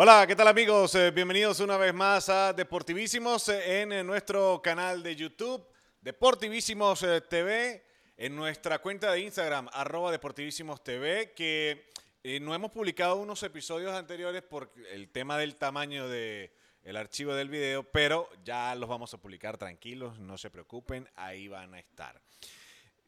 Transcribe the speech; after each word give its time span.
Hola, 0.00 0.28
¿qué 0.28 0.36
tal 0.36 0.46
amigos? 0.46 0.94
Eh, 0.94 1.10
bienvenidos 1.10 1.58
una 1.58 1.76
vez 1.76 1.92
más 1.92 2.28
a 2.28 2.52
Deportivísimos 2.52 3.48
eh, 3.48 3.80
en, 3.80 3.92
eh, 3.92 4.04
nuestro 4.04 4.62
canal 4.62 5.02
de 5.02 5.16
YouTube, 5.16 5.66
Deportivísimos 6.00 7.04
TV, 7.28 7.84
en 8.16 8.36
nuestra 8.36 8.78
cuenta 8.78 9.10
de 9.10 9.22
Instagram, 9.22 9.68
arroba 9.72 10.12
Deportivísimos 10.12 10.84
TV, 10.84 11.32
que 11.34 11.90
no 12.40 12.54
hemos 12.54 12.70
publicado 12.70 13.16
unos 13.16 13.42
episodios 13.42 13.92
anteriores 13.92 14.42
por 14.42 14.72
el 14.92 15.08
tema 15.08 15.36
del 15.36 15.56
tamaño 15.56 16.08
del 16.08 16.52
el 16.84 16.96
archivo 16.96 17.34
del 17.34 17.48
video, 17.48 17.82
pero 17.82 18.28
ya 18.44 18.76
los 18.76 18.88
vamos 18.88 19.12
a 19.14 19.18
publicar 19.18 19.58
tranquilos, 19.58 20.16
no 20.20 20.38
se 20.38 20.48
preocupen, 20.48 21.08
ahí 21.16 21.48
van 21.48 21.74
a 21.74 21.80
estar. 21.80 22.22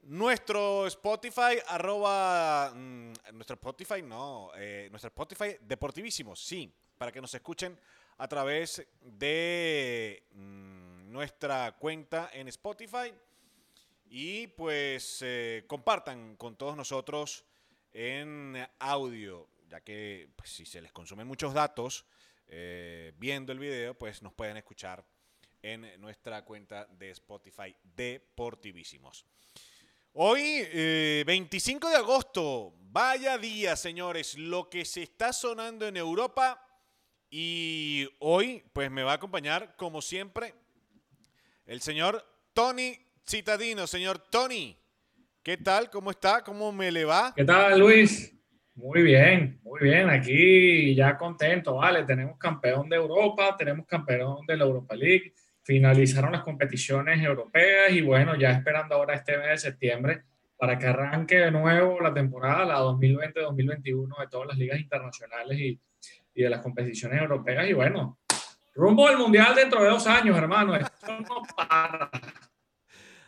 Nuestro 0.02 0.86
Spotify, 0.86 1.58
arroba, 1.68 2.72
mm, 2.74 3.12
nuestro 3.34 3.54
Spotify, 3.54 4.02
no, 4.02 4.50
eh, 4.56 4.88
nuestro 4.90 5.08
Spotify 5.08 5.56
deportivísimo, 5.60 6.34
sí, 6.34 6.72
para 6.96 7.12
que 7.12 7.20
nos 7.20 7.34
escuchen 7.34 7.78
a 8.16 8.26
través 8.26 8.86
de 9.02 10.24
mm, 10.32 11.12
nuestra 11.12 11.76
cuenta 11.78 12.30
en 12.32 12.48
Spotify 12.48 13.12
y 14.08 14.46
pues 14.48 15.20
eh, 15.20 15.64
compartan 15.66 16.36
con 16.36 16.56
todos 16.56 16.76
nosotros 16.76 17.44
en 17.92 18.56
audio, 18.78 19.48
ya 19.68 19.82
que 19.82 20.30
pues, 20.34 20.50
si 20.50 20.64
se 20.64 20.80
les 20.80 20.92
consumen 20.92 21.26
muchos 21.26 21.52
datos 21.52 22.06
eh, 22.48 23.12
viendo 23.18 23.52
el 23.52 23.58
video, 23.58 23.96
pues 23.96 24.22
nos 24.22 24.32
pueden 24.32 24.56
escuchar 24.56 25.04
en 25.62 26.00
nuestra 26.00 26.42
cuenta 26.44 26.86
de 26.86 27.10
Spotify 27.10 27.76
Deportivísimos. 27.84 29.26
Hoy, 30.12 30.66
25 31.24 31.86
eh, 31.86 31.90
de 31.92 31.96
agosto, 31.96 32.74
vaya 32.90 33.38
día, 33.38 33.76
señores, 33.76 34.36
lo 34.36 34.68
que 34.68 34.84
se 34.84 35.04
está 35.04 35.32
sonando 35.32 35.86
en 35.86 35.96
Europa. 35.96 36.66
Y 37.30 38.08
hoy, 38.18 38.64
pues 38.72 38.90
me 38.90 39.04
va 39.04 39.12
a 39.12 39.14
acompañar, 39.14 39.76
como 39.76 40.02
siempre, 40.02 40.52
el 41.64 41.80
señor 41.80 42.26
Tony 42.52 42.98
Citadino. 43.24 43.86
Señor 43.86 44.18
Tony, 44.18 44.76
¿qué 45.44 45.56
tal? 45.56 45.88
¿Cómo 45.90 46.10
está? 46.10 46.42
¿Cómo 46.42 46.72
me 46.72 46.90
le 46.90 47.04
va? 47.04 47.32
¿Qué 47.36 47.44
tal, 47.44 47.78
Luis? 47.78 48.34
Muy 48.74 49.02
bien, 49.02 49.60
muy 49.62 49.78
bien. 49.80 50.10
Aquí 50.10 50.92
ya 50.96 51.16
contento, 51.16 51.76
¿vale? 51.76 52.02
Tenemos 52.02 52.36
campeón 52.36 52.88
de 52.88 52.96
Europa, 52.96 53.56
tenemos 53.56 53.86
campeón 53.86 54.44
de 54.44 54.56
la 54.56 54.64
Europa 54.64 54.96
League 54.96 55.34
finalizaron 55.70 56.32
las 56.32 56.42
competiciones 56.42 57.22
europeas 57.22 57.92
y 57.92 58.00
bueno, 58.00 58.34
ya 58.34 58.50
esperando 58.50 58.96
ahora 58.96 59.14
este 59.14 59.38
mes 59.38 59.50
de 59.50 59.58
septiembre 59.58 60.24
para 60.56 60.76
que 60.76 60.88
arranque 60.88 61.38
de 61.38 61.52
nuevo 61.52 62.00
la 62.00 62.12
temporada, 62.12 62.64
la 62.64 62.80
2020-2021 62.80 64.18
de 64.18 64.26
todas 64.28 64.48
las 64.48 64.58
ligas 64.58 64.80
internacionales 64.80 65.56
y, 65.56 65.80
de 66.34 66.50
las 66.50 66.60
competiciones 66.60 67.20
europeas. 67.22 67.68
Y 67.68 67.72
bueno, 67.72 68.18
rumbo 68.74 69.06
al 69.06 69.16
Mundial 69.16 69.54
dentro 69.54 69.80
de 69.84 69.90
dos 69.90 70.08
años, 70.08 70.36
hermano. 70.36 70.74
Esto 70.74 71.20
no 71.20 71.42
para. 71.56 72.10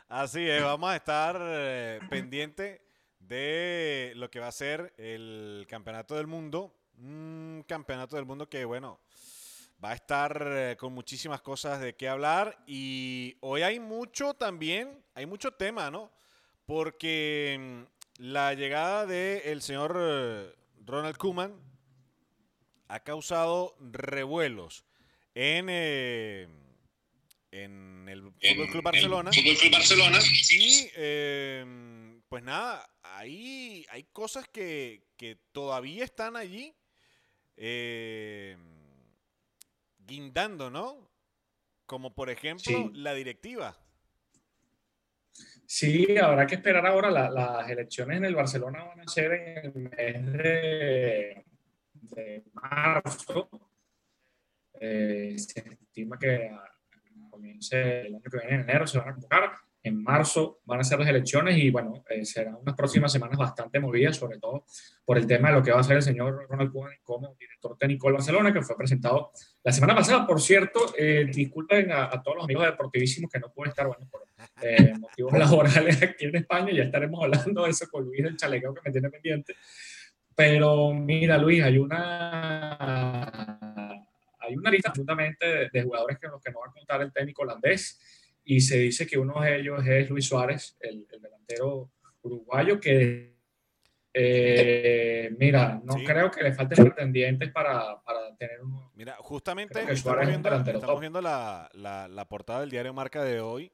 Así 0.09 0.49
es, 0.49 0.65
vamos 0.65 0.91
a 0.91 0.97
estar 0.97 1.39
eh, 1.41 2.01
pendiente 2.11 2.83
de 3.21 4.15
lo 4.17 4.33
que 4.33 4.41
va 4.41 4.49
a 4.49 4.53
ser 4.53 4.95
el 4.97 5.65
Campeonato 5.69 6.17
del 6.17 6.27
Mundo. 6.27 6.75
Un 6.99 7.65
campeonato 7.69 8.17
del 8.17 8.27
mundo 8.27 8.49
que, 8.49 8.65
bueno, 8.65 8.99
va 9.83 9.91
a 9.91 9.95
estar 9.95 10.45
eh, 10.47 10.77
con 10.79 10.93
muchísimas 10.93 11.41
cosas 11.41 11.81
de 11.81 11.95
qué 11.95 12.09
hablar 12.09 12.63
y 12.67 13.37
hoy 13.41 13.63
hay 13.63 13.81
mucho 13.81 14.35
también, 14.35 15.03
hay 15.15 15.27
mucho 15.27 15.53
tema, 15.53 15.91
¿no? 15.91 16.13
Porque 16.67 17.57
mm, 17.59 18.23
la 18.23 18.55
llegada 18.55 19.07
del 19.07 19.63
señor 19.63 19.97
eh, 19.99 20.55
Ronald 20.85 21.17
Koeman 21.17 21.61
ha 22.89 23.01
causado 23.01 23.77
revuelos 23.81 24.85
en, 25.35 25.67
eh, 25.69 26.49
en 27.51 28.09
el 28.09 28.23
Fútbol 28.23 28.69
Club 28.71 28.83
Barcelona. 28.83 29.31
Barcelona. 29.73 30.19
Y 30.51 30.89
pues 32.29 32.43
nada, 32.45 32.89
hay, 33.03 33.85
hay 33.91 34.05
cosas 34.05 34.49
que, 34.49 35.09
que 35.17 35.37
todavía 35.53 36.05
están 36.05 36.37
allí. 36.37 36.75
Eh, 37.57 38.57
guindando, 40.13 40.69
¿no? 40.69 41.11
Como 41.87 42.15
por 42.15 42.29
ejemplo 42.29 42.91
la 42.93 43.15
directiva. 43.15 43.75
Sí, 45.67 46.19
habrá 46.19 46.47
que 46.47 46.57
esperar 46.57 46.87
ahora. 46.87 47.11
las 47.11 47.71
elecciones 47.71 48.19
en 48.19 48.27
el 48.27 48.35
Barcelona 48.35 48.85
van 48.85 49.01
a 49.01 49.09
ser 49.09 49.33
en 49.33 49.91
el 49.97 50.23
mes 50.25 51.45
de, 51.95 52.45
marzo. 52.53 53.49
Eh, 54.75 55.35
se 55.39 55.61
estima 55.61 56.19
que 56.19 56.51
comience 57.31 58.03
el 58.03 58.17
año 58.17 58.31
que 58.31 58.39
viene, 58.39 58.55
en 58.55 58.61
enero, 58.61 58.87
se 58.87 58.99
van 58.99 59.09
a 59.09 59.13
convocar 59.15 59.53
en 59.83 60.03
marzo 60.03 60.61
van 60.65 60.81
a 60.81 60.85
ser 60.85 60.99
las 61.01 61.09
elecciones 61.09 61.59
y 61.59 61.71
bueno, 61.71 62.05
eh, 62.09 62.25
serán 62.25 62.55
unas 62.55 62.77
próximas 62.77 63.11
semanas 63.11 63.37
bastante 63.37 63.81
movidas, 63.81 64.17
sobre 64.17 64.39
todo 64.39 64.65
por 65.05 65.19
el 65.19 65.27
tema 65.27 65.49
de 65.49 65.57
lo 65.57 65.63
que 65.63 65.73
va 65.73 65.79
a 65.79 65.81
hacer 65.81 65.97
el 65.97 66.03
señor 66.03 66.47
Ronald 66.49 66.71
Koeman 66.71 66.95
como 67.03 67.35
director 67.35 67.77
técnico 67.77 68.07
del 68.07 68.15
Barcelona, 68.15 68.53
que 68.53 68.63
fue 68.63 68.77
presentado 68.77 69.33
la 69.65 69.73
semana 69.73 69.95
pasada. 69.95 70.25
Por 70.27 70.41
cierto, 70.41 70.95
eh, 70.97 71.29
disculpen 71.33 71.91
a, 71.91 72.11
todos 72.23 72.37
los 72.37 72.45
amigos 72.45 72.65
deportivísimos 72.65 73.31
que 73.31 73.41
no 73.41 73.53
pueden 73.53 73.71
estar, 73.71 73.89
bueno, 73.89 74.07
por 74.09 74.23
eh, 74.63 74.95
motivos 74.99 75.33
laborales 75.33 76.01
aquí 76.03 76.27
en 76.27 76.37
España, 76.37 76.73
ya 76.73 76.85
estaremos 76.85 77.23
hablando 77.25 77.65
de 77.65 77.71
eso 77.71 77.89
con 77.91 78.05
Luis, 78.05 78.25
el 78.25 78.37
chalequeo 78.37 78.73
que 78.75 78.83
me 78.85 78.93
tiene 78.93 79.11
pendiente. 79.11 79.57
Pero 80.35 80.95
mira, 80.95 81.37
Luis, 81.39 81.63
hay 81.63 81.77
una, 81.79 82.79
hay 84.39 84.57
una 84.57 84.71
lista 84.71 84.89
absolutamente 84.91 85.45
de, 85.47 85.69
de 85.71 85.83
jugadores 85.83 86.19
que, 86.19 86.29
que 86.43 86.51
nos 86.51 86.63
va 86.63 86.69
a 86.69 86.73
contar 86.73 87.03
el 87.03 87.13
técnico 87.13 87.43
holandés 87.43 88.22
y 88.45 88.61
se 88.61 88.79
dice 88.79 89.07
que 89.07 89.19
uno 89.19 89.41
de 89.41 89.61
ellos 89.61 89.87
es 89.87 90.11
Luis 90.11 90.27
Suárez, 90.27 90.77
el, 90.81 91.07
delantero 91.07 91.91
uruguayo, 92.23 92.81
que 92.81 93.33
eh, 94.15 95.35
mira, 95.39 95.81
no 95.85 95.95
creo 96.05 96.31
que 96.31 96.43
le 96.43 96.53
falten 96.53 96.85
pretendientes 96.85 97.51
para, 97.51 98.03
para 98.03 98.37
tener 98.37 98.61
un... 98.63 98.91
Mira, 98.95 99.17
justamente 99.21 99.81
estamos 99.91 100.27
viendo, 100.27 100.55
estamos 100.55 101.01
viendo 101.01 101.21
la, 101.21 101.71
la, 101.73 102.09
la, 102.09 102.29
portada 102.29 102.61
del 102.61 102.71
diario 102.71 102.93
Marca 102.93 103.25
de 103.25 103.41
hoy, 103.41 103.73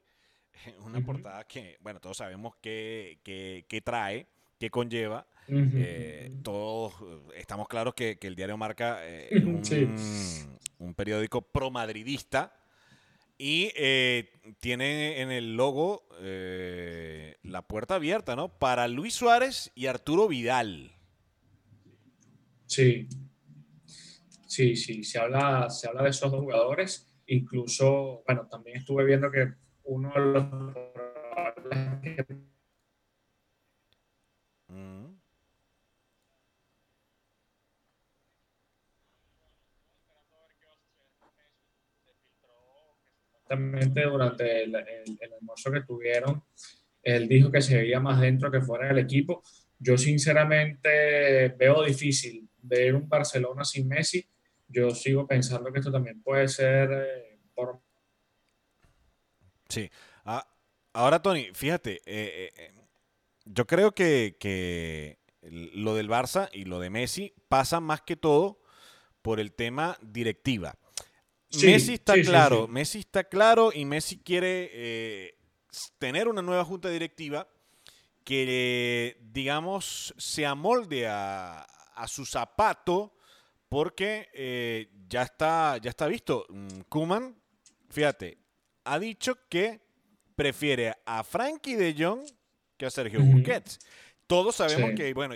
una 0.85 1.01
portada 1.01 1.45
que, 1.45 1.77
bueno, 1.81 2.01
todos 2.01 2.19
sabemos 2.19 2.55
qué 2.61 3.19
que, 3.25 3.65
que, 3.69 3.81
trae, 3.81 4.27
qué 4.59 4.71
conlleva. 4.71 5.27
Eh, 5.51 6.31
todos 6.43 6.93
estamos 7.35 7.69
claros 7.69 7.95
que, 7.95 8.19
que 8.19 8.27
el 8.27 8.37
diario 8.37 8.59
Marca 8.59 8.99
eh, 9.03 9.29
es 9.31 9.43
un, 9.43 10.59
un 10.79 10.95
periódico 10.95 11.41
pro-madridista 11.41 12.53
y 13.39 13.71
eh, 13.77 14.31
tiene 14.61 15.23
en 15.23 15.31
el 15.31 15.57
logo 15.57 16.07
eh, 16.21 17.37
la 17.43 17.63
puerta 17.63 17.95
abierta, 17.95 18.35
¿no? 18.37 18.49
Para 18.49 18.89
Luis 18.89 19.15
Suárez 19.15 19.71
y 19.75 19.87
Arturo 19.87 20.27
Vidal. 20.27 20.93
Sí. 22.67 23.09
Sí, 24.47 24.77
sí, 24.77 25.05
se 25.05 25.19
habla, 25.19 25.71
se 25.71 25.89
habla 25.89 26.03
de 26.03 26.11
esos 26.11 26.31
dos 26.33 26.41
jugadores. 26.41 27.07
Incluso, 27.27 28.23
bueno, 28.27 28.49
también 28.51 28.79
estuve 28.79 29.05
viendo 29.05 29.31
que 29.31 29.53
uno 29.85 30.13
de 30.13 30.21
los 30.21 30.45
durante 43.49 44.65
el, 44.65 44.75
almuerzo 44.75 45.73
que 45.73 45.83
tuvieron, 45.83 46.43
él 47.03 47.29
dijo 47.29 47.51
que 47.51 47.63
se 47.63 47.77
veía 47.77 48.01
más 48.01 48.21
dentro 48.21 48.51
que 48.51 48.61
fuera 48.61 48.89
del 48.89 48.99
equipo. 48.99 49.43
Yo 49.79 49.97
sinceramente 49.97 51.49
veo 51.57 51.85
difícil 51.85 52.49
ver 52.63 52.95
un 52.95 53.09
Barcelona 53.09 53.65
sin 53.65 53.89
Messi. 53.89 54.29
Yo 54.67 54.91
sigo 54.91 55.27
pensando 55.27 55.73
que 55.73 55.79
esto 55.79 55.93
también 55.93 56.23
puede 56.23 56.49
ser 56.49 56.91
eh, 56.93 57.39
por... 57.55 57.81
Sí. 59.69 59.91
Ah, 60.25 60.47
ahora, 60.93 61.23
Tony, 61.23 61.49
fíjate, 61.55 62.03
eh, 62.05 62.53
eh, 62.57 62.73
yo 63.45 63.67
creo 63.67 63.93
que, 63.93 64.37
que 64.39 65.19
lo 65.43 65.95
del 65.95 66.09
Barça 66.09 66.49
y 66.53 66.65
lo 66.65 66.81
de 66.81 66.91
Messi 66.91 67.35
pasa 67.49 67.81
más 67.81 68.03
que 68.03 68.17
todo 68.17 68.61
por 69.23 69.41
el 69.41 69.53
tema 69.53 69.97
directiva. 70.03 70.75
Messi 71.63 71.95
está 71.95 72.15
claro, 72.15 72.69
Messi 72.69 72.99
está 72.99 73.25
claro 73.25 73.71
y 73.75 73.85
Messi 73.85 74.19
quiere 74.19 74.71
eh, 74.73 75.39
tener 75.99 76.29
una 76.29 76.43
nueva 76.43 76.65
junta 76.65 76.91
directiva 76.91 77.49
que, 78.25 79.19
digamos, 79.23 80.15
se 80.19 80.45
amolde 80.45 81.07
a, 81.09 81.67
su 82.07 82.25
zapato 82.25 83.17
porque 83.69 84.29
eh, 84.33 84.89
ya, 85.09 85.23
está, 85.23 85.79
ya 85.79 85.91
está 85.91 86.07
visto. 86.07 86.47
Mm, 86.49 86.81
Kuman, 86.89 87.37
fíjate, 87.91 88.39
ha 88.85 88.99
dicho 88.99 89.37
que 89.49 89.81
prefiere 90.37 90.95
a 91.05 91.25
Frankie 91.25 91.75
de 91.75 91.95
Jong 91.99 92.25
que 92.77 92.87
a 92.87 92.91
Sergio 92.91 93.21
Busquets. 93.21 93.79
Todos 94.27 94.57
sabemos 94.57 94.91
que, 94.95 95.13
bueno, 95.15 95.35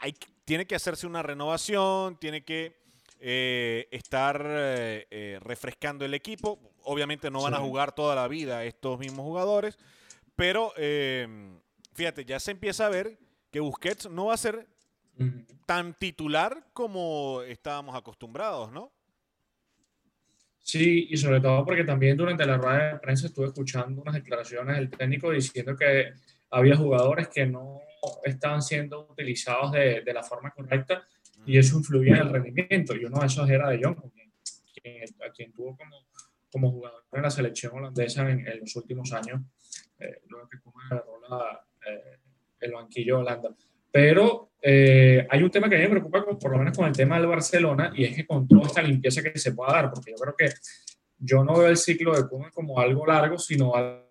hay, 0.00 0.14
tiene 0.44 0.66
que 0.66 0.74
hacerse 0.74 1.06
una 1.06 1.22
renovación, 1.22 2.18
tiene 2.18 2.44
que 2.44 2.83
eh, 3.26 3.88
estar 3.90 4.44
eh, 4.46 5.38
refrescando 5.40 6.04
el 6.04 6.12
equipo. 6.12 6.60
Obviamente 6.82 7.30
no 7.30 7.40
van 7.40 7.54
a 7.54 7.58
jugar 7.58 7.94
toda 7.94 8.14
la 8.14 8.28
vida 8.28 8.64
estos 8.64 8.98
mismos 8.98 9.24
jugadores, 9.24 9.78
pero 10.36 10.74
fíjate, 11.94 12.26
ya 12.26 12.38
se 12.38 12.50
empieza 12.50 12.84
a 12.84 12.90
ver 12.90 13.18
que 13.50 13.60
Busquets 13.60 14.10
no 14.10 14.26
va 14.26 14.34
a 14.34 14.36
ser 14.36 14.66
tan 15.64 15.94
titular 15.94 16.66
como 16.74 17.40
estábamos 17.46 17.96
acostumbrados, 17.96 18.70
¿no? 18.70 18.92
Sí, 20.58 21.06
y 21.08 21.16
sobre 21.16 21.40
todo 21.40 21.64
porque 21.64 21.84
también 21.84 22.18
durante 22.18 22.44
la 22.44 22.58
rueda 22.58 22.92
de 22.92 22.98
prensa 22.98 23.28
estuve 23.28 23.46
escuchando 23.46 24.02
unas 24.02 24.16
declaraciones 24.16 24.76
del 24.76 24.90
técnico 24.90 25.30
diciendo 25.30 25.74
que 25.76 26.12
había 26.50 26.76
jugadores 26.76 27.28
que 27.28 27.46
no 27.46 27.80
estaban 28.24 28.60
siendo 28.60 29.08
utilizados 29.10 29.72
de, 29.72 30.02
de 30.02 30.12
la 30.12 30.22
forma 30.22 30.50
correcta 30.50 31.06
y 31.46 31.58
eso 31.58 31.78
influía 31.78 32.16
en 32.16 32.22
el 32.22 32.32
rendimiento. 32.32 32.94
Y 32.94 33.04
uno 33.04 33.20
de 33.20 33.26
esos 33.26 33.48
era 33.48 33.70
de 33.70 33.82
Jong, 33.82 33.96
a 35.26 35.32
quien 35.32 35.52
tuvo 35.52 35.76
como, 35.76 35.96
como 36.50 36.70
jugador 36.70 37.04
en 37.12 37.22
la 37.22 37.30
selección 37.30 37.72
holandesa 37.74 38.28
en, 38.30 38.60
los 38.60 38.74
últimos 38.76 39.12
años, 39.12 39.40
eh, 39.98 40.22
luego 40.28 40.48
que 40.48 40.58
agarró 40.90 41.20
eh, 41.86 42.18
el 42.60 42.72
banquillo 42.72 43.16
de 43.16 43.22
Holanda. 43.22 43.50
Pero 43.90 44.52
eh, 44.60 45.26
hay 45.30 45.42
un 45.42 45.50
tema 45.50 45.68
que 45.68 45.76
a 45.76 45.78
mí 45.78 45.84
me 45.84 45.90
preocupa, 45.90 46.24
por 46.38 46.50
lo 46.50 46.58
menos 46.58 46.76
con 46.76 46.86
el 46.86 46.96
tema 46.96 47.18
del 47.18 47.28
Barcelona, 47.28 47.92
y 47.94 48.04
es 48.04 48.16
que 48.16 48.26
con 48.26 48.46
toda 48.48 48.66
esta 48.66 48.82
limpieza 48.82 49.22
que 49.22 49.38
se 49.38 49.52
pueda 49.52 49.72
dar, 49.72 49.90
porque 49.90 50.10
yo 50.10 50.16
creo 50.16 50.34
que 50.36 50.52
yo 51.18 51.44
no 51.44 51.58
veo 51.58 51.68
el 51.68 51.76
ciclo 51.76 52.16
de 52.16 52.28
Koeman 52.28 52.50
como 52.50 52.80
algo 52.80 53.06
largo, 53.06 53.38
sino 53.38 53.74
algo 53.74 54.04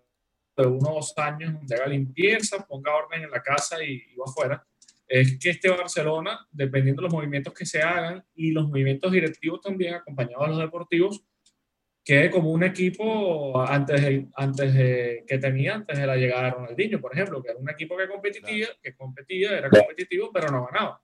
de 0.56 0.66
uno 0.66 0.90
o 0.90 0.94
dos 0.94 1.12
años 1.18 1.52
donde 1.52 1.74
haga 1.74 1.86
limpieza, 1.86 2.64
ponga 2.66 2.94
orden 2.94 3.24
en 3.24 3.30
la 3.30 3.42
casa 3.42 3.82
y, 3.82 3.92
y 3.92 4.16
va 4.16 4.24
afuera. 4.26 4.64
Es 5.06 5.38
que 5.38 5.50
este 5.50 5.68
Barcelona, 5.68 6.46
dependiendo 6.50 7.02
de 7.02 7.08
los 7.08 7.14
movimientos 7.14 7.52
que 7.52 7.66
se 7.66 7.82
hagan 7.82 8.24
y 8.34 8.52
los 8.52 8.68
movimientos 8.68 9.12
directivos 9.12 9.60
también, 9.60 9.94
acompañados 9.94 10.46
de 10.46 10.52
los 10.52 10.60
deportivos, 10.60 11.24
que 12.04 12.30
como 12.30 12.50
un 12.50 12.62
equipo 12.62 13.60
antes, 13.66 14.02
de, 14.02 14.28
antes 14.36 14.74
de, 14.74 15.24
que 15.26 15.38
tenía 15.38 15.74
antes 15.76 15.98
de 15.98 16.06
la 16.06 16.16
llegada 16.16 16.44
de 16.44 16.50
Ronaldinho, 16.50 17.00
por 17.00 17.14
ejemplo, 17.14 17.42
que 17.42 17.50
era 17.50 17.58
un 17.58 17.70
equipo 17.70 17.96
que 17.96 18.08
competía, 18.08 18.68
que 18.82 18.94
competía, 18.94 19.56
era 19.56 19.70
competitivo, 19.70 20.30
pero 20.32 20.50
no 20.50 20.66
ganaba. 20.66 21.02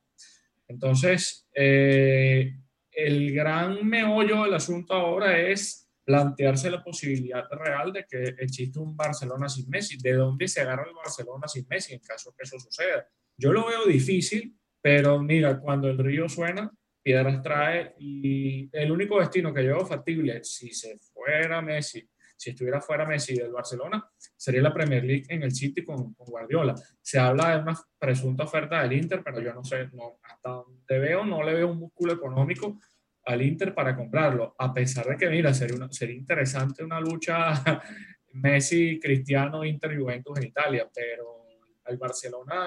Entonces, 0.68 1.48
eh, 1.54 2.54
el 2.92 3.34
gran 3.34 3.86
meollo 3.88 4.44
del 4.44 4.54
asunto 4.54 4.92
ahora 4.92 5.38
es 5.40 5.90
plantearse 6.04 6.70
la 6.70 6.82
posibilidad 6.82 7.44
real 7.50 7.92
de 7.92 8.04
que 8.04 8.34
existe 8.38 8.78
un 8.78 8.96
Barcelona 8.96 9.48
sin 9.48 9.68
Messi. 9.70 9.96
¿De 9.96 10.12
dónde 10.12 10.48
se 10.48 10.60
agarra 10.60 10.84
el 10.86 10.94
Barcelona 10.94 11.48
sin 11.48 11.66
Messi 11.68 11.94
en 11.94 12.00
caso 12.00 12.34
que 12.36 12.42
eso 12.42 12.58
suceda? 12.58 13.08
Yo 13.40 13.54
lo 13.54 13.66
veo 13.66 13.86
difícil, 13.86 14.54
pero 14.82 15.18
mira, 15.22 15.58
cuando 15.58 15.88
el 15.88 15.96
río 15.96 16.28
suena, 16.28 16.70
piedras 17.02 17.42
trae 17.42 17.94
y 17.98 18.68
el 18.70 18.92
único 18.92 19.18
destino 19.18 19.54
que 19.54 19.64
yo 19.64 19.76
veo 19.76 19.86
factible, 19.86 20.44
si 20.44 20.74
se 20.74 20.98
fuera 20.98 21.62
Messi, 21.62 22.06
si 22.36 22.50
estuviera 22.50 22.82
fuera 22.82 23.06
Messi 23.06 23.34
del 23.34 23.50
Barcelona, 23.50 24.06
sería 24.36 24.60
la 24.60 24.74
Premier 24.74 25.02
League 25.02 25.24
en 25.30 25.42
el 25.42 25.52
City 25.52 25.82
con, 25.82 26.12
Guardiola. 26.18 26.74
Se 27.00 27.18
habla 27.18 27.56
de 27.56 27.62
una 27.62 27.80
presunta 27.98 28.44
oferta 28.44 28.82
del 28.82 28.92
Inter, 28.92 29.22
pero 29.24 29.40
yo 29.40 29.54
no 29.54 29.64
sé, 29.64 29.88
no, 29.94 30.18
hasta 30.22 30.50
donde 30.50 30.98
veo, 30.98 31.24
no 31.24 31.42
le 31.42 31.54
veo 31.54 31.70
un 31.70 31.78
músculo 31.78 32.12
económico 32.12 32.78
al 33.24 33.40
Inter 33.40 33.74
para 33.74 33.96
comprarlo, 33.96 34.54
a 34.58 34.74
pesar 34.74 35.06
de 35.06 35.16
que, 35.16 35.30
mira, 35.30 35.54
sería, 35.54 35.76
una, 35.76 35.90
sería 35.90 36.16
interesante 36.16 36.84
una 36.84 37.00
lucha 37.00 37.54
Messi, 38.34 39.00
Cristiano, 39.00 39.64
Inter, 39.64 39.98
Juventus 39.98 40.36
en 40.36 40.46
Italia, 40.46 40.90
pero 40.94 41.46
al 41.84 41.96
Barcelona 41.96 42.66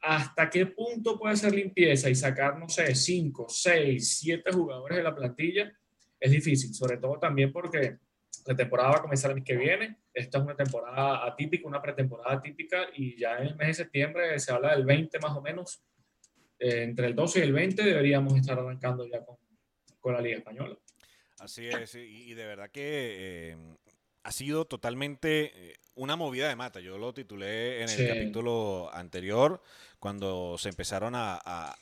hasta 0.00 0.48
qué 0.48 0.66
punto 0.66 1.18
puede 1.18 1.36
ser 1.36 1.54
limpieza 1.54 2.08
y 2.08 2.14
sacar, 2.14 2.58
no 2.58 2.68
sé, 2.68 2.94
5, 2.94 3.46
6, 3.48 4.18
7 4.18 4.52
jugadores 4.52 4.98
de 4.98 5.04
la 5.04 5.14
plantilla, 5.14 5.72
es 6.20 6.30
difícil, 6.30 6.74
sobre 6.74 6.96
todo 6.96 7.18
también 7.18 7.52
porque 7.52 7.98
la 8.46 8.56
temporada 8.56 8.90
va 8.90 8.96
a 8.96 9.02
comenzar 9.02 9.30
el 9.30 9.36
mes 9.36 9.44
que 9.44 9.56
viene. 9.56 9.98
Esta 10.12 10.38
es 10.38 10.44
una 10.44 10.56
temporada 10.56 11.26
atípica, 11.26 11.68
una 11.68 11.82
pretemporada 11.82 12.36
atípica, 12.36 12.88
y 12.94 13.16
ya 13.18 13.38
en 13.38 13.48
el 13.48 13.56
mes 13.56 13.68
de 13.68 13.74
septiembre 13.74 14.38
se 14.38 14.52
habla 14.52 14.74
del 14.74 14.84
20 14.84 15.18
más 15.20 15.36
o 15.36 15.42
menos. 15.42 15.82
Eh, 16.58 16.82
entre 16.82 17.06
el 17.06 17.14
12 17.14 17.38
y 17.38 17.42
el 17.42 17.52
20 17.52 17.82
deberíamos 17.82 18.34
estar 18.34 18.58
arrancando 18.58 19.06
ya 19.06 19.24
con, 19.24 19.36
con 20.00 20.14
la 20.14 20.20
Liga 20.20 20.38
Española. 20.38 20.76
Así 21.38 21.68
es, 21.68 21.94
y 21.94 22.34
de 22.34 22.46
verdad 22.46 22.70
que 22.70 23.50
eh, 23.50 23.56
ha 24.24 24.32
sido 24.32 24.64
totalmente 24.64 25.52
eh, 25.54 25.74
una 25.94 26.16
movida 26.16 26.48
de 26.48 26.56
mata. 26.56 26.80
Yo 26.80 26.98
lo 26.98 27.14
titulé 27.14 27.82
en 27.82 27.88
el 27.88 28.08
capítulo 28.08 28.90
anterior, 28.92 29.62
cuando 29.98 30.56
se 30.58 30.68
empezaron 30.68 31.14
a, 31.16 31.74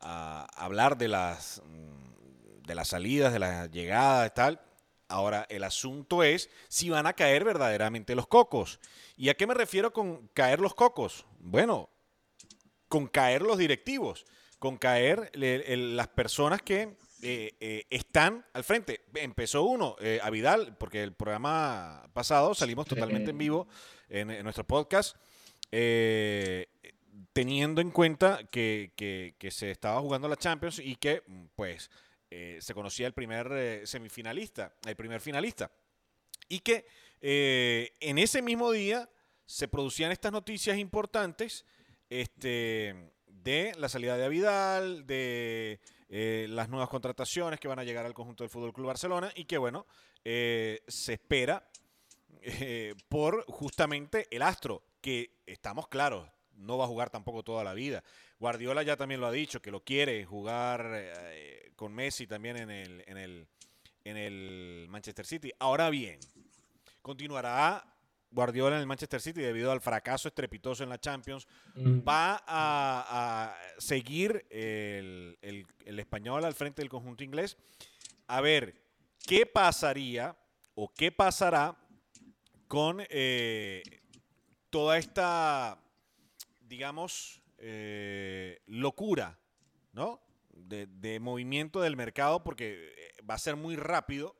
hablar 0.00 0.96
de 0.96 1.08
las, 1.08 1.62
mm, 1.64 2.62
de 2.66 2.74
las 2.74 2.88
salidas, 2.88 3.32
de 3.32 3.38
las 3.38 3.70
llegadas 3.70 4.28
y 4.28 4.34
tal. 4.34 4.60
Ahora, 5.08 5.46
el 5.48 5.64
asunto 5.64 6.22
es 6.22 6.50
si 6.68 6.90
van 6.90 7.06
a 7.06 7.14
caer 7.14 7.44
verdaderamente 7.44 8.14
los 8.14 8.26
cocos. 8.26 8.78
¿Y 9.16 9.30
a 9.30 9.34
qué 9.34 9.46
me 9.46 9.54
refiero 9.54 9.92
con 9.92 10.28
caer 10.34 10.60
los 10.60 10.74
cocos? 10.74 11.24
Bueno, 11.38 11.88
con 12.88 13.06
caer 13.06 13.42
los 13.42 13.58
directivos, 13.58 14.26
con 14.58 14.76
caer 14.76 15.30
las 15.34 16.08
personas 16.08 16.62
que 16.62 16.96
eh, 17.22 17.56
eh, 17.60 17.86
están 17.90 18.44
al 18.52 18.64
frente. 18.64 19.00
Empezó 19.14 19.64
uno, 19.64 19.96
eh, 20.00 20.20
a 20.22 20.30
Vidal, 20.30 20.76
porque 20.78 21.02
el 21.02 21.12
programa 21.12 22.08
pasado 22.12 22.54
salimos 22.54 22.86
totalmente 22.86 23.30
en 23.30 23.38
vivo 23.38 23.66
en, 24.08 24.42
nuestro 24.44 24.64
podcast, 24.64 25.16
teniendo 27.32 27.80
en 27.80 27.90
cuenta 27.90 28.44
que, 28.50 29.34
se 29.50 29.70
estaba 29.70 30.00
jugando 30.00 30.28
la 30.28 30.36
Champions 30.36 30.78
y 30.78 30.96
que, 30.96 31.22
pues, 31.56 31.90
se 32.30 32.74
conocía 32.74 33.06
el 33.06 33.14
primer 33.14 33.86
semifinalista, 33.86 34.74
el 34.86 34.96
primer 34.96 35.20
finalista. 35.20 35.70
Y 36.48 36.60
que 36.60 36.86
en 37.20 38.18
ese 38.18 38.42
mismo 38.42 38.70
día 38.70 39.08
se 39.48 39.66
producían 39.66 40.12
estas 40.12 40.30
noticias 40.30 40.76
importantes 40.76 41.64
este, 42.10 43.12
de 43.26 43.72
la 43.78 43.88
salida 43.88 44.16
de 44.16 44.24
Avidal, 44.24 45.06
de 45.06 45.80
eh, 46.08 46.46
las 46.50 46.68
nuevas 46.68 46.88
contrataciones 46.88 47.60
que 47.60 47.68
van 47.68 47.78
a 47.78 47.84
llegar 47.84 48.04
al 48.06 48.14
conjunto 48.14 48.44
del 48.44 48.50
Fútbol 48.50 48.72
Club 48.72 48.88
Barcelona 48.88 49.32
y 49.34 49.44
que, 49.44 49.58
bueno, 49.58 49.86
eh, 50.24 50.82
se 50.86 51.14
espera 51.14 51.68
eh, 52.42 52.94
por 53.08 53.44
justamente 53.46 54.26
el 54.30 54.42
astro, 54.42 54.82
que 55.00 55.42
estamos 55.46 55.88
claros, 55.88 56.28
no 56.52 56.78
va 56.78 56.84
a 56.84 56.88
jugar 56.88 57.10
tampoco 57.10 57.42
toda 57.42 57.64
la 57.64 57.74
vida. 57.74 58.02
Guardiola 58.38 58.82
ya 58.82 58.96
también 58.96 59.20
lo 59.20 59.26
ha 59.26 59.32
dicho, 59.32 59.62
que 59.62 59.70
lo 59.70 59.84
quiere 59.84 60.24
jugar 60.24 61.12
con 61.76 61.94
Messi 61.94 62.26
también 62.26 62.56
en 62.56 62.70
el, 62.70 63.04
en 63.06 63.16
el, 63.16 63.46
en 64.04 64.16
el 64.16 64.86
Manchester 64.88 65.26
City. 65.26 65.52
Ahora 65.58 65.90
bien, 65.90 66.18
continuará 67.02 67.84
Guardiola 68.30 68.76
en 68.76 68.82
el 68.82 68.86
Manchester 68.86 69.20
City 69.20 69.40
debido 69.40 69.72
al 69.72 69.80
fracaso 69.80 70.28
estrepitoso 70.28 70.82
en 70.82 70.90
la 70.90 70.98
Champions, 70.98 71.46
mm. 71.74 72.00
va 72.06 72.42
a, 72.46 73.56
seguir 73.78 74.46
el, 74.50 75.38
español 75.84 76.44
al 76.44 76.54
frente 76.54 76.82
del 76.82 76.90
conjunto 76.90 77.24
inglés. 77.24 77.56
A 78.26 78.40
ver, 78.40 78.74
¿qué 79.26 79.46
pasaría 79.46 80.36
o 80.74 80.92
qué 80.92 81.10
pasará 81.10 81.76
con 82.66 83.02
eh, 83.08 83.82
toda 84.70 84.98
esta, 84.98 85.78
digamos, 86.60 87.42
eh, 87.58 88.60
locura, 88.66 89.38
¿no? 89.92 90.20
de 90.50 91.20
movimiento 91.20 91.80
del 91.80 91.96
mercado, 91.96 92.42
porque 92.42 92.92
eh, 92.96 93.22
va 93.28 93.34
a 93.34 93.38
ser 93.38 93.56
muy 93.56 93.76
rápido 93.76 94.36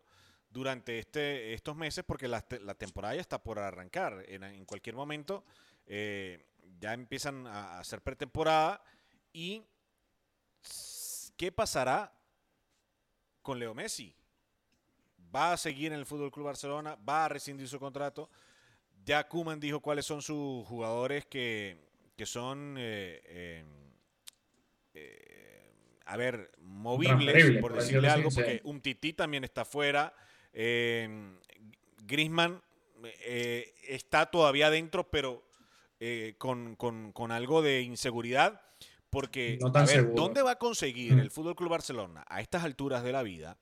durante 0.50 0.99
este, 0.99 1.54
estos 1.54 1.76
meses 1.76 2.04
porque 2.04 2.28
la, 2.28 2.42
temporada 2.42 3.14
ya 3.14 3.20
está 3.20 3.42
por 3.42 3.58
arrancar. 3.58 4.25
En, 4.28 4.64
cualquier 4.64 4.97
momento 4.97 5.44
eh, 5.87 6.44
ya 6.80 6.94
empiezan 6.94 7.47
a 7.47 7.78
hacer 7.78 8.02
pretemporada 8.02 8.82
y 9.32 9.64
¿qué 11.37 11.52
pasará 11.52 12.12
con 13.42 13.58
Leo 13.58 13.75
Messi? 13.75 14.14
¿Va 15.35 15.52
a 15.52 15.56
seguir 15.56 15.92
en 15.92 15.99
el 15.99 16.06
Fútbol 16.06 16.30
Club 16.30 16.47
Barcelona? 16.47 16.97
¿Va 17.08 17.26
a 17.26 17.28
rescindir 17.28 17.68
su 17.68 17.78
contrato? 17.78 18.30
Ya 19.05 19.26
Kuman 19.26 19.61
dijo 19.61 19.81
cuáles 19.81 20.05
son 20.05 20.23
sus 20.23 20.67
jugadores 20.67 21.25
que, 21.26 21.78
son, 22.25 22.76
eh, 22.78 23.64
eh, 24.95 25.73
a 26.05 26.17
ver, 26.17 26.50
movibles, 26.59 27.61
por 27.61 27.75
decirle 27.75 28.09
algo, 28.09 28.31
porque 28.31 28.61
un 28.64 28.81
Tití 28.81 29.12
también 29.12 29.45
está 29.45 29.64
fuera. 29.64 30.14
Eh, 30.52 31.37
Grisman 32.05 32.61
eh, 33.25 33.75
está 33.87 34.26
todavía 34.26 34.71
dentro, 34.71 35.11
pero 35.11 35.45
eh, 36.00 36.35
con, 36.38 36.76
algo 37.31 37.62
de 37.62 37.83
inseguridad. 37.83 38.62
Porque, 39.11 39.59
a 39.62 39.85
ver, 39.85 40.14
¿dónde 40.14 40.43
va 40.43 40.52
a 40.52 40.59
conseguir 40.59 41.19
el 41.19 41.31
Fútbol 41.31 41.57
Club 41.57 41.71
Barcelona 41.71 42.25
a 42.28 42.43
estas 42.43 42.64
alturas 42.64 43.02
de 43.02 43.12
la 43.12 43.23
vida 43.23 43.57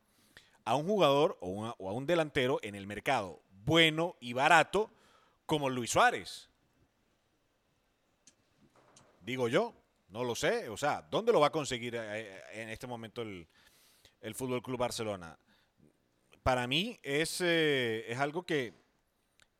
a 0.64 0.74
un 0.74 0.86
jugador 0.86 1.38
o, 1.40 1.66
a 1.66 1.92
un 1.92 2.06
delantero 2.06 2.58
en 2.62 2.74
el 2.74 2.88
mercado 2.88 3.42
bueno 3.64 4.16
y 4.18 4.32
barato 4.32 4.90
como 5.46 5.70
Luis 5.70 5.90
Suárez? 5.90 6.50
Digo 9.20 9.48
yo. 9.48 9.74
No 10.08 10.24
lo 10.24 10.34
sé. 10.34 10.68
O 10.68 10.76
sea, 10.76 11.02
¿dónde 11.02 11.32
lo 11.32 11.40
va 11.40 11.48
a 11.48 11.52
conseguir 11.52 11.96
eh, 11.96 12.42
en 12.52 12.68
este 12.68 12.86
momento 12.86 13.22
el, 13.22 13.48
el 14.20 14.34
Fútbol 14.34 14.62
Club 14.62 14.78
Barcelona? 14.78 15.38
Para 16.42 16.66
mí 16.66 16.98
es, 17.02 17.40
eh, 17.40 18.04
es 18.08 18.18
algo 18.18 18.44
que, 18.46 18.72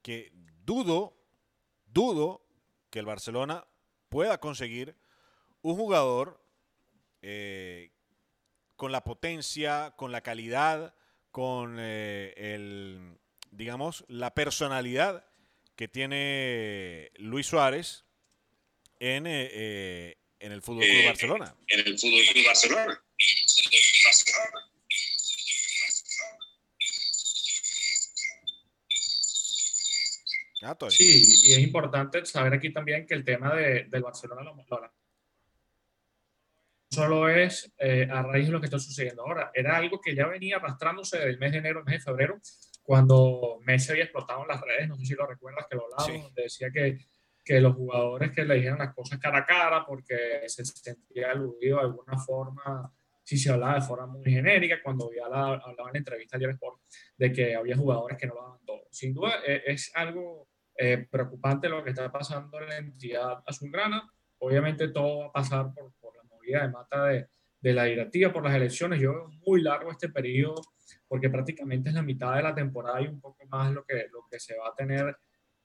que 0.02 0.32
dudo, 0.64 1.16
dudo 1.86 2.46
que 2.90 3.00
el 3.00 3.06
Barcelona 3.06 3.66
pueda 4.08 4.38
conseguir 4.38 4.96
un 5.62 5.74
jugador 5.74 6.40
eh, 7.22 7.90
con 8.76 8.92
la 8.92 9.02
potencia, 9.02 9.94
con 9.96 10.12
la 10.12 10.20
calidad, 10.20 10.94
con 11.32 11.80
el, 11.80 13.18
digamos, 13.50 14.04
la 14.06 14.32
personalidad 14.32 15.26
que 15.76 15.88
tiene 15.88 17.12
Luis 17.16 17.46
Suárez 17.46 18.04
en, 18.98 19.26
en 19.26 20.16
el 20.52 20.62
Fútbol 20.62 20.84
Club 20.84 21.06
Barcelona. 21.06 21.54
En 21.68 21.80
el 21.80 21.98
Fútbol 21.98 22.24
Club 22.32 22.46
Barcelona. 22.46 23.02
Ah, 30.62 30.76
sí, 30.88 31.48
y 31.48 31.52
es 31.52 31.58
importante 31.58 32.24
saber 32.24 32.54
aquí 32.54 32.72
también 32.72 33.06
que 33.06 33.14
el 33.14 33.24
tema 33.24 33.54
de, 33.54 33.84
del 33.84 34.02
Barcelona 34.02 34.42
lo, 34.42 34.56
lo 34.56 34.92
solo 36.90 37.28
es 37.28 37.70
eh, 37.78 38.08
a 38.10 38.22
raíz 38.22 38.46
de 38.46 38.52
lo 38.52 38.60
que 38.60 38.66
está 38.66 38.78
sucediendo 38.78 39.22
ahora. 39.22 39.50
Era 39.54 39.76
algo 39.76 40.00
que 40.00 40.14
ya 40.14 40.26
venía 40.26 40.56
arrastrándose 40.56 41.18
del 41.18 41.38
mes 41.38 41.52
de 41.52 41.58
enero, 41.58 41.84
mes 41.84 41.98
de 41.98 42.04
febrero, 42.04 42.40
cuando 42.86 43.58
Messi 43.62 43.90
había 43.90 44.04
explotado 44.04 44.42
en 44.42 44.48
las 44.48 44.60
redes, 44.60 44.88
no 44.88 44.96
sé 44.96 45.04
si 45.04 45.14
lo 45.14 45.26
recuerdas, 45.26 45.66
que 45.68 45.76
lo 45.76 45.84
hablábamos, 45.84 46.22
donde 46.22 46.42
decía 46.42 46.70
que 46.70 46.98
que 47.46 47.60
los 47.60 47.76
jugadores 47.76 48.32
que 48.32 48.44
le 48.44 48.56
dijeran 48.56 48.80
las 48.80 48.92
cosas 48.92 49.20
cara 49.20 49.38
a 49.38 49.46
cara 49.46 49.86
porque 49.86 50.42
se 50.48 50.64
sentía 50.64 51.30
aludido 51.30 51.76
de 51.78 51.84
alguna 51.84 52.18
forma, 52.18 52.92
si 53.22 53.38
se 53.38 53.52
hablaba 53.52 53.76
de 53.76 53.82
forma 53.82 54.06
muy 54.08 54.24
genérica, 54.24 54.82
cuando 54.82 55.08
ya 55.14 55.28
la, 55.28 55.54
hablaba 55.54 55.88
en 55.90 55.92
la 55.92 55.98
entrevista 55.98 56.36
ayer 56.36 56.50
Sport, 56.50 56.80
de 57.16 57.32
que 57.32 57.54
había 57.54 57.76
jugadores 57.76 58.18
que 58.18 58.26
no 58.26 58.34
lo 58.34 58.42
daban 58.42 58.64
todo. 58.66 58.88
Sin 58.90 59.14
duda 59.14 59.34
e, 59.46 59.62
es, 59.64 59.92
algo 59.94 60.48
eh, 60.76 61.06
preocupante 61.08 61.68
lo 61.68 61.84
que 61.84 61.90
está 61.90 62.10
pasando 62.10 62.60
en 62.60 62.68
la 62.68 62.76
entidad 62.78 63.40
azulgrana. 63.46 64.10
Obviamente 64.38 64.88
todo 64.88 65.20
va 65.20 65.26
a 65.26 65.32
pasar 65.32 65.72
por, 65.72 65.92
por 66.00 66.16
la 66.16 66.24
movida 66.24 66.62
de 66.62 66.68
mata 66.68 67.04
de, 67.06 67.28
de 67.60 67.72
la 67.72 67.84
directiva, 67.84 68.32
por 68.32 68.42
las 68.42 68.56
elecciones. 68.56 69.00
Yo 69.00 69.12
veo 69.12 69.30
muy 69.46 69.62
largo 69.62 69.92
este 69.92 70.08
periodo 70.08 70.60
porque 71.08 71.30
prácticamente 71.30 71.90
es 71.90 71.94
la 71.94 72.02
mitad 72.02 72.34
de 72.36 72.42
la 72.42 72.54
temporada 72.54 73.00
y 73.00 73.06
un 73.06 73.20
poco 73.20 73.44
más 73.46 73.72
lo 73.72 73.84
que, 73.84 74.08
lo 74.12 74.24
que 74.30 74.38
se 74.40 74.56
va 74.56 74.68
a 74.68 74.74
tener 74.74 75.16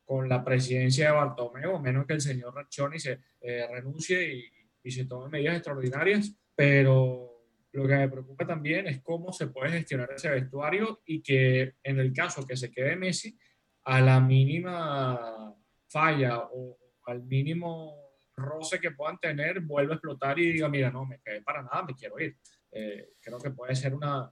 con 0.03 0.27
la 0.27 0.43
presidencia 0.43 1.07
de 1.07 1.12
Bartomeu, 1.13 1.79
menos 1.79 2.05
que 2.05 2.13
el 2.13 2.21
señor 2.21 2.53
Raccioni 2.53 3.00
se 3.00 3.19
eh, 3.39 3.67
renuncie 3.71 4.33
y, 4.33 4.43
y, 4.83 4.91
se 4.91 5.05
tomen 5.05 5.31
medidas 5.31 5.55
extraordinarias, 5.55 6.36
pero 6.55 7.31
lo 7.71 7.88
que 7.88 7.95
me 7.95 8.10
preocupa 8.10 8.45
también 8.45 8.88
es 8.88 9.01
cómo 9.01 9.31
se 9.31 9.48
puede 9.48 9.71
gestionar 9.71 10.12
ese 10.13 10.29
vestuario 10.29 11.01
y 11.05 11.21
que 11.21 11.75
en 11.83 12.00
el 12.00 12.12
caso 12.12 12.45
que 12.45 12.57
se 12.57 12.69
quede 12.69 12.95
Messi, 12.95 13.38
a 13.83 14.01
la 14.01 14.19
mínima 14.19 15.55
falla 15.88 16.39
o, 16.51 16.77
al 17.05 17.24
mínimo 17.24 17.95
roce 18.36 18.79
que 18.79 18.91
puedan 18.91 19.17
tener, 19.19 19.62
vuelve 19.62 19.93
a 19.93 19.95
explotar 19.95 20.38
y 20.39 20.51
diga, 20.53 20.69
mira, 20.69 20.91
no, 20.91 21.05
me 21.05 21.19
quedé 21.19 21.41
para 21.41 21.62
nada, 21.62 21.83
me 21.83 21.95
quiero 21.95 22.19
ir. 22.19 22.38
Eh, 22.71 23.13
creo 23.19 23.39
que 23.39 23.51
puede 23.51 23.75
ser 23.75 23.93
una, 23.93 24.31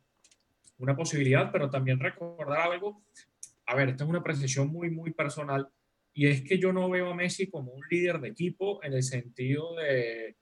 una 0.80 0.96
posibilidad, 0.96 1.52
pero 1.52 1.70
también 1.70 2.00
recordar 2.00 2.72
algo 2.72 3.04
a 3.70 3.76
ver, 3.76 3.90
esta 3.90 4.04
es 4.04 4.10
una 4.10 4.24
precisión 4.24 4.68
muy, 4.70 4.90
muy 4.90 5.12
personal, 5.12 5.70
y 6.12 6.28
es 6.28 6.42
que 6.42 6.58
yo 6.58 6.74
no 6.74 6.90
veo 6.90 7.12
a 7.12 7.16
Messi 7.16 7.52
como 7.52 7.72
un 7.72 7.84
líder 7.88 8.20
de 8.20 8.30
equipo 8.30 8.84
en 8.84 8.94
el 8.94 9.04
sentido 9.04 9.76
de, 9.76 10.36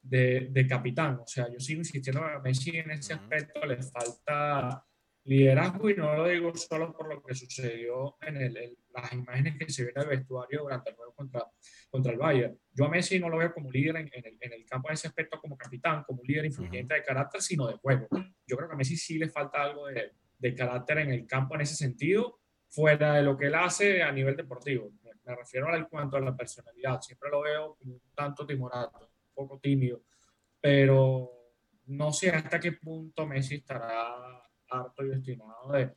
de, 0.00 0.66
capitán. 0.66 1.20
O 1.20 1.26
sea, 1.26 1.52
yo 1.52 1.60
sigo 1.60 1.80
insistiendo 1.80 2.24
a 2.24 2.40
Messi 2.40 2.70
en 2.70 2.90
ese 2.90 3.12
aspecto, 3.12 3.64
le 3.66 3.76
falta 3.82 4.84
liderazgo 5.24 5.88
y 5.88 5.94
no 5.94 6.16
lo 6.16 6.28
digo 6.28 6.54
solo 6.56 6.92
por 6.92 7.08
lo 7.08 7.22
que 7.22 7.34
sucedió 7.34 8.16
en 8.22 8.36
el, 8.36 8.76
las 8.92 9.12
imágenes 9.12 9.56
que 9.56 9.70
se 9.70 9.84
ven 9.84 9.92
en 9.96 10.02
el 10.02 10.08
vestuario 10.08 10.62
durante 10.62 10.90
el 10.90 10.96
juego 10.96 11.14
contra, 11.14 11.46
contra 11.90 12.12
el 12.12 12.18
Bayern. 12.18 12.58
Yo 12.72 12.86
a 12.86 12.88
Messi 12.88 13.20
no 13.20 13.28
lo 13.28 13.38
veo 13.38 13.52
como 13.52 13.70
líder 13.70 13.96
en, 13.96 14.10
el, 14.12 14.38
en, 14.40 14.52
el, 14.52 14.64
campo 14.66 14.88
en 14.88 14.94
ese 14.94 15.08
aspecto, 15.08 15.40
como 15.40 15.56
capitán, 15.56 16.02
como 16.04 16.22
líder 16.24 16.46
influyente 16.46 16.94
de 16.94 17.02
carácter, 17.02 17.40
sino 17.40 17.68
de 17.68 17.74
juego. 17.74 18.08
Yo 18.46 18.56
creo 18.56 18.68
que 18.68 18.74
a 18.74 18.78
Messi 18.78 18.96
sí 18.96 19.18
le 19.18 19.28
falta 19.28 19.62
algo 19.62 19.86
de, 19.86 20.12
de 20.38 20.54
carácter 20.54 20.98
en 20.98 21.12
el 21.12 21.26
campo 21.26 21.54
en 21.54 21.60
ese 21.60 21.76
sentido 21.76 22.40
fuera 22.68 23.14
de 23.14 23.22
lo 23.22 23.36
que 23.36 23.46
él 23.46 23.54
hace 23.54 24.02
a 24.02 24.10
nivel 24.10 24.34
deportivo. 24.34 24.90
Me, 25.24 25.36
refiero 25.36 25.68
al 25.68 25.88
cuanto 25.88 26.16
a 26.16 26.20
la 26.20 26.36
personalidad. 26.36 27.00
Siempre 27.00 27.30
lo 27.30 27.42
veo 27.42 27.76
como 27.76 27.94
un 27.94 28.02
tanto 28.14 28.44
timorato, 28.44 28.98
un 28.98 29.34
poco 29.34 29.60
tímido, 29.60 30.02
pero 30.60 31.30
no 31.86 32.12
sé 32.12 32.30
hasta 32.30 32.58
qué 32.58 32.72
punto 32.72 33.26
Messi 33.26 33.56
estará 33.56 34.42
harto 34.72 35.04
y 35.04 35.08
destinado 35.08 35.72
de, 35.72 35.90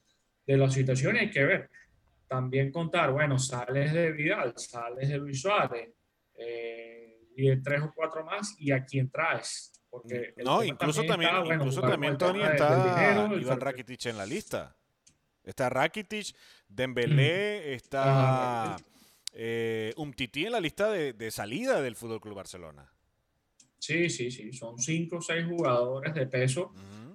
de 0.46 0.58
la 0.58 0.70
situación. 0.70 1.18
Hay 1.18 1.30
que 1.30 1.44
ver. 1.44 1.70
También 2.28 2.72
contar, 2.72 3.12
bueno, 3.12 3.38
sales 3.38 3.94
de 3.94 4.12
Vidal, 4.12 4.54
sales 4.58 5.10
de 5.10 5.18
Luis 5.18 5.42
Suárez, 5.42 5.90
eh, 6.38 7.20
y 7.36 7.50
de 7.50 7.58
tres 7.58 7.82
o 7.82 7.92
cuatro 7.96 8.26
más, 8.26 8.56
y 8.60 8.72
a 8.72 8.84
quién 8.84 9.10
traes. 9.10 9.72
Porque 9.90 10.34
no, 10.44 10.64
incluso 10.64 11.04
también, 11.06 11.32
incluso 11.46 11.82
también 11.82 12.18
Tony 12.18 12.42
está 12.42 13.30
Iván 13.40 13.62
Rakitic 13.62 14.08
en 14.08 14.18
la 14.18 14.26
lista. 14.26 14.76
Está 15.44 15.70
Rakitic, 15.70 16.36
Dembélé, 16.68 17.76
está 17.76 18.76
eh, 19.32 19.94
Umtiti 19.96 20.48
en 20.48 20.54
la 20.54 20.60
lista 20.60 20.90
de, 20.90 21.32
salida 21.32 21.82
del 21.82 21.96
Fútbol 21.96 22.20
Club 22.20 22.36
Barcelona. 22.36 22.92
Sí, 23.78 24.10
sí, 24.10 24.32
sí. 24.32 24.52
Son 24.52 24.80
cinco 24.80 25.18
o 25.18 25.22
seis 25.22 25.46
jugadores 25.46 26.14
de 26.16 26.26
peso 26.26 26.74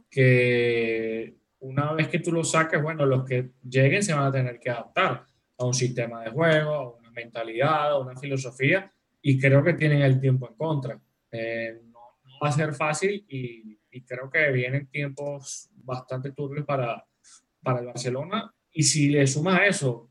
que 0.09 1.35
una 1.61 1.93
vez 1.93 2.09
que 2.09 2.19
tú 2.19 2.33
los 2.33 2.51
saques, 2.51 2.83
bueno, 2.83 3.07
los 3.07 3.25
que 3.25 3.51
lleguen 3.63 4.03
se 4.03 4.15
van 4.15 4.25
a 4.25 4.33
tener 4.33 4.59
que 4.59 4.71
adaptar 4.71 5.27
a 5.59 5.65
un 5.65 5.75
sistema 5.75 6.23
de 6.23 6.31
juego, 6.31 6.75
a 6.75 6.97
una 6.97 7.11
mentalidad, 7.11 7.91
a 7.91 7.99
una 7.99 8.17
filosofía, 8.17 8.91
y 9.23 9.39
creo 9.39 9.63
que 9.63 9.75
tienen 9.75 10.03
el 10.03 10.21
tiempo 10.21 10.49
en 10.49 10.55
contra. 10.55 11.01
Eh, 11.31 11.81
no, 11.85 11.99
va 12.43 12.49
a 12.49 12.53
ser 12.53 12.73
fácil 12.73 13.25
y, 13.29 13.79
y, 13.91 14.03
creo 14.03 14.31
que 14.31 14.51
vienen 14.51 14.89
tiempos 14.89 15.71
bastante 15.75 16.33
turbios 16.33 16.65
para, 16.65 17.05
para 17.63 17.81
el 17.81 17.87
Barcelona. 17.87 18.53
Y 18.73 18.83
si 18.83 19.11
le 19.11 19.27
sumas 19.27 19.61
a 19.61 19.67
eso 19.67 20.11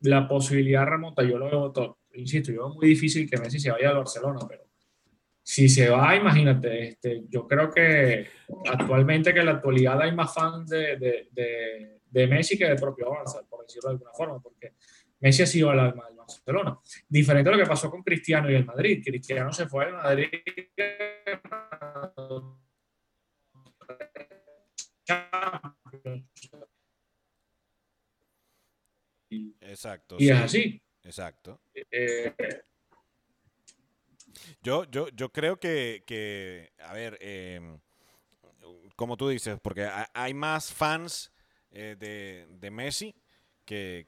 la 0.00 0.26
posibilidad 0.26 0.86
remota, 0.86 1.22
yo 1.22 1.38
lo 1.38 1.46
veo 1.46 1.72
todo, 1.72 1.98
insisto, 2.14 2.52
yo 2.52 2.66
veo 2.66 2.74
muy 2.74 2.88
difícil 2.88 3.28
que 3.28 3.38
Messi 3.38 3.58
se 3.58 3.70
vaya 3.70 3.90
al 3.90 3.96
Barcelona, 3.96 4.40
pero 4.48 4.65
si 5.48 5.68
se 5.68 5.88
va, 5.88 6.16
imagínate, 6.16 6.88
este, 6.88 7.22
yo 7.28 7.46
creo 7.46 7.70
que 7.70 8.26
actualmente 8.68 9.32
que 9.32 9.38
en 9.38 9.46
la 9.46 9.52
actualidad 9.52 10.02
hay 10.02 10.10
más 10.12 10.34
fans 10.34 10.68
de, 10.68 10.96
de, 10.96 12.00
de, 12.04 12.26
Messi 12.26 12.58
que 12.58 12.66
del 12.66 12.74
propio 12.74 13.12
Barça, 13.12 13.46
por 13.48 13.64
decirlo 13.64 13.90
de 13.90 13.94
alguna 13.94 14.10
forma, 14.12 14.40
porque 14.40 14.72
Messi 15.20 15.44
ha 15.44 15.46
sido 15.46 15.70
el 15.70 15.78
alma 15.78 16.08
del 16.08 16.16
Barcelona. 16.16 16.76
Diferente 17.08 17.48
a 17.48 17.52
lo 17.52 17.58
que 17.58 17.68
pasó 17.68 17.88
con 17.88 18.02
Cristiano 18.02 18.50
y 18.50 18.56
el 18.56 18.64
Madrid. 18.64 19.00
Cristiano 19.04 19.52
se 19.52 19.68
fue 19.68 19.84
al 19.84 19.92
Madrid 19.92 20.28
Exacto. 29.60 30.16
Y 30.18 30.28
es 30.28 30.38
así. 30.38 30.82
Exacto. 31.04 31.60
Eh, 31.72 32.34
yo, 34.66 34.84
yo, 34.90 35.08
yo 35.10 35.28
creo 35.28 35.60
que, 35.60 36.72
a 36.80 36.92
ver, 36.92 37.18
em, 37.20 37.78
como 38.96 39.16
tú 39.16 39.28
dices, 39.28 39.58
porque 39.62 39.88
hay 40.12 40.34
más 40.34 40.72
fans 40.72 41.30
eh, 41.70 41.94
de, 41.96 42.48
de, 42.50 42.70
Messi 42.72 43.14
que, 43.64 44.06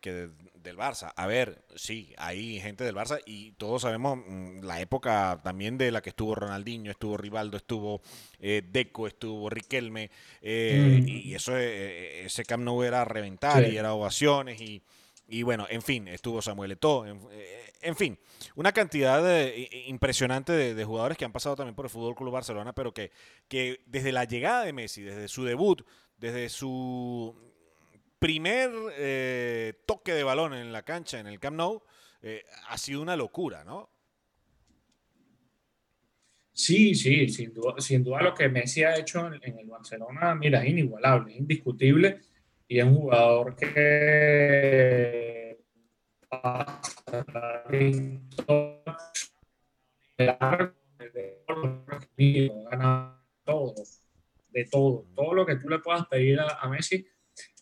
del 0.55 0.77
Barça. 0.77 1.13
A 1.15 1.29
ver, 1.29 1.65
sí, 1.77 2.13
hay 2.19 2.59
gente 2.61 2.83
del 2.83 2.97
Barça 2.97 3.21
y 3.25 3.53
todos 3.53 3.83
sabemos 3.83 4.19
mm, 4.19 4.65
la 4.65 4.81
época 4.81 5.41
también 5.45 5.79
de 5.79 5.93
la 5.93 6.03
que 6.03 6.11
estuvo 6.11 6.35
Ronaldinho, 6.35 6.91
estuvo 6.91 7.17
Rivaldo, 7.17 7.57
estuvo 7.57 8.03
eh, 8.41 8.63
Deco, 8.69 9.07
estuvo 9.07 9.49
Riquelme, 9.49 10.11
mm. 10.43 11.07
y 11.07 11.35
eso, 11.37 11.57
ese 11.57 12.45
Camp 12.45 12.65
Nou 12.65 12.83
era 12.83 13.05
reventar 13.05 13.63
y 13.63 13.77
era 13.77 13.95
ovaciones 13.95 14.61
y 14.61 14.83
y 15.31 15.43
bueno, 15.43 15.67
en 15.69 15.83
fin, 15.83 16.09
estuvo 16.09 16.41
Samuel 16.41 16.73
Eto'o, 16.73 17.05
en, 17.07 17.21
eh, 17.31 17.95
fin, 17.95 18.19
una 18.57 18.73
cantidad 18.73 19.23
impresionante 19.87 20.53
de, 20.53 20.85
jugadores 20.85 21.19
que 21.19 21.27
han 21.27 21.33
pasado 21.33 21.55
también 21.55 21.75
por 21.75 21.85
el 21.85 21.91
Fútbol 21.91 22.15
Club 22.15 22.33
Barcelona, 22.33 22.73
pero 22.73 22.95
que, 22.95 23.13
que 23.47 23.83
desde 23.85 24.11
la 24.11 24.25
llegada 24.25 24.65
de 24.65 24.73
Messi, 24.73 25.03
desde 25.03 25.29
su 25.29 25.45
debut, 25.45 25.83
desde 26.17 26.49
su 26.49 27.37
primer 28.19 28.71
eh, 28.97 29.75
toque 29.87 30.15
de 30.15 30.25
balón 30.25 30.55
en 30.55 30.73
la 30.73 30.83
cancha, 30.83 31.21
en 31.21 31.27
el 31.27 31.39
Camp 31.39 31.59
Nou, 31.59 31.83
eh, 32.23 32.43
ha 32.69 32.79
sido 32.79 33.03
una 33.03 33.15
locura, 33.15 33.65
¿no? 33.65 33.91
Sí, 36.55 36.95
sí, 36.95 37.29
sin 37.29 37.53
duda, 37.53 37.75
sin 37.81 38.03
duda 38.03 38.23
lo 38.23 38.35
que 38.35 38.49
Messi 38.49 38.83
ha 38.83 38.97
hecho 38.97 39.27
en, 39.27 39.39
en 39.43 39.59
el 39.59 39.67
Barcelona, 39.67 40.35
mira, 40.35 40.65
es 40.65 40.71
inigualable, 40.71 41.35
es 41.35 41.39
indiscutible 41.39 42.23
y 42.69 42.79
es 42.79 42.85
un 42.85 42.97
jugador 42.97 43.57
que 43.57 43.67
de, 52.17 52.53
todo, 53.45 53.75
de 54.51 54.65
todo, 54.71 55.07
todo 55.15 55.35
lo 55.35 55.47
que 55.47 55.57
tú 55.57 55.69
le 55.71 55.79
puedas 55.79 56.07
pedir 56.09 56.39
a, 56.41 56.69
Messi, 56.69 57.07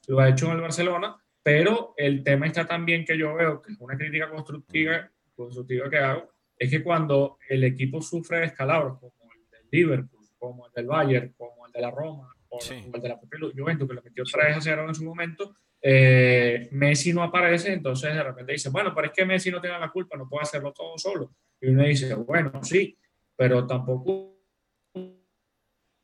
lo 0.08 0.18
ha 0.18 0.28
hecho 0.28 0.46
en 0.46 0.52
el 0.52 0.60
Barcelona, 0.60 1.16
pero 1.42 1.94
el 1.96 2.24
tema 2.24 2.46
está 2.46 2.66
también 2.66 3.04
que 3.04 3.16
yo 3.16 3.34
veo, 3.34 3.62
que 3.62 3.72
es 3.72 3.78
una 3.78 3.96
crítica 3.96 4.28
constructiva, 4.28 5.08
constructiva 5.36 5.88
que 5.88 5.98
hago, 5.98 6.32
es 6.58 6.70
que 6.70 6.82
cuando 6.82 7.38
el 7.48 7.62
equipo 7.62 8.02
sufre 8.02 8.40
descalabros, 8.40 8.98
como 8.98 9.32
el 9.32 9.48
del 9.50 9.68
Liverpool, 9.70 10.26
como 10.36 10.66
el 10.66 10.72
del 10.72 10.86
Bayern, 10.86 11.32
como 11.34 11.66
el 11.66 11.72
de 11.72 11.80
la 11.80 11.92
Roma, 11.92 12.35
o 12.56 12.94
el 12.94 13.02
de 13.02 13.08
la 13.08 13.20
Juventus, 13.56 13.88
que 13.88 13.94
le 13.94 14.02
metió 14.02 14.24
3 14.24 14.56
a 14.56 14.60
0 14.60 14.84
en 14.88 14.94
su 14.94 15.04
momento, 15.04 15.54
eh, 15.80 16.68
Messi 16.72 17.12
no 17.12 17.22
aparece, 17.22 17.72
entonces 17.72 18.14
de 18.14 18.22
repente 18.22 18.52
dice, 18.52 18.70
bueno, 18.70 18.92
pero 18.94 19.08
es 19.08 19.12
que 19.12 19.24
Messi 19.24 19.50
no 19.50 19.60
tiene 19.60 19.78
la 19.78 19.90
culpa, 19.90 20.16
no 20.16 20.28
puede 20.28 20.42
hacerlo 20.42 20.72
todo 20.72 20.98
solo. 20.98 21.32
Y 21.60 21.68
uno 21.68 21.84
dice, 21.84 22.14
bueno, 22.14 22.62
sí, 22.62 22.98
pero 23.36 23.66
tampoco 23.66 24.36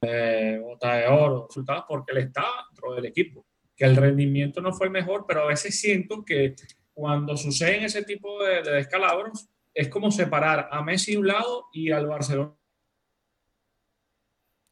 eh, 0.03 0.61
bota 0.63 0.97
de 0.97 1.07
oro, 1.07 1.47
resultados, 1.49 1.85
porque 1.89 2.13
él 2.13 2.19
está 2.19 2.45
dentro 2.71 2.95
del 2.95 3.07
equipo. 3.07 3.47
Que 3.77 3.85
el 3.85 3.97
rendimiento 3.97 4.61
no 4.61 4.73
fue 4.73 4.87
el 4.87 4.93
mejor, 4.93 5.25
pero 5.27 5.43
a 5.43 5.47
veces 5.47 5.79
siento 5.81 6.25
que 6.25 6.55
cuando 6.93 7.37
suceden 7.37 7.85
ese 7.85 8.05
tipo 8.05 8.43
de, 8.45 8.63
descalabros, 8.63 9.49
es 9.73 9.89
como 9.89 10.11
separar 10.11 10.69
a 10.71 10.83
Messi 10.83 11.13
de 11.13 11.19
un 11.19 11.27
lado 11.29 11.67
y 11.73 11.91
al 11.91 12.07
Barcelona. 12.07 12.55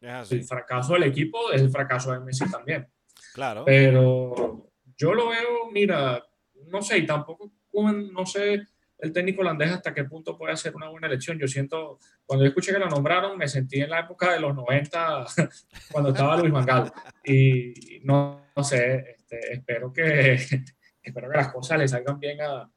El 0.00 0.44
fracaso 0.44 0.94
del 0.94 1.04
equipo 1.04 1.52
es 1.52 1.60
el 1.60 1.70
fracaso 1.70 2.12
de 2.12 2.20
Messi 2.20 2.50
también. 2.50 2.88
Claro. 3.34 3.64
Pero 3.64 4.70
yo 4.96 5.14
lo 5.14 5.28
veo, 5.28 5.70
mira, 5.70 6.24
no 6.66 6.82
sé, 6.82 6.98
y 6.98 7.06
tampoco, 7.06 7.52
no 7.72 8.26
sé 8.26 8.62
el 9.02 9.12
técnico 9.12 9.40
holandés 9.40 9.70
hasta 9.72 9.94
qué 9.94 10.04
punto 10.04 10.36
puede 10.36 10.52
hacer 10.52 10.74
una 10.76 10.88
buena 10.88 11.06
elección. 11.06 11.38
Yo 11.38 11.48
siento, 11.48 11.98
cuando 12.24 12.44
yo 12.44 12.48
escuché 12.48 12.72
que 12.72 12.78
lo 12.78 12.88
nombraron, 12.88 13.36
me 13.36 13.48
sentí 13.48 13.80
en 13.80 13.90
la 13.90 14.00
época 14.00 14.32
de 14.32 14.40
los 14.40 14.54
90, 14.54 15.26
cuando 15.92 16.10
estaba 16.10 16.36
Luis 16.36 16.52
Mangal. 16.52 16.92
Y 17.24 18.00
no, 18.04 18.44
sé, 18.62 19.16
este, 19.16 19.54
espero, 19.54 19.92
que, 19.92 20.34
espero 21.02 21.30
que 21.30 21.36
las 21.36 21.52
cosas 21.52 21.78
le 21.78 21.88
salgan 21.88 22.18
bien 22.18 22.40
a, 22.42 22.70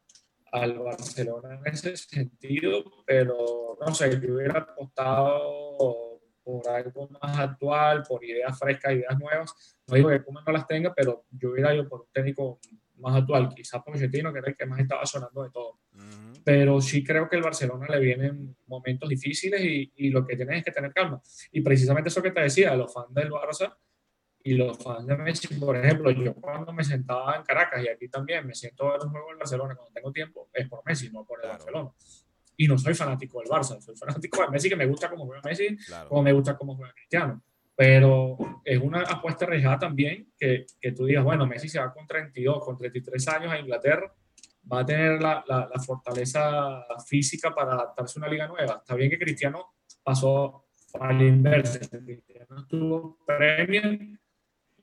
al 0.52 0.80
Barcelona 0.80 1.60
en 1.66 1.74
ese 1.74 1.98
sentido, 1.98 2.84
pero 3.06 3.78
no 3.80 3.94
sé, 3.94 4.20
yo 4.22 4.36
hubiera 4.36 4.60
apostado 4.60 6.13
por 6.44 6.68
algo 6.68 7.10
más 7.22 7.40
actual, 7.40 8.04
por 8.08 8.24
ideas 8.24 8.58
frescas, 8.58 8.94
ideas 8.94 9.18
nuevas. 9.18 9.78
No 9.88 9.96
digo 9.96 10.10
que 10.10 10.22
Kuma 10.22 10.44
no 10.46 10.54
las 10.54 10.68
tenga, 10.68 10.94
pero 10.94 11.26
yo 11.32 11.52
hubiera 11.52 11.74
ido 11.74 11.88
por 11.88 12.02
un 12.02 12.08
técnico 12.12 12.60
más 12.98 13.16
actual, 13.16 13.50
quizás 13.56 13.82
Pochettino, 13.84 14.32
que 14.32 14.40
era 14.40 14.50
el 14.50 14.56
que 14.56 14.66
más 14.66 14.80
estaba 14.80 15.06
sonando 15.06 15.44
de 15.44 15.50
todo. 15.50 15.80
Pero 16.44 16.82
sí 16.82 17.04
creo 17.04 17.30
que 17.30 17.38
el 17.38 17.42
Barcelona 17.42 17.88
le 17.90 18.00
vienen 18.00 18.56
momentos 18.68 19.10
difíciles 19.10 19.62
y, 19.62 19.92
y, 19.96 20.10
lo 20.10 20.26
que 20.26 20.36
tienes 20.36 20.60
es 20.60 20.66
que 20.66 20.72
tener 20.72 20.94
calma. 20.94 21.22
Y 21.52 21.62
precisamente 21.62 22.10
eso 22.10 22.22
que 22.22 22.32
te 22.32 22.42
decía, 22.42 22.76
los 22.76 22.94
fans 22.94 23.14
del 23.14 23.30
Barça 23.32 23.76
y 24.44 24.56
los 24.56 24.78
fans 24.78 25.08
de 25.08 25.18
Messi, 25.18 25.48
por 25.56 25.78
ejemplo, 25.78 26.12
yo 26.12 26.34
cuando 26.36 26.74
me 26.74 26.84
sentaba 26.84 27.38
en 27.38 27.44
Caracas 27.44 27.84
y 27.84 27.88
aquí 27.88 28.10
también 28.10 28.46
me 28.46 28.54
siento 28.54 28.90
a 28.90 28.94
ver 28.94 29.02
un 29.06 29.12
juego 29.12 29.30
del 29.30 29.38
Barcelona 29.38 29.76
cuando 29.76 29.94
tengo 29.94 30.12
tiempo, 30.12 30.50
es 30.54 30.68
por 30.68 30.82
Messi, 30.86 31.10
no 31.10 31.26
por 31.26 31.44
el 31.44 31.50
Barcelona 31.50 31.92
y 32.58 32.68
no 32.68 32.78
soy 32.78 32.94
fanático 32.94 33.40
del 33.40 33.50
Barça, 33.50 33.80
soy 33.82 33.96
fanático 33.96 34.42
de 34.42 34.50
Messi, 34.50 34.70
que 34.70 34.76
me 34.76 34.86
gusta 34.86 35.10
cómo 35.10 35.26
juega 35.26 35.42
Messi, 35.44 35.78
como 36.08 36.24
me 36.24 36.34
gusta 36.34 36.58
cómo 36.58 36.76
juega 36.76 36.94
Cristiano. 36.94 37.42
Pero 37.76 38.38
es 38.64 38.80
una 38.80 39.02
apuesta 39.02 39.46
arriesgada 39.46 39.80
también 39.80 40.32
que, 40.38 40.66
que, 40.80 40.92
tú 40.92 41.06
digas, 41.06 41.24
bueno, 41.24 41.48
Messi 41.48 41.68
se 41.68 41.80
va 41.80 41.92
con 41.92 42.06
32, 42.06 42.64
con 42.64 42.78
33 42.78 43.28
años 43.30 43.52
a 43.52 43.58
Inglaterra, 43.58 44.14
va 44.72 44.82
a 44.82 44.86
tener 44.86 45.22
la, 45.22 45.44
la, 45.48 45.80
fortaleza 45.84 46.86
física 47.08 47.54
para 47.54 47.74
adaptarse 47.74 48.20
a 48.20 48.22
una 48.22 48.32
liga 48.32 48.48
nueva. 48.48 48.78
Está 48.78 48.96
bien 48.96 49.10
que 49.10 49.18
Cristiano 49.18 49.74
pasó 50.04 50.68
al 51.00 51.22
inverso. 51.22 51.80
Cristiano 51.90 52.68
tuvo 52.68 53.18
Premier, 53.26 54.00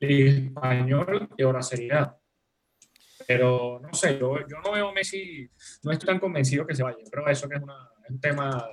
Liga 0.01 0.31
Español 0.31 1.29
y 1.37 1.43
ahora 1.43 1.63
sería 1.63 2.17
pero 3.31 3.79
no 3.81 3.95
sé, 3.95 4.19
yo, 4.19 4.39
yo 4.41 4.57
no 4.61 4.73
veo 4.73 4.93
Messi, 4.93 5.49
no 5.85 5.93
estoy 5.93 6.09
tan 6.09 6.19
convencido 6.19 6.67
que 6.67 6.75
se 6.75 6.83
vaya. 6.83 6.99
Pero 7.09 7.29
eso 7.29 7.49
que 7.49 7.55
es, 7.55 7.63
es 7.63 8.11
un 8.11 8.21
tema 8.21 8.69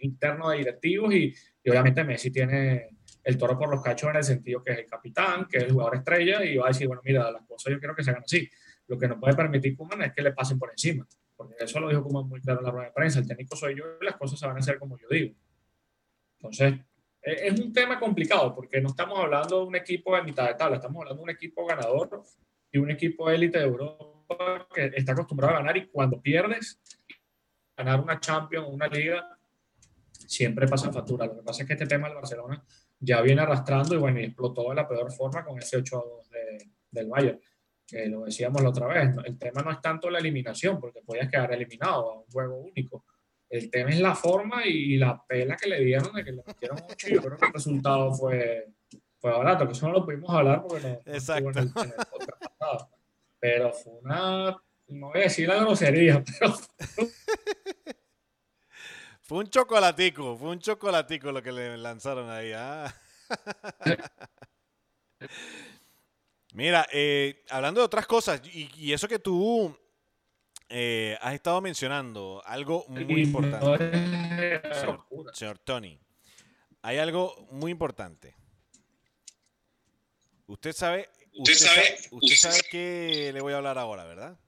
interno 0.00 0.50
de 0.50 0.58
directivos 0.58 1.14
y, 1.14 1.34
y, 1.64 1.70
obviamente 1.70 2.04
Messi 2.04 2.30
tiene 2.30 2.90
el 3.24 3.38
toro 3.38 3.58
por 3.58 3.70
los 3.70 3.80
cachos 3.82 4.10
en 4.10 4.16
el 4.16 4.22
sentido 4.22 4.62
que 4.62 4.72
es 4.72 4.78
el 4.80 4.84
capitán, 4.84 5.46
que 5.48 5.56
es 5.56 5.62
el 5.62 5.72
jugador 5.72 5.96
estrella 5.96 6.44
y 6.44 6.58
va 6.58 6.66
a 6.66 6.68
decir, 6.68 6.86
bueno, 6.86 7.00
mira, 7.02 7.30
las 7.30 7.46
cosas 7.46 7.72
yo 7.72 7.78
quiero 7.78 7.96
que 7.96 8.04
se 8.04 8.10
hagan 8.10 8.22
así. 8.22 8.46
Lo 8.86 8.98
que 8.98 9.08
no 9.08 9.18
puede 9.18 9.34
permitir 9.34 9.74
Kuman 9.74 10.02
es 10.02 10.12
que 10.12 10.20
le 10.20 10.32
pasen 10.32 10.58
por 10.58 10.68
encima, 10.72 11.08
porque 11.34 11.54
eso 11.60 11.80
lo 11.80 11.88
dijo 11.88 12.02
Kuman 12.02 12.28
muy 12.28 12.42
claro 12.42 12.60
en 12.60 12.66
la 12.66 12.72
rueda 12.72 12.88
de 12.88 12.92
prensa, 12.92 13.20
el 13.20 13.26
técnico 13.26 13.56
soy 13.56 13.78
yo 13.78 13.84
y 13.98 14.04
las 14.04 14.18
cosas 14.18 14.38
se 14.38 14.46
van 14.46 14.56
a 14.56 14.58
hacer 14.58 14.78
como 14.78 14.98
yo 14.98 15.08
digo. 15.08 15.34
Entonces, 16.34 16.74
e, 17.22 17.48
es 17.48 17.58
un 17.58 17.72
tema 17.72 17.98
complicado 17.98 18.54
porque 18.54 18.78
no 18.78 18.90
estamos 18.90 19.18
hablando 19.18 19.60
de 19.60 19.66
un 19.68 19.76
equipo 19.76 20.14
de 20.14 20.22
mitad 20.22 20.48
de 20.48 20.54
tabla, 20.54 20.76
estamos 20.76 21.00
hablando 21.00 21.22
de 21.22 21.24
un 21.24 21.30
equipo 21.30 21.64
ganador 21.64 22.22
y 22.76 22.78
un 22.78 22.90
equipo 22.90 23.30
élite 23.30 23.58
de 23.58 23.64
Europa 23.64 24.68
que 24.72 24.92
está 24.94 25.12
acostumbrado 25.12 25.54
a 25.54 25.58
ganar 25.58 25.76
y 25.78 25.88
cuando 25.88 26.20
pierdes, 26.20 26.78
ganar 27.74 28.00
una 28.00 28.20
Champions 28.20 28.68
una 28.70 28.86
liga, 28.86 29.38
siempre 30.12 30.68
pasa 30.68 30.92
factura. 30.92 31.26
Lo 31.26 31.36
que 31.36 31.42
pasa 31.42 31.62
es 31.62 31.66
que 31.66 31.72
este 31.72 31.86
tema 31.86 32.08
del 32.08 32.16
Barcelona 32.16 32.62
ya 33.00 33.22
viene 33.22 33.40
arrastrando 33.40 33.94
y 33.94 33.98
bueno, 33.98 34.18
explotó 34.18 34.68
de 34.68 34.74
la 34.74 34.86
peor 34.86 35.10
forma 35.10 35.42
con 35.42 35.58
ese 35.58 35.78
8 35.78 35.96
a 35.96 36.04
2 36.04 36.28
del 36.90 37.06
Bayern. 37.08 37.40
Que 37.86 38.06
lo 38.08 38.24
decíamos 38.24 38.62
la 38.62 38.70
otra 38.70 38.88
vez, 38.88 39.14
el 39.24 39.38
tema 39.38 39.62
no 39.62 39.70
es 39.70 39.80
tanto 39.80 40.10
la 40.10 40.18
eliminación, 40.18 40.78
porque 40.80 41.02
podías 41.02 41.30
quedar 41.30 41.52
eliminado 41.52 42.10
a 42.10 42.18
un 42.18 42.26
juego 42.26 42.56
único. 42.58 43.06
El 43.48 43.70
tema 43.70 43.90
es 43.90 44.00
la 44.00 44.14
forma 44.14 44.66
y 44.66 44.96
la 44.96 45.24
pela 45.26 45.56
que 45.56 45.68
le 45.68 45.80
dieron 45.82 46.12
de 46.12 46.24
que 46.24 46.32
le 46.32 46.42
metieron 46.44 46.78
8 46.90 47.08
yo 47.08 47.22
creo 47.22 47.38
que 47.38 47.46
el 47.46 47.52
resultado 47.52 48.12
fue, 48.12 48.66
fue 49.18 49.30
barato, 49.30 49.66
que 49.66 49.72
eso 49.72 49.86
no 49.88 49.94
lo 49.94 50.04
pudimos 50.04 50.30
hablar 50.30 50.62
porque 50.62 51.00
no, 51.04 51.12
Exacto. 51.12 51.60
Pero 53.38 53.72
fue 53.72 53.92
una, 54.02 54.56
no 54.88 55.08
voy 55.08 55.20
a 55.20 55.24
decir 55.24 55.48
la 55.48 55.56
grosería, 55.56 56.22
pero... 56.40 56.54
fue 59.22 59.38
un 59.38 59.48
chocolatico, 59.48 60.36
fue 60.36 60.50
un 60.50 60.60
chocolatico 60.60 61.32
lo 61.32 61.42
que 61.42 61.52
le 61.52 61.76
lanzaron 61.76 62.30
ahí. 62.30 62.52
¿ah? 62.54 62.94
Mira, 66.54 66.86
eh, 66.92 67.44
hablando 67.50 67.80
de 67.80 67.86
otras 67.86 68.06
cosas, 68.06 68.40
y, 68.44 68.92
eso 68.92 69.08
que 69.08 69.18
tú 69.18 69.76
eh, 70.68 71.18
has 71.20 71.34
estado 71.34 71.60
mencionando, 71.60 72.42
algo 72.46 72.86
muy 72.88 73.22
importante, 73.22 74.62
señor 75.34 75.58
Tony, 75.58 76.00
hay 76.82 76.98
algo 76.98 77.46
muy 77.50 77.70
importante. 77.70 78.34
Usted 80.46 80.72
sabe, 80.72 81.10
usted, 81.34 81.54
sabe, 81.54 81.98
usted 82.10 82.36
sabe 82.36 82.60
que 82.70 83.30
le 83.32 83.40
voy 83.40 83.52
a 83.52 83.56
hablar 83.56 83.78
ahora, 83.78 84.04
¿verdad? 84.04 84.38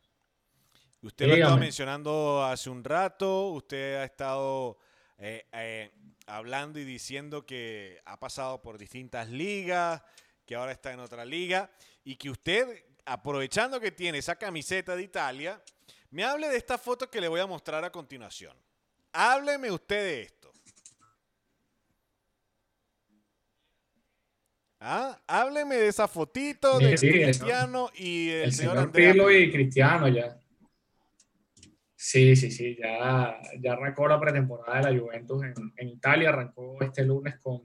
Usted 1.02 1.26
lo 1.26 1.34
ha 1.34 1.36
estado 1.36 1.56
mencionando 1.58 2.44
hace 2.44 2.70
un 2.70 2.82
rato, 2.82 3.48
usted 3.48 3.96
ha 3.96 4.04
estado 4.04 4.78
eh, 5.18 5.46
eh, 5.52 5.92
hablando 6.26 6.78
y 6.78 6.84
diciendo 6.84 7.46
que 7.46 8.00
ha 8.04 8.18
pasado 8.18 8.60
por 8.62 8.78
distintas 8.78 9.28
ligas, 9.28 10.02
que 10.44 10.54
ahora 10.54 10.72
está 10.72 10.92
en 10.92 11.00
otra 11.00 11.24
liga, 11.24 11.70
y 12.04 12.16
que 12.16 12.30
usted, 12.30 12.84
aprovechando 13.04 13.80
que 13.80 13.92
tiene 13.92 14.18
esa 14.18 14.36
camiseta 14.36 14.96
de 14.96 15.02
Italia, 15.02 15.62
me 16.10 16.24
hable 16.24 16.48
de 16.48 16.56
esta 16.56 16.78
foto 16.78 17.10
que 17.10 17.20
le 17.20 17.28
voy 17.28 17.40
a 17.40 17.46
mostrar 17.46 17.84
a 17.84 17.92
continuación. 17.92 18.56
Hábleme 19.12 19.70
usted 19.70 20.02
de 20.02 20.22
esto. 20.22 20.52
Ah, 24.80 25.20
hábleme 25.26 25.74
de 25.74 25.88
esa 25.88 26.06
fotito 26.06 26.78
de 26.78 26.94
Cristiano 26.94 27.90
y 27.96 28.30
el, 28.30 28.52
señor, 28.52 28.92
señor 28.94 29.32
y 29.32 29.50
Cristiano 29.50 30.06
ya. 30.06 30.38
Sí, 31.96 32.36
sí, 32.36 32.52
sí, 32.52 32.76
ya, 32.80 33.40
ya 33.60 33.72
arrancó 33.72 34.06
la 34.06 34.20
pretemporada 34.20 34.78
de 34.78 34.94
la 34.94 35.00
Juventus 35.00 35.42
en, 35.76 35.88
Italia, 35.88 36.28
arrancó 36.28 36.80
este 36.80 37.04
lunes 37.04 37.40
con 37.40 37.62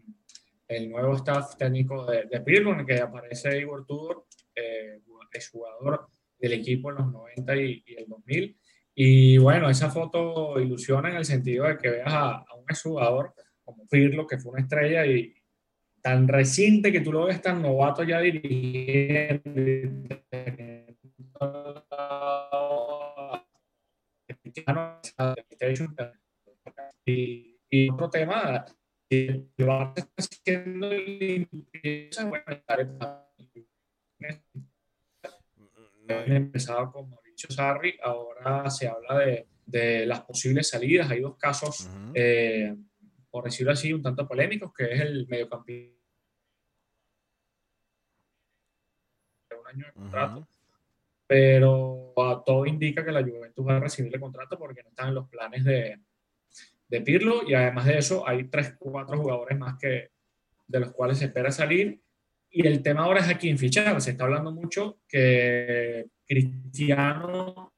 el 0.68 0.90
nuevo 0.90 1.16
staff 1.16 1.56
técnico 1.56 2.04
de, 2.10 2.24
de 2.26 2.42
Pirlo, 2.42 2.74
en 2.74 2.80
el 2.80 2.86
que 2.88 3.00
aparece 3.00 3.60
Igor 3.60 3.86
Tudor, 3.86 4.26
eh, 4.56 5.00
es 5.32 5.50
jugador 5.50 6.08
del 6.40 6.54
equipo 6.54 6.90
en 6.90 6.98
los 6.98 7.12
90 7.12 7.56
y, 7.58 7.84
el 7.96 8.08
2000. 8.08 8.58
Y 8.96 9.38
bueno, 9.38 9.70
esa 9.70 9.92
foto 9.92 10.60
ilusiona 10.60 11.10
en 11.10 11.18
el 11.18 11.26
sentido 11.26 11.66
de 11.66 11.78
que 11.78 11.90
veas 11.90 12.12
a, 12.12 12.38
a 12.38 12.56
un 12.56 12.66
exjugador 12.70 13.36
como 13.64 13.88
Pirlo, 13.88 14.26
que 14.26 14.40
fue 14.40 14.54
una 14.54 14.62
estrella 14.62 15.06
y, 15.06 15.34
tan 16.04 16.28
reciente 16.28 16.92
que 16.92 17.00
tú 17.00 17.14
lo 17.14 17.26
ves 17.26 17.42
tan 17.42 17.62
novato 17.62 18.04
ya 18.04 18.20
dirigiendo. 18.20 19.42
Y, 27.06 27.58
y 27.70 27.90
otro 27.90 28.10
tema, 28.10 28.66
que 29.10 29.46
lo 29.58 29.94
está 29.96 30.12
haciendo 30.18 30.90
limpieza, 30.90 32.26
bueno, 32.26 32.44
empezado 36.08 36.92
con 36.92 37.10
Mauricio 37.10 37.50
Sarri, 37.50 37.98
ahora 38.04 38.70
se 38.70 38.88
habla 38.90 39.20
de, 39.20 39.48
de, 39.66 40.06
las 40.06 40.22
posibles 40.22 40.68
salidas. 40.68 41.10
Hay 41.10 41.22
dos 41.22 41.38
casos 41.38 41.90
por 43.34 43.46
decirlo 43.46 43.72
así, 43.72 43.92
un 43.92 44.04
tanto 44.04 44.28
polémicos, 44.28 44.72
que 44.72 44.94
es 44.94 45.02
el 45.02 45.28
mediocampista 45.28 45.98
un 49.60 49.68
año 49.68 49.86
de 49.88 49.92
contrato. 49.94 50.48
Pero 51.26 52.14
a 52.16 52.44
todo 52.46 52.68
indica 52.68 53.04
que 53.04 53.12
la 53.12 53.24
Juventus 53.24 53.68
va 53.68 53.78
a 53.78 53.80
recibir 53.80 54.14
el 54.14 54.22
contrato 54.22 54.60
porque 54.60 54.84
no 54.84 54.90
están 54.90 55.08
en 55.08 55.16
los 55.16 55.28
planes 55.30 55.64
de, 55.64 56.00
de 56.88 57.02
Pirlo 57.02 57.42
y 57.48 57.56
además 57.56 57.88
de 57.88 57.98
eso 57.98 58.28
hay 58.28 58.44
tres, 58.50 58.76
cuatro 58.78 59.18
jugadores 59.18 59.58
más 59.58 59.80
que 59.80 60.12
de 60.68 60.80
los 60.80 60.92
cuales 60.92 61.18
se 61.18 61.26
espera 61.26 61.50
salir 61.52 62.04
y 62.52 62.68
el 62.68 62.84
tema 62.84 63.06
ahora 63.06 63.22
es 63.22 63.30
aquí 63.30 63.50
en 63.50 63.58
fichar. 63.58 64.00
Se 64.00 64.12
está 64.12 64.26
hablando 64.26 64.52
mucho 64.52 65.00
que 65.08 66.06
Cristiano 66.28 67.73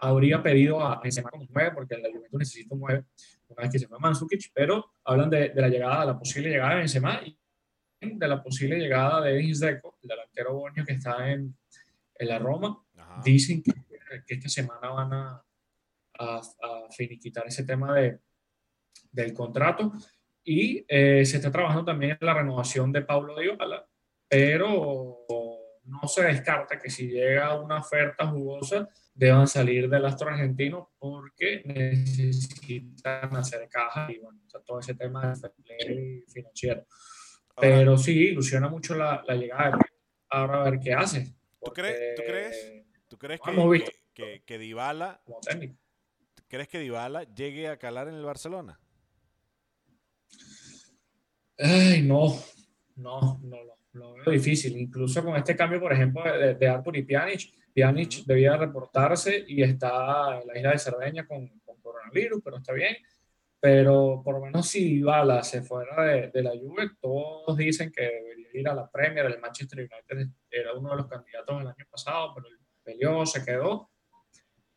habría 0.00 0.42
pedido 0.42 0.80
a 0.80 1.00
Benzema 1.00 1.30
como 1.30 1.46
nueve 1.48 1.72
porque 1.74 1.96
la 1.98 2.08
Juventus 2.08 2.38
necesita 2.38 2.74
un 2.74 2.80
nueve 2.80 3.04
una 3.48 3.62
vez 3.62 3.72
que 3.72 3.78
se 3.78 3.88
fue 3.88 3.98
Mansukic, 3.98 4.52
pero 4.54 4.92
hablan 5.04 5.28
de, 5.28 5.48
de, 5.48 5.60
la 5.60 5.68
llegada, 5.68 6.00
de 6.00 6.06
la 6.06 6.18
posible 6.18 6.50
llegada 6.50 6.70
de 6.70 6.78
Benzema 6.78 7.20
y 7.24 7.36
de 8.00 8.28
la 8.28 8.42
posible 8.42 8.78
llegada 8.78 9.20
de 9.22 9.34
Edis 9.34 9.60
Deco, 9.60 9.98
el 10.02 10.08
delantero 10.08 10.54
boño 10.54 10.84
que 10.84 10.92
está 10.92 11.30
en, 11.30 11.56
en 12.14 12.28
la 12.28 12.38
Roma. 12.38 12.80
Ajá. 12.96 13.20
Dicen 13.24 13.62
que, 13.62 13.72
que, 14.26 14.34
esta 14.34 14.48
semana 14.48 14.88
van 14.88 15.12
a, 15.12 15.44
a, 16.18 16.36
a 16.36 16.90
finiquitar 16.90 17.46
ese 17.46 17.64
tema 17.64 17.94
de, 17.94 18.20
del 19.10 19.34
contrato 19.34 19.92
y 20.44 20.84
eh, 20.88 21.24
se 21.24 21.36
está 21.36 21.50
trabajando 21.50 21.84
también 21.84 22.12
en 22.12 22.26
la 22.26 22.34
renovación 22.34 22.92
de 22.92 23.02
Pablo 23.02 23.38
Dybala, 23.38 23.86
pero 24.28 25.18
no 25.84 26.06
se 26.06 26.22
descarta 26.22 26.78
que 26.78 26.90
si 26.90 27.08
llega 27.08 27.58
una 27.60 27.78
oferta 27.78 28.26
jugosa 28.26 28.88
deban 29.14 29.46
salir 29.46 29.88
del 29.88 30.04
astro 30.04 30.30
argentino 30.30 30.92
porque 30.98 31.62
necesitan 31.64 33.34
hacer 33.36 33.68
caja 33.68 34.10
y 34.10 34.18
bueno, 34.18 34.40
o 34.46 34.50
sea, 34.50 34.60
todo 34.60 34.80
ese 34.80 34.94
tema 34.94 35.32
de 35.32 36.24
financiero. 36.28 36.86
Pero 37.60 37.98
sí, 37.98 38.28
ilusiona 38.28 38.68
mucho 38.68 38.94
la, 38.94 39.22
la 39.26 39.34
llegada. 39.34 39.78
Ahora 40.30 40.60
a 40.62 40.70
ver 40.70 40.80
qué 40.80 40.94
hace. 40.94 41.34
¿Tú 41.62 41.72
crees, 41.72 42.14
¿tú 42.16 42.22
crees, 42.26 42.84
¿tú 43.08 43.18
crees 43.18 43.40
que, 43.40 43.84
que, 44.14 44.42
que, 44.46 44.58
Dybala, 44.58 45.22
¿crees 46.48 46.68
que 46.68 46.78
Dybala 46.78 47.24
llegue 47.24 47.68
a 47.68 47.78
calar 47.78 48.08
en 48.08 48.14
el 48.14 48.24
Barcelona? 48.24 48.80
Ay, 51.58 52.00
no, 52.02 52.34
no, 52.96 53.38
no, 53.42 53.64
no, 53.64 53.79
lo 53.92 54.14
veo 54.14 54.30
difícil. 54.30 54.76
Incluso 54.78 55.24
con 55.24 55.36
este 55.36 55.56
cambio, 55.56 55.80
por 55.80 55.92
ejemplo, 55.92 56.22
de, 56.22 56.54
de 56.54 56.68
Artur 56.68 56.96
y 56.96 57.02
Pjanic, 57.02 57.52
Pjanic 57.74 58.24
debía 58.24 58.56
reportarse 58.56 59.44
y 59.46 59.62
está 59.62 60.40
en 60.40 60.46
la 60.46 60.56
isla 60.56 60.70
de 60.72 60.78
Cerdeña 60.78 61.26
con, 61.26 61.48
con 61.64 61.80
coronavirus, 61.80 62.40
pero 62.44 62.58
está 62.58 62.72
bien. 62.72 62.96
Pero 63.60 64.22
por 64.24 64.36
lo 64.36 64.46
menos 64.46 64.68
si 64.68 65.02
Bala 65.02 65.42
se 65.42 65.62
fuera 65.62 66.04
de, 66.04 66.30
de, 66.30 66.42
la 66.42 66.52
Juve, 66.52 66.90
todos 67.00 67.56
dicen 67.56 67.92
que 67.92 68.02
debería 68.02 68.48
ir 68.54 68.68
a 68.68 68.74
la 68.74 68.90
Premier. 68.90 69.26
El 69.26 69.40
Manchester 69.40 69.80
United 69.80 70.28
era 70.50 70.72
uno 70.74 70.90
de 70.90 70.96
los 70.96 71.06
candidatos 71.06 71.60
el 71.60 71.66
año 71.66 71.86
pasado, 71.90 72.32
pero 72.34 72.48
peleó, 72.82 73.26
se 73.26 73.44
quedó. 73.44 73.90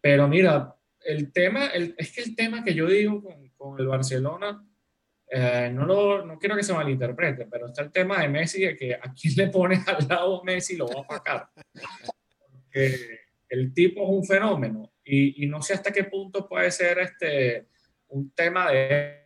Pero 0.02 0.28
mira, 0.28 0.76
el 1.06 1.32
tema, 1.32 1.67
el, 1.67 1.95
es 1.97 2.13
que 2.13 2.21
el 2.23 2.36
tema 2.36 2.63
que 2.63 2.73
yo 2.73 2.88
digo 2.88 3.23
con, 3.23 3.49
con 3.56 3.80
el 3.80 3.88
Barcelona 3.88 4.62
eh, 5.36 5.72
no, 5.74 5.86
lo, 5.86 6.24
no 6.24 6.38
quiero 6.38 6.56
que 6.56 6.62
se 6.62 6.74
malinterprete, 6.74 7.48
pero 7.48 7.65
está 7.65 7.82
el 7.82 7.91
tema 7.91 8.22
de 8.22 8.30
Messi, 8.30 8.62
de 8.62 8.76
que 8.76 8.93
a 8.93 9.12
quién 9.19 9.34
le 9.36 9.48
pones 9.48 9.88
al 9.88 10.08
lado 10.08 10.43
Messi 10.43 10.76
lo 10.76 10.86
va 10.86 10.93
a 10.93 11.00
opacar. 11.00 11.50
Porque 12.52 13.22
el 13.50 13.74
tipo 13.74 14.04
es 14.04 14.10
un 14.10 14.24
fenómeno. 14.24 14.93
Y, 15.04 15.43
y, 15.43 15.48
no 15.48 15.60
sé 15.63 15.74
hasta 15.74 15.91
qué 15.91 16.04
punto 16.04 16.48
puede 16.48 16.69
ser 16.69 17.00
este, 17.00 17.67
un 18.10 18.30
tema 18.32 18.72
de... 18.72 19.24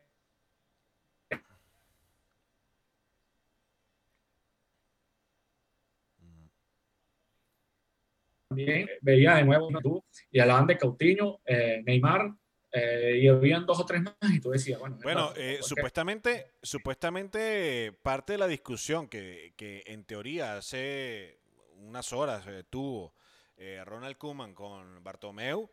También 8.48 8.90
veía 9.02 9.36
de 9.36 9.44
nuevo 9.44 10.06
y 10.32 10.40
hablaban 10.40 10.68
de 10.68 10.78
Coutinho, 10.78 11.42
eh, 11.46 11.84
Neymar, 11.86 12.32
eh, 12.72 13.20
y 13.22 13.28
habían 13.28 13.66
dos 13.66 13.80
o 13.80 13.86
tres 13.86 14.02
más 14.02 14.16
y 14.34 14.40
tú 14.40 14.52
decías, 14.52 14.80
bueno. 14.80 14.98
Bueno, 15.02 15.34
eh, 15.36 15.60
supuestamente, 15.62 16.52
supuestamente 16.62 17.94
parte 18.02 18.34
de 18.34 18.40
la 18.40 18.48
discusión 18.48 19.08
que, 19.08 19.54
que 19.56 19.84
en 19.88 20.04
teoría 20.04 20.58
hace 20.58 21.40
unas 21.78 22.12
horas 22.14 22.46
eh, 22.48 22.64
tuvo 22.70 23.14
Ronald 23.86 24.18
Kuman 24.18 24.54
con 24.54 25.04
Bartomeu 25.04 25.68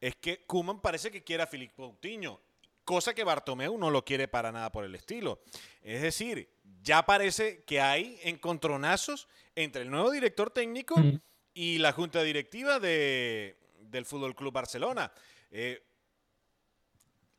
es 0.00 0.16
que 0.16 0.44
Kuman 0.46 0.80
parece 0.80 1.10
que 1.10 1.22
quiere 1.22 1.42
a 1.42 1.46
Filipe 1.46 1.74
Coutinho, 1.74 2.40
cosa 2.84 3.14
que 3.14 3.24
Bartomeu 3.24 3.76
no 3.78 3.90
lo 3.90 4.04
quiere 4.04 4.28
para 4.28 4.52
nada 4.52 4.70
por 4.70 4.84
el 4.84 4.94
estilo. 4.94 5.40
Es 5.82 6.02
decir, 6.02 6.48
ya 6.82 7.04
parece 7.04 7.64
que 7.64 7.80
hay 7.80 8.18
encontronazos 8.22 9.28
entre 9.54 9.82
el 9.82 9.90
nuevo 9.90 10.10
director 10.10 10.50
técnico 10.50 10.98
mm. 10.98 11.20
y 11.54 11.78
la 11.78 11.92
junta 11.92 12.22
directiva 12.22 12.78
de, 12.78 13.56
del 13.80 14.04
Fútbol 14.04 14.34
Club 14.34 14.52
Barcelona. 14.52 15.12
Eh, 15.50 15.82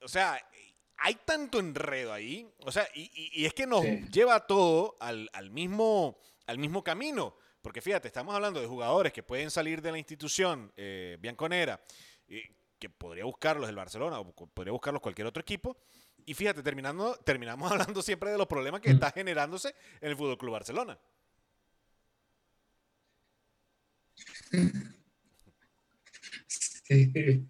o 0.01 0.07
sea, 0.07 0.39
hay 0.97 1.15
tanto 1.25 1.59
enredo 1.59 2.13
ahí, 2.13 2.49
o 2.59 2.71
sea, 2.71 2.87
y, 2.93 3.11
y, 3.13 3.41
y 3.41 3.45
es 3.45 3.53
que 3.53 3.67
nos 3.67 3.83
sí. 3.83 4.05
lleva 4.11 4.45
todo 4.45 4.95
al, 4.99 5.29
al, 5.33 5.51
mismo, 5.51 6.19
al 6.47 6.57
mismo 6.57 6.83
camino. 6.83 7.35
Porque 7.61 7.81
fíjate, 7.81 8.07
estamos 8.07 8.33
hablando 8.33 8.61
de 8.61 8.67
jugadores 8.67 9.11
que 9.11 9.23
pueden 9.23 9.51
salir 9.51 9.81
de 9.81 9.91
la 9.91 9.97
institución 9.97 10.71
eh, 10.77 11.17
bianconera, 11.19 11.83
eh, 12.27 12.55
que 12.79 12.89
podría 12.89 13.25
buscarlos 13.25 13.67
el 13.67 13.75
Barcelona 13.75 14.19
o 14.19 14.33
podría 14.33 14.71
buscarlos 14.71 15.01
cualquier 15.01 15.27
otro 15.27 15.41
equipo. 15.41 15.77
Y 16.25 16.33
fíjate, 16.33 16.63
terminando, 16.63 17.15
terminamos 17.25 17.71
hablando 17.73 18.01
siempre 18.01 18.31
de 18.31 18.37
los 18.37 18.47
problemas 18.47 18.81
que 18.81 18.89
mm. 18.89 18.93
está 18.93 19.11
generándose 19.11 19.75
en 20.01 20.09
el 20.09 20.15
Fútbol 20.15 20.37
Club 20.37 20.53
Barcelona. 20.53 20.97
Sí. 26.87 27.45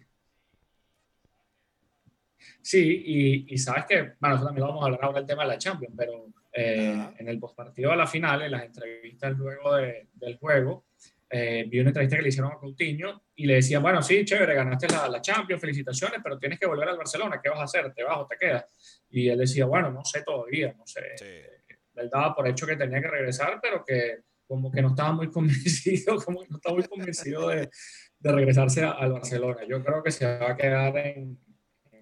Sí, 2.68 3.02
y, 3.06 3.54
y, 3.54 3.56
sabes 3.56 3.86
que, 3.86 3.96
bueno, 4.20 4.34
nosotros 4.34 4.48
también 4.48 4.66
vamos 4.66 4.82
a 4.82 4.84
hablar 4.84 5.00
ahora 5.02 5.20
del 5.20 5.26
tema 5.26 5.44
de 5.44 5.48
la 5.48 5.56
Champions, 5.56 5.94
pero 5.96 6.26
eh, 6.52 7.14
en 7.16 7.26
el 7.26 7.38
postpartido 7.38 7.92
de 7.92 7.96
la 7.96 8.06
final, 8.06 8.42
en 8.42 8.50
las 8.50 8.64
entrevistas 8.64 9.34
luego 9.38 9.76
de, 9.76 10.08
del 10.12 10.36
juego, 10.36 10.84
eh, 11.30 11.64
vi 11.66 11.80
una 11.80 11.88
entrevista 11.88 12.16
que 12.16 12.22
le 12.24 12.28
hicieron 12.28 12.52
a 12.52 12.58
Coutinho 12.58 13.22
y 13.36 13.46
le 13.46 13.54
decían, 13.54 13.80
bueno, 13.80 14.02
sí, 14.02 14.22
chévere, 14.22 14.54
ganaste 14.54 14.86
la, 14.88 15.08
la, 15.08 15.22
Champions, 15.22 15.62
felicitaciones, 15.62 16.20
pero 16.22 16.38
tienes 16.38 16.58
que 16.58 16.66
volver 16.66 16.90
al 16.90 16.98
Barcelona, 16.98 17.40
¿qué 17.42 17.48
vas 17.48 17.60
a 17.60 17.62
hacer? 17.62 17.90
¿Te 17.94 18.02
vas 18.02 18.18
o 18.18 18.26
te 18.26 18.36
quedas? 18.36 18.66
Y 19.08 19.30
él 19.30 19.38
decía, 19.38 19.64
bueno, 19.64 19.90
no 19.90 20.04
sé 20.04 20.22
todavía, 20.22 20.74
no 20.76 20.86
sé. 20.86 21.00
Sí. 21.16 21.74
Él 21.94 22.10
daba 22.10 22.34
por 22.34 22.46
hecho 22.48 22.66
que 22.66 22.76
tenía 22.76 23.00
que 23.00 23.08
regresar, 23.08 23.60
pero 23.62 23.82
que 23.82 24.24
como 24.46 24.70
que 24.70 24.82
no 24.82 24.88
estaba 24.88 25.12
muy 25.12 25.30
convencido, 25.32 26.16
como 26.16 26.42
que 26.42 26.48
no 26.50 26.56
estaba 26.56 26.76
muy 26.76 26.84
convencido 26.84 27.48
de, 27.48 27.70
de 28.18 28.30
regresarse 28.32 28.84
a, 28.84 28.90
al 28.90 29.14
Barcelona. 29.14 29.62
Yo 29.66 29.82
creo 29.82 30.02
que 30.02 30.10
se 30.10 30.26
va 30.26 30.50
a 30.50 30.56
quedar 30.56 30.94
en, 30.98 31.38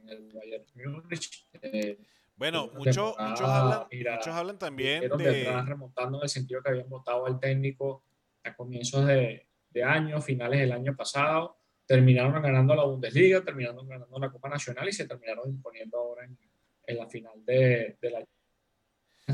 el 0.08 0.32
Bayern 0.32 0.64
Múnich. 0.74 1.48
Eh, 1.62 1.98
bueno, 2.36 2.70
mucho, 2.74 3.14
muchos, 3.18 3.48
hablan, 3.48 3.86
muchos 3.90 4.34
hablan 4.34 4.58
también 4.58 5.08
de... 5.16 5.62
remontando 5.64 6.18
en 6.18 6.24
el 6.24 6.28
sentido 6.28 6.62
que 6.62 6.70
habían 6.70 6.88
votado 6.88 7.26
al 7.26 7.40
técnico 7.40 8.04
a 8.44 8.54
comienzos 8.54 9.06
de, 9.06 9.46
de 9.70 9.82
año, 9.82 10.20
finales 10.20 10.60
del 10.60 10.72
año 10.72 10.94
pasado, 10.94 11.56
terminaron 11.86 12.42
ganando 12.42 12.74
la 12.74 12.84
Bundesliga, 12.84 13.42
terminaron 13.42 13.88
ganando 13.88 14.18
la 14.18 14.30
Copa 14.30 14.50
Nacional 14.50 14.88
y 14.88 14.92
se 14.92 15.06
terminaron 15.06 15.48
imponiendo 15.48 15.98
ahora 15.98 16.24
en, 16.24 16.38
en 16.86 16.96
la 16.96 17.08
final 17.08 17.44
de, 17.44 17.96
de 18.00 18.10
la 18.10 18.24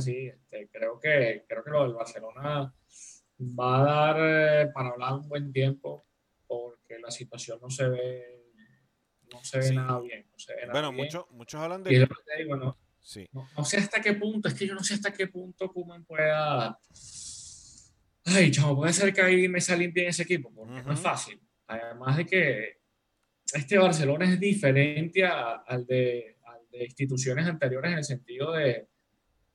Sí, 0.00 0.26
este, 0.26 0.68
creo, 0.68 0.98
que, 0.98 1.44
creo 1.46 1.62
que 1.62 1.70
lo 1.70 1.82
del 1.82 1.92
Barcelona 1.92 2.74
va 3.40 3.80
a 3.80 3.84
dar 3.84 4.16
eh, 4.20 4.70
para 4.72 4.90
hablar 4.90 5.14
un 5.14 5.28
buen 5.28 5.52
tiempo 5.52 6.06
porque 6.46 6.98
la 6.98 7.10
situación 7.10 7.58
no 7.60 7.68
se 7.68 7.88
ve 7.88 8.41
no 9.32 9.44
se 9.44 9.58
ve 9.58 9.64
sí. 9.64 9.74
nada 9.74 10.00
bien. 10.00 10.26
No 10.30 10.38
se 10.38 10.54
ve 10.54 10.60
nada 10.62 10.72
bueno, 10.72 10.92
bien. 10.92 11.04
Mucho, 11.04 11.28
muchos 11.32 11.60
hablan 11.60 11.82
de... 11.82 11.94
Y 11.94 11.98
digo, 12.38 12.56
no, 12.56 12.76
sí. 13.00 13.28
no, 13.32 13.48
no, 13.56 13.64
sé 13.64 13.78
hasta 13.78 14.00
qué 14.00 14.14
punto, 14.14 14.48
es 14.48 14.54
que 14.54 14.66
yo 14.66 14.74
no 14.74 14.82
sé 14.82 14.94
hasta 14.94 15.12
qué 15.12 15.26
punto 15.28 15.72
Kuman 15.72 16.04
pueda... 16.04 16.78
Ay, 18.24 18.50
chamo, 18.52 18.76
puede 18.76 18.92
ser 18.92 19.12
que 19.12 19.20
ahí 19.20 19.48
me 19.48 19.60
salen 19.60 19.92
bien 19.92 20.08
ese 20.08 20.22
equipo, 20.22 20.52
porque 20.54 20.72
uh 20.72 20.76
-huh. 20.76 20.84
no 20.84 20.92
es 20.92 21.00
fácil. 21.00 21.40
Además 21.66 22.16
de 22.16 22.26
que 22.26 22.82
este 23.52 23.78
Barcelona 23.78 24.26
es 24.26 24.38
diferente 24.38 25.24
a, 25.24 25.56
al, 25.66 25.86
de, 25.86 26.38
al, 26.44 26.68
de, 26.70 26.84
instituciones 26.84 27.46
anteriores 27.46 27.92
en 27.92 27.98
el 27.98 28.04
sentido 28.04 28.52
de, 28.52 28.88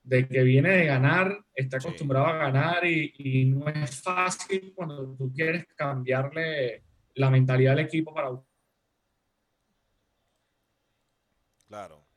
de 0.04 0.28
que 0.28 0.44
viene 0.44 0.70
de 0.70 0.86
ganar, 0.86 1.46
está 1.54 1.78
acostumbrado 1.78 2.26
sí. 2.26 2.32
a 2.32 2.38
ganar 2.38 2.86
y, 2.86 3.13
y, 3.18 3.46
no 3.46 3.68
es 3.70 4.02
fácil 4.02 4.74
cuando 4.76 5.16
tú 5.16 5.32
quieres 5.34 5.66
cambiarle 5.76 6.84
la 7.16 7.30
mentalidad 7.30 7.76
del 7.76 7.86
equipo 7.86 8.13
para 8.13 8.30
Claro. 11.68 12.08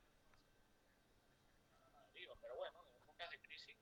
Pero 2.12 2.56
bueno, 2.56 2.78
en 2.88 3.02
épocas 3.02 3.30
de 3.30 3.40
crisis 3.40 3.76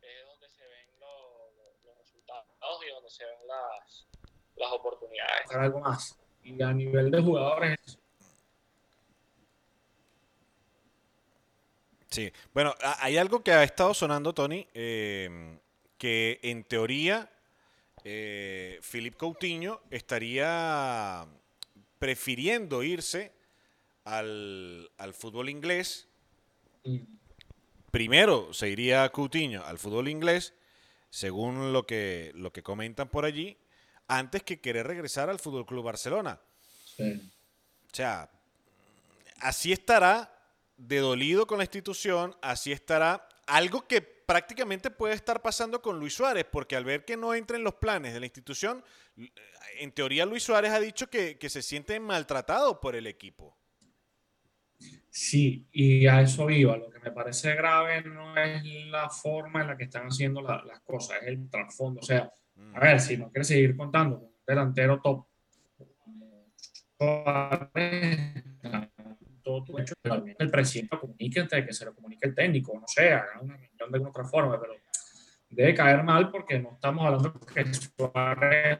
es 0.00 0.26
donde 0.26 0.48
se 0.48 0.62
ven 0.62 0.88
los, 0.98 1.84
los 1.84 1.98
resultados 1.98 2.80
y 2.86 2.90
donde 2.90 3.10
se 3.10 3.24
ven 3.26 3.46
las, 3.46 4.08
las 4.58 4.72
oportunidades. 4.72 5.46
Para 5.48 5.64
algo 5.64 5.80
más. 5.80 6.18
Y 6.42 6.62
a 6.62 6.72
nivel 6.72 7.10
de 7.10 7.20
jugadores. 7.20 7.98
Sí, 12.10 12.32
bueno, 12.54 12.74
hay 13.00 13.18
algo 13.18 13.42
que 13.42 13.52
ha 13.52 13.62
estado 13.62 13.92
sonando, 13.92 14.32
Tony, 14.32 14.66
eh, 14.72 15.58
que 15.98 16.40
en 16.42 16.64
teoría 16.64 17.30
eh, 18.04 18.80
Philip 18.90 19.14
Coutinho 19.16 19.82
estaría 19.90 21.26
prefiriendo 21.98 22.82
irse 22.82 23.32
al, 24.04 24.88
fútbol 25.12 25.50
inglés. 25.50 26.08
Mm. 26.84 26.98
Primero 27.90 28.52
se 28.54 28.70
iría 28.70 29.08
Coutinho 29.10 29.64
al 29.64 29.78
fútbol 29.78 30.08
inglés, 30.08 30.54
según 31.10 31.72
lo 31.72 31.86
que, 31.86 32.32
lo 32.34 32.52
que 32.52 32.62
comentan 32.62 33.08
por 33.08 33.24
allí, 33.24 33.58
antes 34.08 34.42
que 34.42 34.60
querer 34.60 34.86
regresar 34.86 35.30
al 35.30 35.38
Fútbol 35.38 35.66
Club 35.66 35.84
Barcelona. 35.84 36.40
O 36.98 37.94
sea, 37.94 38.30
así 39.40 39.72
estará 39.72 40.34
de 40.76 40.98
dolido 40.98 41.46
con 41.46 41.58
la 41.58 41.64
institución, 41.64 42.34
así 42.40 42.72
estará 42.72 43.28
algo 43.46 43.86
que 43.86 44.00
prácticamente 44.00 44.90
puede 44.90 45.14
estar 45.14 45.40
pasando 45.42 45.80
con 45.80 45.98
Luis 45.98 46.14
Suárez, 46.14 46.46
porque 46.50 46.76
al 46.76 46.84
ver 46.84 47.04
que 47.04 47.16
no 47.16 47.34
entra 47.34 47.56
en 47.56 47.64
los 47.64 47.74
planes 47.74 48.12
de 48.12 48.20
la 48.20 48.26
institución, 48.26 48.84
en 49.78 49.92
teoría 49.92 50.26
Luis 50.26 50.42
Suárez 50.42 50.72
ha 50.72 50.80
dicho 50.80 51.08
que, 51.08 51.38
se 51.48 51.62
siente 51.62 51.98
maltratado 52.00 52.80
por 52.80 52.96
el 52.96 53.06
equipo. 53.06 53.56
Sí, 55.10 55.66
y 55.72 56.06
a 56.06 56.20
eso 56.20 56.48
iba. 56.50 56.76
Lo 56.76 56.90
que 56.90 57.00
me 57.00 57.10
parece 57.10 57.54
grave 57.54 58.02
no 58.02 58.36
es 58.36 58.62
la 58.86 59.08
forma 59.08 59.62
en 59.62 59.68
la 59.68 59.76
que 59.76 59.84
están 59.84 60.06
haciendo 60.06 60.42
las 60.42 60.80
cosas, 60.80 61.22
es 61.22 61.28
el 61.28 61.50
trasfondo. 61.50 62.00
O 62.00 62.04
sea. 62.04 62.32
A 62.74 62.80
ver, 62.80 63.00
si 63.00 63.16
no 63.16 63.30
quieres 63.30 63.48
seguir 63.48 63.76
contando 63.76 64.18
con 64.18 64.28
un 64.28 64.44
delantero 64.46 65.00
top, 65.00 65.26
el 70.38 70.50
presidente 70.50 70.98
comunique, 70.98 71.46
que 71.48 71.72
se 71.72 71.84
lo 71.84 71.94
comunique 71.94 72.28
el 72.28 72.34
técnico, 72.34 72.78
no 72.78 72.86
sé, 72.86 73.04
de 73.04 73.14
alguna 73.14 74.08
otra 74.08 74.24
forma, 74.24 74.60
pero 74.60 74.74
debe 75.50 75.74
caer 75.74 76.02
mal 76.02 76.30
porque 76.30 76.58
no 76.58 76.72
estamos 76.72 77.06
hablando 77.06 77.40
que 77.40 77.64
Suárez 77.72 78.78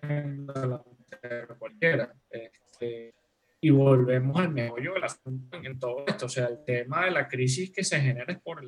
cualquiera. 1.58 2.14
Este, 2.30 3.14
y 3.60 3.70
volvemos 3.70 4.38
al 4.38 4.50
meollo 4.50 4.94
del 4.94 5.04
asunto 5.04 5.58
en 5.62 5.78
todo 5.78 6.04
esto. 6.06 6.26
O 6.26 6.28
sea, 6.28 6.46
el 6.46 6.64
tema 6.64 7.04
de 7.06 7.10
la 7.10 7.26
crisis 7.26 7.72
que 7.72 7.82
se 7.82 8.00
genera 8.00 8.32
es 8.32 8.40
por 8.40 8.62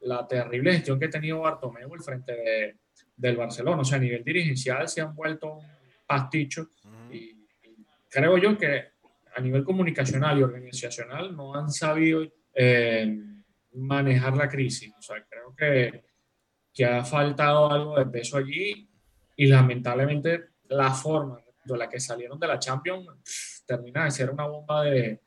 la 0.00 0.26
terrible 0.26 0.72
gestión 0.72 0.98
que 0.98 1.06
ha 1.06 1.10
tenido 1.10 1.40
Bartomeu 1.40 1.92
al 1.94 2.02
frente 2.02 2.32
de, 2.32 2.76
del 3.18 3.36
Barcelona. 3.36 3.82
O 3.82 3.84
sea, 3.84 3.98
a 3.98 4.00
nivel 4.00 4.24
dirigencial 4.24 4.88
se 4.88 5.02
han 5.02 5.14
vuelto 5.14 5.56
un 5.56 5.66
pasticho. 6.06 6.70
y, 7.12 7.36
creo 8.08 8.38
yo 8.38 8.56
que 8.56 8.84
a 9.34 9.40
nivel 9.40 9.64
comunicacional 9.64 10.38
y 10.38 10.42
organizacional 10.42 11.36
no 11.36 11.54
han 11.54 11.70
sabido 11.70 12.26
eh, 12.54 13.18
manejar 13.74 14.36
la 14.36 14.48
crisis. 14.48 14.92
O 14.98 15.02
sea, 15.02 15.22
creo 15.28 15.54
que, 15.54 16.04
que 16.72 16.84
ha 16.86 17.04
faltado 17.04 17.70
algo 17.70 17.98
de 17.98 18.06
peso 18.06 18.38
allí 18.38 18.88
y 19.36 19.46
lamentablemente 19.46 20.46
la 20.68 20.90
forma 20.92 21.40
de 21.64 21.76
la 21.76 21.88
que 21.88 22.00
salieron 22.00 22.40
de 22.40 22.46
la 22.46 22.58
Champions 22.58 23.06
termina 23.66 24.04
de 24.04 24.10
ser 24.10 24.30
una 24.30 24.46
bomba 24.46 24.84
de, 24.84 25.20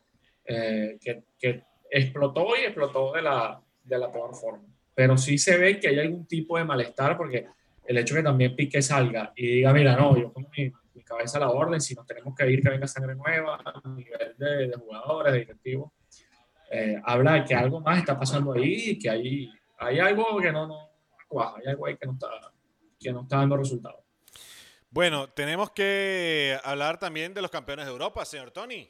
eh, 0.46 0.98
que, 1.00 1.24
que, 1.38 1.64
explotó 1.94 2.56
y 2.56 2.62
explotó 2.62 3.14
de 3.14 3.22
la, 3.22 3.62
de 3.84 3.98
la 3.98 4.12
peor 4.12 4.34
forma. 4.34 4.66
Pero 4.96 5.18
sí 5.18 5.38
se 5.38 5.58
ve 5.58 5.80
que 5.80 5.90
hay 5.90 6.00
algún 6.00 6.26
tipo 6.26 6.58
de 6.58 6.64
malestar 6.64 7.18
porque 7.18 7.48
el 7.86 7.98
hecho 7.98 8.16
que 8.16 8.24
también 8.24 8.56
Pique 8.56 8.82
salga 8.82 9.34
y 9.36 9.48
diga, 9.48 9.74
mira, 9.74 9.96
no, 9.96 10.18
yo 10.18 10.32
como 10.32 10.50
mi, 10.56 10.72
mi 10.94 11.04
cabeza 11.04 11.38
a 11.38 11.42
la 11.42 11.50
orden, 11.50 11.82
si 11.82 11.96
nos 11.96 12.06
tenemos 12.06 12.36
que 12.36 12.50
ir, 12.50 12.62
que 12.62 12.70
venga 12.70 12.88
sangre 12.88 13.16
nueva 13.16 13.60
a 13.64 13.90
nivel 13.90 14.36
de, 14.38 14.68
de 14.68 14.74
jugadores, 14.76 15.34
de 15.34 15.40
directivos, 15.40 15.92
eh, 16.72 17.02
habla 17.04 17.34
de 17.34 17.46
que 17.46 17.54
algo 17.54 17.82
más 17.82 18.00
está 18.00 18.18
pasando 18.18 18.54
ahí 18.54 18.98
que 18.98 19.10
hay, 19.10 19.52
hay 19.78 20.00
algo 20.00 20.40
que 20.40 20.52
no, 20.52 20.68
no 20.68 20.90
cuaja, 21.28 21.58
hay 21.60 21.68
algo 21.68 21.86
ahí 21.86 21.98
que 21.98 22.06
no 22.06 22.14
está, 22.14 22.30
que 23.00 23.12
no 23.12 23.24
está 23.24 23.38
dando 23.38 23.58
resultados. 23.58 24.02
Bueno, 24.90 25.30
tenemos 25.30 25.72
que 25.72 26.58
hablar 26.64 26.98
también 26.98 27.34
de 27.34 27.42
los 27.42 27.52
campeones 27.52 27.86
de 27.86 27.92
Europa, 27.92 28.26
señor 28.26 28.52
Tony. 28.52 28.90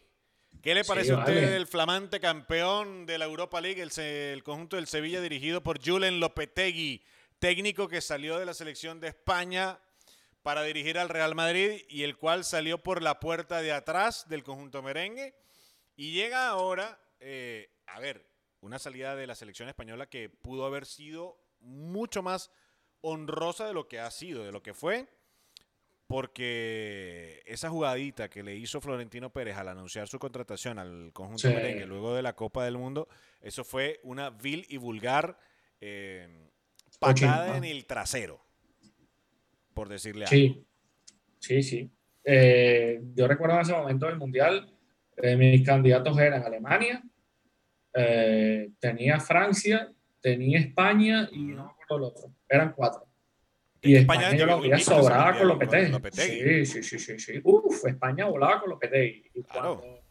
¿Qué 0.61 0.75
le 0.75 0.83
parece 0.83 1.13
a 1.13 1.19
usted 1.19 1.55
el 1.55 1.65
flamante 1.65 2.19
campeón 2.19 3.07
de 3.07 3.17
la 3.17 3.25
Europa 3.25 3.59
League, 3.61 3.81
el, 3.81 4.43
conjunto 4.43 4.75
del 4.75 4.85
Sevilla 4.85 5.21
dirigido 5.21 5.63
por 5.63 5.83
Julen 5.83 6.19
Lopetegui, 6.19 7.03
técnico 7.41 7.87
que 7.87 8.01
salió 8.01 8.37
de 8.37 8.45
la 8.45 8.53
selección 8.53 8.99
de 8.99 9.07
España 9.07 9.79
para 10.43 10.61
dirigir 10.61 10.99
al 10.99 11.09
Real 11.09 11.33
Madrid 11.33 11.81
y 11.89 12.03
el 12.03 12.15
cual 12.15 12.45
salió 12.45 12.77
por 12.77 13.01
la 13.01 13.19
puerta 13.19 13.63
de 13.63 13.71
atrás 13.71 14.29
del 14.29 14.43
conjunto 14.43 14.83
merengue. 14.83 15.33
Y 15.95 16.13
llega 16.13 16.47
ahora, 16.47 17.01
eh, 17.19 17.71
a 17.87 17.99
ver, 17.99 18.29
una 18.59 18.77
salida 18.77 19.15
de 19.15 19.25
la 19.25 19.33
selección 19.33 19.67
española 19.67 20.05
que 20.05 20.29
pudo 20.29 20.67
haber 20.67 20.85
sido 20.85 21.43
mucho 21.59 22.21
más 22.21 22.51
honrosa 23.01 23.65
de 23.65 23.73
lo 23.73 23.87
que 23.87 23.99
ha 23.99 24.11
sido, 24.11 24.43
de 24.43 24.51
lo 24.51 24.61
que 24.61 24.75
fue 24.75 25.07
porque 26.05 27.41
esa 27.45 27.69
jugadita 27.69 28.29
que 28.29 28.43
le 28.43 28.53
hizo 28.53 28.81
Florentino 28.81 29.31
Pérez 29.31 29.55
al 29.55 29.69
anunciar 29.69 30.09
su 30.09 30.19
contratación 30.19 30.77
al 30.77 31.11
conjunto 31.13 31.47
merengue 31.47 31.85
luego 31.85 32.13
de 32.13 32.21
la 32.21 32.35
Copa 32.35 32.65
del 32.65 32.77
Mundo, 32.77 33.07
eso 33.39 33.63
fue 33.63 34.01
una 34.03 34.29
vil 34.29 34.65
y 34.67 34.75
vulgar 34.75 35.39
eh, 35.79 36.50
patada 37.01 37.57
en 37.57 37.63
el 37.63 37.85
trasero, 37.85 38.39
por 39.73 39.89
decirle 39.89 40.25
algo. 40.25 40.29
Sí, 40.29 40.65
sí, 41.39 41.63
sí. 41.63 41.91
Eh, 42.23 43.01
yo 43.15 43.27
recuerdo 43.27 43.55
en 43.55 43.61
ese 43.61 43.73
momento 43.73 44.05
del 44.05 44.17
Mundial, 44.17 44.71
eh, 45.17 45.35
mis 45.35 45.65
candidatos 45.65 46.17
eran 46.19 46.43
Alemania, 46.43 47.03
tenía 48.79 49.19
Francia, 49.19 49.91
tenía 50.21 50.59
España 50.59 51.27
y 51.31 51.39
no 51.39 51.65
me 51.65 51.71
acuerdo 51.71 51.97
el 51.97 52.03
otro. 52.03 52.35
Eran 52.47 52.73
cuatro. 52.73 53.07
Y 53.81 53.95
España, 53.95 54.29
España 54.29 54.39
yo 54.39 54.45
lo 54.45 54.61
veía 54.61 54.77
sobrada 54.77 55.37
con 55.39 55.47
Lopetegui. 55.47 56.65
Sí, 56.65 56.83
sí, 56.83 56.99
sí, 56.99 57.19
sí, 57.19 57.41
Uf, 57.43 57.85
España 57.87 58.25
volaba 58.25 58.61
con 58.61 58.69
Lopetegui. 58.69 59.31
Y 59.33 59.41
cuando 59.41 60.03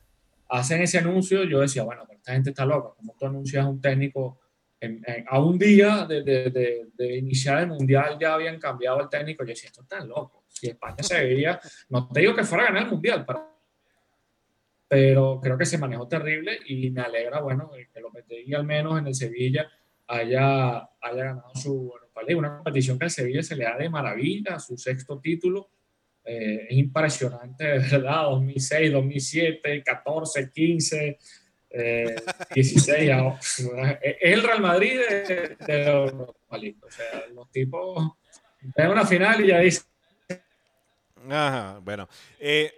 hacen 0.48 0.82
ese 0.82 0.98
anuncio, 0.98 1.44
yo 1.44 1.60
decía, 1.60 1.84
bueno, 1.84 2.02
pero 2.06 2.18
esta 2.18 2.32
gente 2.32 2.50
está 2.50 2.66
loca. 2.66 2.96
como 2.96 3.14
tú 3.16 3.26
anuncias 3.26 3.64
a 3.64 3.68
un 3.68 3.80
técnico 3.80 4.39
a 5.28 5.38
un 5.40 5.58
día 5.58 6.06
de, 6.06 6.22
de, 6.22 6.88
de, 6.94 7.16
iniciar 7.16 7.60
el 7.60 7.68
Mundial 7.68 8.16
ya 8.18 8.34
habían 8.34 8.58
cambiado 8.58 9.00
el 9.00 9.08
técnico? 9.08 9.44
Yo 9.44 9.50
decía, 9.50 9.68
esto 9.68 9.82
está 9.82 10.04
loco. 10.04 10.44
Si 10.48 10.68
España 10.68 11.02
se 11.02 11.22
veía, 11.22 11.60
no 11.90 12.08
te 12.08 12.20
digo 12.20 12.34
que 12.34 12.44
fuera 12.44 12.64
a 12.64 12.66
ganar 12.68 12.84
el 12.84 12.90
Mundial, 12.90 13.26
pero 14.88 15.40
creo 15.40 15.56
que 15.56 15.66
se 15.66 15.78
manejó 15.78 16.08
terrible 16.08 16.58
y 16.66 16.90
me 16.90 17.02
alegra, 17.02 17.40
bueno, 17.40 17.70
que 17.92 18.00
Lopetegui 18.00 18.54
al 18.54 18.64
menos 18.64 18.98
en 18.98 19.06
el 19.06 19.14
Sevilla 19.14 19.70
haya, 20.08 20.78
haya 21.00 21.24
ganado 21.24 21.54
su 21.54 21.92
una 22.36 22.56
competición 22.56 22.98
que 22.98 23.04
al 23.04 23.10
Sevilla 23.10 23.42
se 23.42 23.56
le 23.56 23.64
da 23.64 23.76
de 23.78 23.88
maravilla, 23.88 24.58
su 24.58 24.76
sexto 24.76 25.18
título. 25.20 25.70
Eh, 26.24 26.66
es 26.68 26.76
impresionante, 26.76 27.64
de 27.64 27.78
verdad, 27.78 28.24
2006, 28.24 28.92
2007, 28.92 29.82
14, 29.82 30.50
15, 30.52 31.18
16. 31.70 33.10
es 34.00 34.16
el 34.20 34.42
Real 34.42 34.60
Madrid 34.60 34.98
de, 35.66 35.84
los 35.84 36.12
O 36.12 36.90
sea, 36.90 37.26
los 37.32 37.50
tipos 37.50 38.12
ven 38.76 38.90
una 38.90 39.06
final 39.06 39.44
y 39.44 39.48
ya 39.48 39.60
dicen. 39.60 39.84
Ajá, 41.28 41.78
bueno. 41.82 42.08
Eh, 42.38 42.72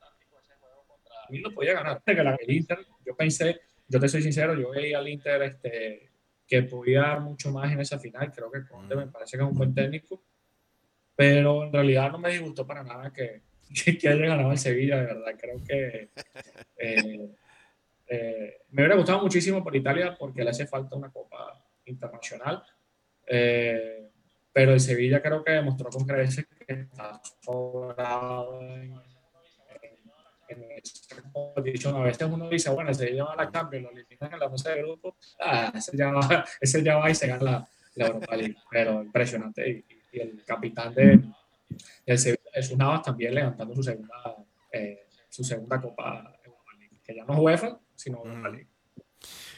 a 0.00 1.30
mí 1.30 1.38
lo 1.38 1.52
podía 1.52 1.74
ganar. 1.74 2.02
El 2.06 2.50
Inter, 2.50 2.86
yo 3.04 3.16
pensé, 3.16 3.60
yo 3.88 3.98
te 3.98 4.08
soy 4.08 4.22
sincero, 4.22 4.54
yo 4.54 4.70
veía 4.70 4.98
al 4.98 5.08
Inter 5.08 5.42
este, 5.42 6.10
que 6.46 6.62
podía 6.62 7.00
dar 7.00 7.20
mucho 7.20 7.50
más 7.50 7.72
en 7.72 7.80
esa 7.80 7.98
final. 7.98 8.32
Creo 8.32 8.50
que 8.50 8.66
Conte 8.66 8.94
me 8.94 9.06
parece 9.06 9.36
que 9.36 9.42
es 9.42 9.48
un 9.48 9.56
buen 9.56 9.74
técnico, 9.74 10.22
pero 11.16 11.64
en 11.64 11.72
realidad 11.72 12.12
no 12.12 12.18
me 12.18 12.30
disgustó 12.30 12.66
para 12.66 12.82
nada 12.82 13.12
que, 13.12 13.42
que, 13.72 14.08
haya 14.08 14.26
ganado 14.26 14.52
el 14.52 14.58
Sevilla, 14.58 14.96
de 14.96 15.06
verdad. 15.06 15.32
Creo 15.38 15.64
que 15.64 16.10
eh, 16.76 17.30
eh, 18.06 18.56
me 18.70 18.82
hubiera 18.82 18.96
gustado 18.96 19.22
muchísimo 19.22 19.62
por 19.62 19.74
Italia 19.74 20.16
porque 20.18 20.44
le 20.44 20.50
hace 20.50 20.66
falta 20.66 20.96
una 20.96 21.10
copa 21.10 21.62
internacional. 21.84 22.62
Eh, 23.26 24.08
pero 24.52 24.72
el 24.72 24.80
Sevilla 24.80 25.22
creo 25.22 25.44
que 25.44 25.52
demostró 25.52 25.90
con 25.90 26.04
creces 26.04 26.46
que 26.66 26.72
está 26.72 27.20
sobrado 27.40 28.60
en 28.62 29.00
en 30.50 30.66
esa 30.72 31.22
competición. 31.32 31.96
A 31.96 32.00
veces 32.00 32.28
uno 32.30 32.48
dice, 32.48 32.70
bueno, 32.70 32.92
se 32.92 33.10
lleva 33.10 33.34
la 33.36 33.50
Champions, 33.50 33.84
lo 33.84 33.90
eliminan 33.90 34.32
en 34.32 34.40
la 34.40 34.50
fase 34.50 34.70
de 34.70 34.82
grupo, 34.82 35.16
ah, 35.40 35.72
ese, 35.74 35.96
ya 35.96 36.10
va, 36.10 36.44
ese 36.60 36.82
ya 36.82 36.96
va 36.96 37.10
y 37.10 37.14
se 37.14 37.26
gana 37.26 37.42
la, 37.42 37.68
la 37.94 38.06
Europa 38.06 38.36
League. 38.36 38.56
Pero 38.70 39.02
impresionante. 39.02 39.70
Y, 39.70 39.84
el 40.12 40.44
capitán 40.44 40.92
de, 40.92 41.20
del 42.06 42.18
Sevilla, 42.18 42.50
Jesús 42.54 42.76
Navas, 42.76 43.02
también 43.02 43.34
levantando 43.34 43.74
su 43.74 43.82
segunda, 43.82 44.14
eh, 44.72 45.06
su 45.28 45.44
segunda 45.44 45.80
Copa 45.80 46.38
Europa 46.44 46.72
League, 46.78 47.00
que 47.04 47.14
ya 47.14 47.24
no 47.24 47.34
es 47.34 47.40
UEFA, 47.40 47.80
sino 47.94 48.18
Europa 48.24 48.48
League. 48.48 48.68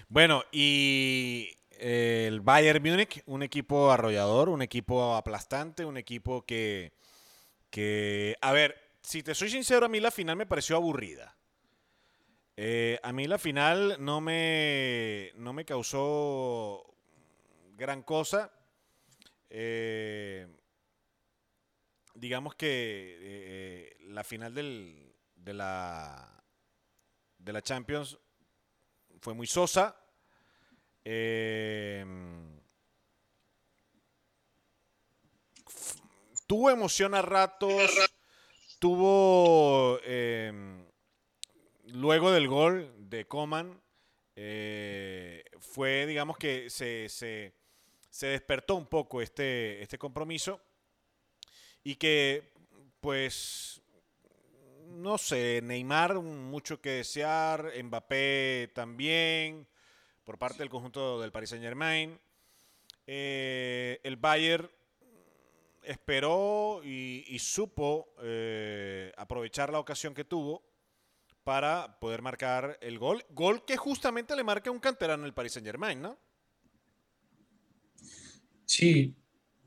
Bueno, 0.09 0.44
y 0.53 1.51
el 1.79 2.40
Bayern 2.40 2.83
Múnich, 2.83 3.22
un 3.27 3.42
equipo 3.42 3.90
arrollador, 3.90 4.48
un 4.48 4.62
equipo 4.62 5.14
aplastante, 5.14 5.85
un 5.85 5.96
equipo 5.96 6.44
que, 6.44 6.92
que, 7.70 8.37
a 8.40 8.53
ver, 8.53 8.77
si 9.03 9.22
te 9.22 9.35
soy 9.35 9.48
sincero, 9.48 9.87
a 9.87 9.88
mí 9.88 9.98
la 9.98 10.11
final 10.11 10.37
me 10.37 10.46
pareció 10.46 10.77
aburrida. 10.77 11.37
Eh, 12.57 13.01
a 13.03 13.12
mí 13.12 13.27
la 13.27 13.38
final 13.38 13.96
no 13.98 14.20
me, 14.20 15.33
no 15.37 15.53
me 15.53 15.64
causó 15.64 16.94
gran 17.77 18.03
cosa. 18.03 18.53
Eh, 19.51 20.46
digamos 22.22 22.54
que 22.54 23.18
eh, 23.20 23.96
la 24.06 24.22
final 24.22 24.54
del, 24.54 25.12
de, 25.35 25.54
la, 25.54 26.44
de 27.37 27.52
la 27.52 27.61
Champions 27.61 28.16
fue 29.20 29.35
muy 29.35 29.48
sosa. 29.48 29.98
tuvo 36.46 36.70
emoción 36.70 37.16
a 37.16 37.22
ratos, 37.22 37.90
tuvo 38.78 39.98
luego 41.87 42.30
del 42.30 42.46
gol 42.46 42.94
de 43.11 43.26
Coman, 43.26 43.82
eh, 44.37 45.42
fue, 45.58 46.06
digamos 46.06 46.38
que 46.38 46.70
se, 46.70 47.08
se, 47.08 47.52
despertó 48.20 48.76
un 48.76 48.87
poco 48.87 49.20
este, 49.20 49.82
este 49.82 49.98
compromiso 49.98 50.61
y 51.85 51.97
que, 51.97 52.53
pues, 53.01 53.83
no 54.88 55.18
sé, 55.18 55.61
Neymar 55.62 56.21
mucho 56.21 56.81
que 56.81 56.90
desear, 56.90 57.73
Mbappé 57.83 58.71
también, 58.75 59.66
por 60.25 60.38
parte 60.38 60.59
del 60.59 60.71
conjunto 60.71 61.21
del 61.21 61.33
Paris 61.33 61.51
Saint 61.51 61.64
Germain. 61.64 62.18
Eh, 63.07 64.01
el 64.05 64.16
Bayern 64.16 64.71
esperó 65.83 66.81
y, 66.85 67.37
supo 67.40 68.14
eh, 68.23 69.12
aprovechar 69.16 69.73
la 69.73 69.81
ocasión 69.81 70.14
que 70.14 70.25
tuvo 70.25 70.62
para 71.42 71.99
poder 71.99 72.23
marcar 72.23 72.79
el 72.81 72.99
gol. 72.99 73.25
Gol 73.31 73.64
que 73.64 73.77
justamente 73.77 74.37
le 74.37 74.45
marca 74.45 74.71
un 74.71 74.79
canterano 74.79 75.27
el 75.27 75.35
Paris 75.35 75.53
Saint 75.53 75.66
Germain, 75.66 76.01
¿no? 76.01 76.16
Sí, 78.64 79.16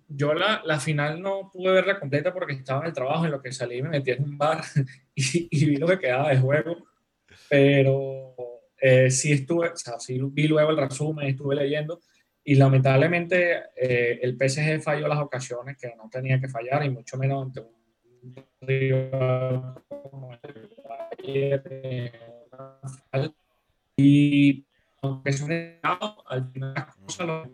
yo 0.07 0.33
la, 0.33 0.61
la, 0.65 0.79
final 0.79 1.21
no 1.21 1.49
pude 1.51 1.71
verla 1.71 1.99
completa 1.99 2.33
porque 2.33 2.53
estaba 2.53 2.81
en 2.81 2.87
el 2.87 2.93
trabajo, 2.93 3.25
en 3.25 3.31
lo 3.31 3.41
que 3.41 3.51
salí 3.51 3.81
me 3.81 3.89
metí 3.89 4.11
en 4.11 4.23
un 4.23 4.37
bar 4.37 4.63
y, 5.15 5.65
vi 5.65 5.77
lo 5.77 5.87
que 5.87 5.99
quedaba 5.99 6.29
de 6.29 6.37
juego, 6.37 6.85
pero 7.49 8.35
eh, 8.79 9.09
sí 9.09 9.31
estuve, 9.31 9.69
o 9.69 9.77
sea, 9.77 9.99
sí 9.99 10.19
vi 10.21 10.47
luego 10.47 10.71
el 10.71 10.77
resumen, 10.77 11.27
estuve 11.27 11.55
leyendo 11.55 12.01
y 12.43 12.55
lamentablemente 12.55 13.63
eh, 13.75 14.19
el 14.21 14.37
PSG 14.37 14.81
falló 14.81 15.07
las 15.07 15.19
ocasiones 15.19 15.77
que 15.77 15.93
no 15.95 16.09
tenía 16.09 16.39
que 16.39 16.47
fallar 16.47 16.85
y 16.85 16.89
mucho 16.91 17.17
menos 17.17 17.43
ante 17.43 17.61
un 17.61 17.75
y 23.97 24.65
aunque 25.01 25.29
es 25.29 25.41
un 25.41 25.51
al 26.25 26.51
final 26.51 26.73
las 26.73 26.95
cosas 26.95 27.27
lo 27.27 27.51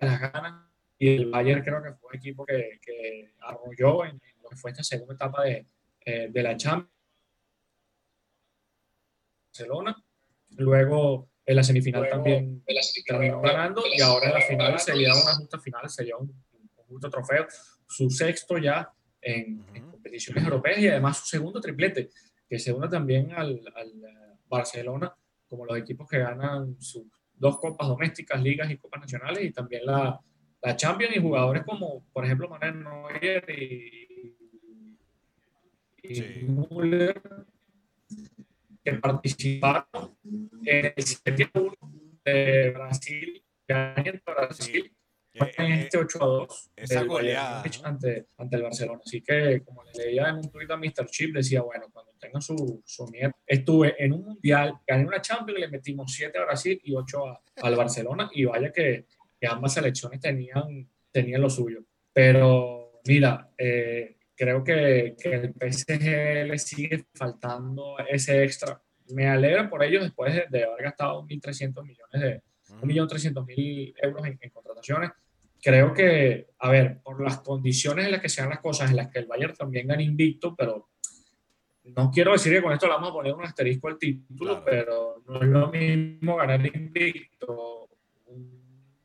las 0.00 0.20
ganas 0.20 0.73
y 0.98 1.16
el 1.16 1.30
Bayern 1.30 1.62
creo 1.62 1.82
que 1.82 1.92
fue 1.94 2.10
un 2.10 2.16
equipo 2.16 2.46
que, 2.46 2.78
que 2.80 3.34
arrolló 3.40 4.04
en, 4.04 4.20
lo 4.42 4.48
que 4.48 4.56
fue 4.56 4.70
esta 4.70 4.82
segunda 4.82 5.14
etapa 5.14 5.44
de, 5.44 5.66
eh, 6.04 6.28
de 6.30 6.42
la 6.42 6.56
Champions. 6.56 6.90
Barcelona 9.46 10.04
luego 10.56 11.30
en 11.46 11.56
la 11.56 11.62
semifinal 11.62 12.08
también 12.08 12.64
terminó 13.06 13.40
ganando 13.40 13.82
y 13.92 14.00
ahora 14.00 14.28
en 14.28 14.34
la 14.34 14.40
final 14.40 14.80
sería 14.80 15.12
una 15.12 15.34
justa 15.34 15.58
final 15.58 15.88
sería 15.88 16.16
un, 16.16 16.28
un 16.52 16.86
justo 16.86 17.10
trofeo. 17.10 17.46
Su 17.86 18.08
sexto 18.10 18.58
ya 18.58 18.90
en, 19.20 19.62
competiciones 19.90 20.44
europeas 20.44 20.78
y 20.78 20.88
además 20.88 21.18
su 21.18 21.26
segundo 21.26 21.60
triplete, 21.60 22.10
que 22.48 22.58
se 22.58 22.72
une 22.72 22.88
también 22.88 23.32
al, 23.32 23.60
al, 23.74 23.92
Barcelona 24.46 25.14
como 25.48 25.66
los 25.66 25.76
equipos 25.78 26.08
que 26.08 26.18
ganan 26.18 26.80
sus 26.80 27.04
dos 27.32 27.58
copas 27.58 27.88
domésticas, 27.88 28.40
ligas 28.42 28.70
y 28.70 28.76
copas 28.76 29.00
nacionales 29.00 29.44
y 29.44 29.52
también 29.52 29.86
la, 29.86 30.20
la 30.64 30.76
Champions 30.76 31.14
y 31.14 31.20
jugadores 31.20 31.62
como, 31.62 32.02
por 32.12 32.24
ejemplo, 32.24 32.48
Manuel 32.48 32.82
Neuer 32.82 33.44
y, 33.50 34.34
y 36.02 36.44
Müller, 36.44 37.20
que 38.82 38.92
participaron 38.94 40.16
en 40.64 40.86
el 40.96 41.02
7 41.02 41.50
de 42.24 42.70
Brasil, 42.70 43.44
que 43.68 44.20
Brasil, 44.24 44.96
en 45.34 45.72
eh, 45.72 45.82
este 45.82 45.98
8 45.98 46.18
a 46.22 46.26
2 46.26 46.70
esa 46.76 47.02
goleada, 47.02 47.62
ante, 47.82 48.28
ante 48.38 48.56
el 48.56 48.62
Barcelona. 48.62 49.00
Así 49.04 49.20
que, 49.20 49.62
como 49.64 49.84
le 49.84 49.92
leía 49.92 50.28
en 50.30 50.36
un 50.36 50.50
tweet 50.50 50.68
a 50.70 50.76
Mr. 50.78 51.06
Chip, 51.10 51.34
decía, 51.34 51.60
bueno, 51.60 51.88
cuando 51.92 52.12
tenga 52.18 52.40
su, 52.40 52.82
su 52.86 53.06
nieto, 53.10 53.36
estuve 53.46 54.02
en 54.02 54.14
un 54.14 54.24
mundial, 54.24 54.80
gané 54.86 55.04
una 55.04 55.20
Champions, 55.20 55.60
le 55.60 55.68
metimos 55.68 56.10
7 56.10 56.38
a 56.38 56.44
Brasil 56.44 56.80
y 56.82 56.94
8 56.94 57.26
a, 57.26 57.42
al 57.62 57.76
Barcelona, 57.76 58.30
y 58.32 58.46
vaya 58.46 58.72
que, 58.72 59.06
que, 59.46 59.52
ambas 59.52 59.74
selecciones 59.74 60.20
tenían, 60.20 60.88
tenían 61.10 61.40
lo 61.40 61.50
suyo. 61.50 61.80
Pero, 62.12 63.00
mira, 63.06 63.50
eh, 63.58 64.16
creo 64.34 64.62
que, 64.62 65.14
que 65.20 65.34
el 65.34 65.54
PSG 65.54 66.46
le 66.46 66.58
sigue 66.58 67.04
faltando 67.14 67.96
ese 68.08 68.44
extra. 68.44 68.80
Me 69.10 69.28
alegra 69.28 69.68
por 69.68 69.82
ellos 69.82 70.02
después 70.02 70.34
de, 70.34 70.46
de 70.48 70.64
haber 70.64 70.84
gastado 70.84 71.22
1.300 71.26 71.82
millones 71.84 72.20
de, 72.20 72.42
1.300.000 72.80 73.94
euros 74.02 74.26
en, 74.26 74.38
en, 74.40 74.50
contrataciones 74.50 75.10
creo 75.64 75.94
que, 75.94 76.48
a 76.58 76.70
ver, 76.70 77.00
por 77.02 77.22
las 77.22 77.40
condiciones 77.40 78.04
en 78.04 78.12
las 78.12 78.20
que 78.20 78.28
sean 78.28 78.50
las 78.50 78.60
cosas, 78.60 78.90
en 78.90 78.96
las 78.96 79.08
que 79.08 79.20
el 79.20 79.26
Bayern 79.26 79.54
también 79.54 79.86
gana 79.86 80.02
invicto, 80.02 80.54
pero 80.54 80.90
no 81.84 82.10
quiero 82.10 82.32
decir 82.32 82.52
que 82.52 82.62
con 82.62 82.72
esto 82.72 82.86
le 82.86 82.92
vamos 82.92 83.08
a 83.10 83.14
poner 83.14 83.32
un 83.32 83.44
asterisco 83.44 83.88
al 83.88 83.98
título, 83.98 84.62
pero 84.62 85.22
no 85.26 85.42
es 85.42 85.48
lo 85.48 85.68
mismo 85.70 86.36
ganar 86.36 86.64
invicto, 86.66 87.83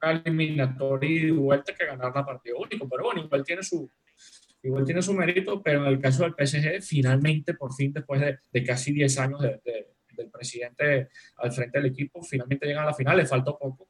una 0.01 0.11
eliminatoria 0.11 1.09
y 1.09 1.31
vuelta 1.31 1.73
que 1.73 1.85
ganar 1.85 2.11
la 2.13 2.25
partida 2.25 2.55
único, 2.57 2.87
pero 2.87 3.03
bueno, 3.03 3.23
igual 3.23 3.43
tiene 3.43 3.63
su, 3.63 3.89
igual 4.63 4.85
tiene 4.85 5.01
su 5.01 5.13
mérito, 5.13 5.61
pero 5.61 5.85
en 5.85 5.93
el 5.93 5.99
caso 5.99 6.23
del 6.23 6.33
PSG, 6.33 6.81
finalmente, 6.81 7.53
por 7.53 7.73
fin, 7.73 7.93
después 7.93 8.21
de, 8.21 8.39
de 8.51 8.63
casi 8.63 8.93
10 8.93 9.19
años 9.19 9.41
de, 9.41 9.59
del 10.11 10.29
presidente 10.29 11.09
al 11.37 11.51
frente 11.51 11.79
del 11.79 11.91
equipo, 11.91 12.21
finalmente 12.23 12.65
llegan 12.65 12.83
a 12.83 12.87
la 12.87 12.93
final, 12.93 13.17
le 13.17 13.25
faltó 13.25 13.57
poco, 13.57 13.89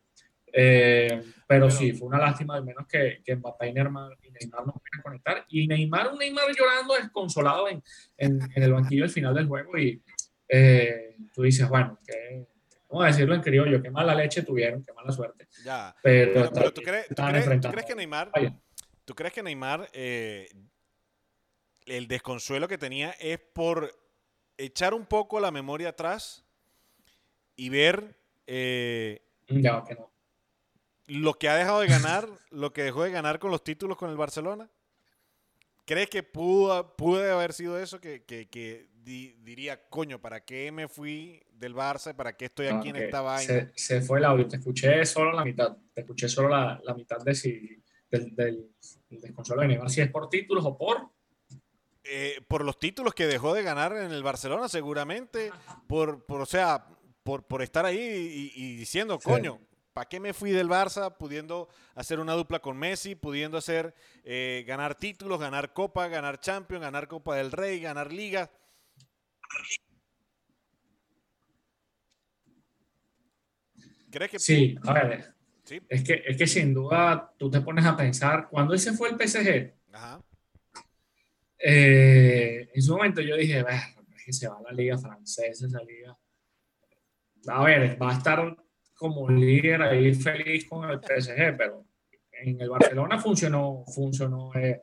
eh, 0.52 1.22
pero, 1.48 1.69
sí, 1.69 1.93
fue 1.93 2.08
una 2.08 2.19
lástima 2.19 2.56
al 2.56 2.65
menos 2.65 2.88
que, 2.88 3.22
que 3.24 3.36
Mbappé 3.36 3.69
y 3.69 3.74
Neymar, 3.74 4.17
y 4.24 4.32
Neymar 4.32 4.65
no 4.65 4.74
pudieran 4.74 5.02
conectar. 5.04 5.45
Y 5.50 5.67
Neymar, 5.67 6.12
un 6.12 6.19
Neymar 6.19 6.45
llorando 6.58 6.95
desconsolado 6.95 7.69
en, 7.69 7.84
en, 8.17 8.39
en 8.56 8.63
el 8.63 8.74
banquillo 8.74 9.04
al 9.04 9.10
final 9.10 9.34
del 9.34 9.48
juego. 9.48 9.78
Y 9.78 10.02
eh, 10.48 11.15
tú 11.34 11.43
dices, 11.43 11.67
bueno, 11.69 11.98
que, 12.06 12.48
vamos 12.89 13.04
a 13.04 13.08
decirlo 13.08 13.36
en 13.36 13.41
criollo, 13.41 13.82
qué 13.82 13.89
mala 13.91 14.15
leche 14.15 14.43
tuvieron, 14.43 14.84
qué 14.84 14.91
mala 14.93 15.12
suerte. 15.12 15.47
Ya. 15.63 15.95
Pero, 16.02 16.52
pero, 16.52 16.73
¿tú, 16.73 16.82
crees, 16.82 17.08
¿tú, 17.08 17.15
crees, 17.15 17.62
¿tú, 17.62 17.69
crees, 17.69 17.86
que 17.86 17.95
Neymar, 17.95 18.32
¿tú 19.06 19.15
crees 19.15 19.34
que 19.34 19.43
Neymar, 19.43 19.89
eh, 19.93 20.49
el 21.86 22.08
desconsuelo 22.08 22.67
que 22.67 22.78
tenía 22.78 23.12
es 23.19 23.39
por 23.39 23.93
echar 24.58 24.93
un 24.93 25.06
poco 25.06 25.39
la 25.39 25.52
memoria 25.52 25.89
atrás 25.89 26.43
y 27.56 27.69
ver... 27.69 28.17
Eh, 28.47 29.21
ya, 29.47 29.84
que 29.88 29.95
no 29.95 30.10
lo 31.10 31.34
que 31.34 31.49
ha 31.49 31.56
dejado 31.56 31.82
de 31.82 31.88
ganar, 31.88 32.30
lo 32.52 32.71
que 32.71 32.84
dejó 32.84 33.04
de 33.04 33.12
ganar 33.12 33.39
con 33.39 33.52
los 33.52 33.63
títulos 33.63 33.97
con 33.97 34.10
el 34.10 34.17
Barcelona? 34.17 34.69
¿Crees 35.89 36.08
que 36.08 36.21
pudo, 36.21 36.95
pudo 36.95 37.34
haber 37.34 37.52
sido 37.52 37.80
eso 37.80 37.99
que, 37.99 38.23
que, 38.23 38.89
diría, 39.04 39.89
coño, 39.89 40.21
¿para 40.21 40.45
qué 40.45 40.71
me 40.71 40.88
fui 40.88 41.41
del 41.52 41.73
Barça? 41.73 42.15
¿Para 42.15 42.38
qué 42.38 42.45
estoy 42.45 42.67
aquí 42.67 42.89
en 42.89 42.97
esta 42.97 43.21
vaina? 43.21 43.71
Se, 43.73 43.99
fue 44.02 44.19
el 44.19 44.25
audio, 44.25 44.47
te 44.47 44.58
escuché 44.58 45.04
solo 45.08 45.32
la 45.32 45.43
mitad, 45.43 45.75
te 45.91 46.02
escuché 46.02 46.30
solo 46.30 46.49
la, 46.49 46.80
la 46.84 46.93
mitad 46.93 47.17
de 47.23 47.34
si, 47.34 47.81
del, 48.08 48.35
del, 48.35 48.69
desconsuelo 49.10 49.63
de 49.63 49.69
Neymar, 49.69 49.90
si 49.90 50.02
es 50.02 50.12
por 50.12 50.29
títulos 50.29 50.63
o 50.63 50.77
por... 50.77 51.10
Eh, 52.04 52.40
por 52.48 52.63
los 52.63 52.77
títulos 52.77 53.15
que 53.15 53.25
dejó 53.25 53.56
de 53.56 53.63
ganar 53.63 53.94
en 53.98 54.12
el 54.12 54.21
Barcelona, 54.21 54.69
seguramente, 54.69 55.52
por, 55.87 56.23
por 56.23 56.42
o 56.42 56.46
sea, 56.46 56.85
por, 57.23 57.48
por 57.48 57.63
estar 57.63 57.87
ahí 57.87 57.98
y, 57.98 58.63
y 58.63 58.75
diciendo, 58.75 59.17
coño, 59.17 59.60
¿Para 60.00 60.08
qué 60.08 60.21
me 60.21 60.33
fui 60.33 60.52
del 60.52 60.69
Barça 60.69 61.17
pudiendo 61.17 61.67
hacer 61.93 62.21
una 62.21 62.31
dupla 62.31 62.60
con 62.60 62.77
Messi, 62.77 63.15
pudiendo 63.15 63.58
hacer 63.58 63.93
eh, 64.23 64.63
ganar 64.65 64.95
títulos, 64.95 65.37
ganar 65.41 65.73
Copa, 65.73 66.08
ganar 66.08 66.39
Champions, 66.39 66.81
ganar 66.81 67.10
Copa 67.10 67.35
del 67.35 67.52
Rey, 67.52 67.81
ganar 67.81 68.13
Liga? 68.13 68.50
¿Crees 74.10 74.31
que 74.31 74.39
sí, 74.39 74.77
a 74.83 74.93
ver, 74.93 75.33
¿Sí? 75.65 75.81
Es, 75.89 76.06
que, 76.06 76.23
es 76.25 76.37
que 76.37 76.47
sin 76.47 76.73
duda 76.73 77.33
tú 77.37 77.52
te 77.52 77.60
pones 77.60 77.85
a 77.85 77.97
pensar, 77.97 78.47
cuando 78.50 78.73
ese 78.75 78.93
fue 78.93 79.10
el 79.10 79.17
PSG, 79.17 79.73
eh, 81.58 82.69
en 82.73 82.81
su 82.81 82.95
momento 82.95 83.19
yo 83.19 83.35
dije, 83.35 83.60
es 83.60 84.23
que 84.23 84.31
se 84.31 84.47
va 84.47 84.60
a 84.60 84.62
la 84.62 84.71
liga 84.71 84.97
francesa, 84.97 85.65
esa 85.65 85.83
liga. 85.83 86.17
A 87.47 87.63
ver, 87.65 88.02
va 88.02 88.12
a 88.12 88.17
estar 88.17 88.69
como 89.00 89.29
líder 89.29 89.81
ahí 89.81 90.13
feliz 90.13 90.67
con 90.67 90.89
el 90.89 91.00
PSG, 91.00 91.58
pero 91.58 91.85
en 92.31 92.60
el 92.60 92.69
Barcelona 92.69 93.17
funcionó, 93.17 93.85
funcionó 93.87 94.54
eh, 94.56 94.81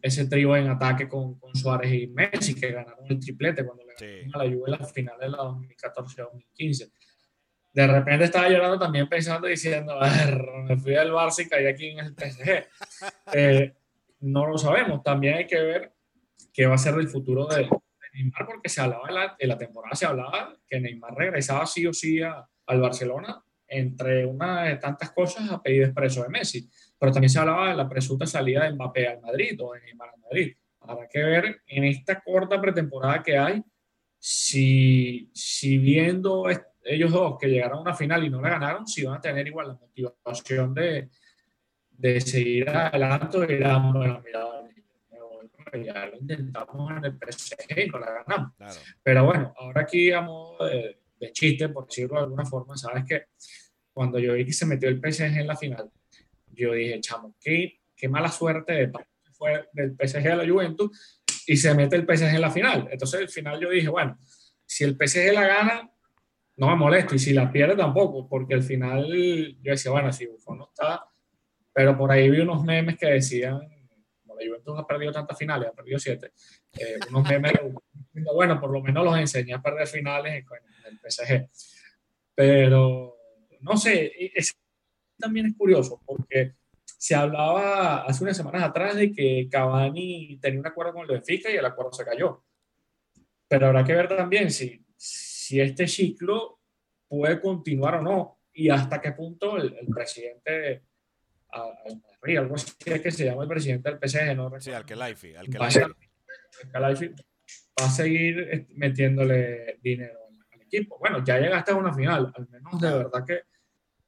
ese 0.00 0.26
trío 0.26 0.56
en 0.56 0.68
ataque 0.68 1.08
con, 1.08 1.38
con, 1.38 1.54
Suárez 1.54 1.92
y 1.92 2.08
Messi, 2.08 2.54
que 2.54 2.72
ganaron 2.72 3.06
el 3.08 3.20
triplete 3.20 3.64
cuando 3.64 3.84
le 3.84 4.26
a 4.32 4.38
la 4.38 4.44
Juve 4.44 4.64
en 4.66 4.70
la 4.72 4.84
final 4.84 5.18
de 5.18 5.28
la 5.28 5.38
2014-2015. 5.38 6.92
De 7.72 7.86
repente 7.86 8.24
estaba 8.24 8.48
llorando 8.48 8.78
también 8.78 9.08
pensando 9.08 9.46
diciendo, 9.46 9.98
me 10.64 10.76
fui 10.76 10.96
al 10.96 11.12
Barça 11.12 11.46
y 11.46 11.48
caí 11.48 11.66
aquí 11.66 11.86
en 11.90 12.00
el 12.00 12.14
PSG. 12.14 12.66
Eh, 13.34 13.72
no 14.20 14.46
lo 14.46 14.58
sabemos. 14.58 15.02
También 15.02 15.34
hay 15.34 15.46
que 15.46 15.60
ver 15.60 15.92
qué 16.52 16.66
va 16.66 16.74
a 16.74 16.78
ser 16.78 16.94
el 16.94 17.08
futuro 17.08 17.46
de, 17.46 17.68
Neymar, 18.14 18.46
porque 18.46 18.68
se 18.68 18.80
hablaba 18.80 19.08
en 19.08 19.14
la, 19.14 19.36
en 19.38 19.48
la, 19.48 19.56
temporada, 19.56 19.94
se 19.94 20.04
hablaba 20.04 20.54
que 20.66 20.80
Neymar 20.80 21.14
regresaba 21.14 21.64
sí 21.64 21.86
o 21.86 21.94
sí 21.94 22.20
al 22.20 22.80
Barcelona, 22.80 23.42
entre 23.72 24.24
una 24.26 24.64
de 24.64 24.76
tantas 24.76 25.10
cosas 25.10 25.50
a 25.50 25.62
pedido 25.62 25.86
expreso 25.86 26.22
de 26.22 26.28
Messi. 26.28 26.68
Pero 26.98 27.12
también 27.12 27.30
se 27.30 27.38
hablaba 27.38 27.70
de 27.70 27.76
la 27.76 27.88
presunta 27.88 28.26
salida 28.26 28.64
de 28.64 28.72
Mbappé 28.72 29.08
al 29.08 29.20
Madrid 29.20 29.58
o 29.60 29.72
de 29.72 29.80
Neymar 29.80 30.10
al 30.14 30.20
Madrid. 30.20 30.54
Habrá 30.80 31.08
que 31.08 31.22
ver 31.22 31.62
en 31.66 31.84
esta 31.84 32.20
corta 32.20 32.60
pretemporada 32.60 33.22
que 33.22 33.36
hay 33.36 33.62
si, 34.18 35.30
si 35.32 35.78
viendo 35.78 36.46
ellos 36.84 37.10
dos 37.10 37.36
que 37.40 37.48
llegaron 37.48 37.78
a 37.78 37.82
una 37.82 37.94
final 37.94 38.24
y 38.24 38.30
no 38.30 38.40
la 38.40 38.50
ganaron, 38.50 38.86
si 38.86 39.04
van 39.04 39.16
a 39.16 39.20
tener 39.20 39.46
igual 39.46 39.68
la 39.68 39.74
motivación 39.74 40.74
de, 40.74 41.08
de 41.90 42.20
seguir 42.20 42.68
adelante 42.68 43.38
y 43.48 43.52
ir 43.52 43.62
bueno, 43.62 44.22
ya 45.84 46.06
lo 46.06 46.16
intentamos 46.18 46.90
en 46.90 47.04
el 47.04 47.12
PSG 47.12 47.78
y 47.78 47.88
no 47.88 47.98
la 47.98 48.24
ganamos. 48.24 48.52
Pero 49.02 49.24
bueno, 49.24 49.54
ahora 49.56 49.82
aquí 49.82 50.12
a 50.12 50.20
modo 50.20 50.66
de, 50.66 50.98
de, 51.18 51.32
chiste, 51.32 51.68
por 51.68 51.86
decirlo 51.86 52.16
de 52.16 52.24
alguna 52.24 52.44
forma, 52.44 52.76
sabes 52.76 53.04
que 53.04 53.26
cuando 53.92 54.18
yo 54.18 54.34
vi 54.34 54.44
que 54.44 54.52
se 54.52 54.66
metió 54.66 54.88
el 54.88 55.00
PSG 55.00 55.38
en 55.38 55.46
la 55.46 55.56
final, 55.56 55.90
yo 56.48 56.72
dije, 56.72 57.00
chamo, 57.00 57.34
qué, 57.40 57.80
qué 57.96 58.08
mala 58.08 58.30
suerte 58.30 58.72
de 58.72 58.92
fue 59.32 59.68
del 59.72 59.96
PSG 59.96 60.28
a 60.28 60.36
la 60.36 60.48
Juventus 60.48 61.22
y 61.46 61.56
se 61.56 61.74
mete 61.74 61.96
el 61.96 62.06
PSG 62.06 62.34
en 62.34 62.40
la 62.40 62.50
final. 62.50 62.88
Entonces, 62.90 63.20
al 63.20 63.28
final 63.28 63.60
yo 63.60 63.70
dije, 63.70 63.88
bueno, 63.88 64.18
si 64.64 64.84
el 64.84 64.96
PSG 64.96 65.32
la 65.32 65.46
gana, 65.46 65.90
no 66.56 66.68
me 66.68 66.76
molesto, 66.76 67.14
y 67.14 67.18
si 67.18 67.32
la 67.32 67.50
pierde 67.50 67.76
tampoco, 67.76 68.28
porque 68.28 68.54
al 68.54 68.62
final 68.62 69.06
yo 69.62 69.72
decía, 69.72 69.90
bueno, 69.90 70.12
si 70.12 70.26
Buffon 70.26 70.58
no 70.58 70.68
está, 70.72 71.04
pero 71.72 71.96
por 71.96 72.12
ahí 72.12 72.30
vi 72.30 72.40
unos 72.40 72.62
memes 72.62 72.96
que 72.98 73.06
decían, 73.06 73.58
como 74.20 74.38
la 74.38 74.46
Juventus 74.46 74.78
ha 74.78 74.86
perdido 74.86 75.12
tantas 75.12 75.36
finales, 75.38 75.68
ha 75.68 75.72
perdido 75.72 75.98
siete, 75.98 76.32
eh, 76.78 76.98
unos 77.08 77.28
memes, 77.28 77.52
bueno, 78.34 78.60
por 78.60 78.70
lo 78.70 78.82
menos 78.82 79.04
los 79.04 79.16
enseñé 79.18 79.54
a 79.54 79.62
perder 79.62 79.86
finales 79.86 80.44
en 80.44 80.92
el 80.92 80.98
PSG. 80.98 81.48
Pero, 82.34 83.16
no 83.62 83.76
sé, 83.76 84.12
también 85.18 85.46
es 85.46 85.56
curioso, 85.56 86.02
porque 86.04 86.54
se 86.84 87.14
hablaba 87.14 88.04
hace 88.04 88.24
unas 88.24 88.36
semanas 88.36 88.62
atrás 88.64 88.96
de 88.96 89.12
que 89.12 89.48
Cavani 89.50 90.38
tenía 90.40 90.60
un 90.60 90.66
acuerdo 90.66 90.92
con 90.92 91.02
el 91.02 91.08
Benfica 91.08 91.50
y 91.50 91.56
el 91.56 91.64
acuerdo 91.64 91.92
se 91.92 92.04
cayó. 92.04 92.44
Pero 93.48 93.66
habrá 93.66 93.84
que 93.84 93.94
ver 93.94 94.08
también 94.08 94.50
si, 94.50 94.84
si 94.96 95.60
este 95.60 95.86
ciclo 95.86 96.60
puede 97.08 97.40
continuar 97.40 97.96
o 97.96 98.02
no 98.02 98.38
y 98.52 98.68
hasta 98.68 99.00
qué 99.00 99.12
punto 99.12 99.56
el, 99.56 99.74
presidente 99.92 100.82
algo 102.36 102.54
así 102.54 102.72
que 102.78 103.10
se 103.10 103.24
llama 103.26 103.42
el 103.42 103.48
presidente 103.48 103.90
del 103.90 103.98
PSG, 103.98 104.36
¿no? 104.36 104.60
Sí, 104.60 104.70
al 104.70 104.86
que 104.86 104.94
va, 104.94 105.68
va 106.78 107.86
a 107.86 107.90
seguir 107.90 108.68
metiéndole 108.70 109.78
dinero 109.82 110.21
equipo. 110.72 110.98
Bueno, 110.98 111.24
ya 111.24 111.38
llegaste 111.38 111.72
a 111.72 111.76
una 111.76 111.92
final, 111.92 112.32
al 112.34 112.48
menos 112.48 112.80
de 112.80 112.90
verdad 112.90 113.24
que, 113.26 113.40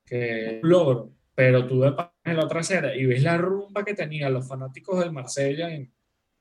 que 0.04 0.60
logro 0.62 1.14
pero 1.34 1.66
tú 1.66 1.80
ves 1.80 1.92
en 2.24 2.36
la 2.36 2.44
otra 2.44 2.60
acera 2.60 2.94
y 2.94 3.06
ves 3.06 3.22
la 3.22 3.36
rumba 3.36 3.84
que 3.84 3.94
tenían 3.94 4.32
los 4.32 4.46
fanáticos 4.46 5.00
del 5.00 5.12
Marsella 5.12 5.72
en, 5.72 5.92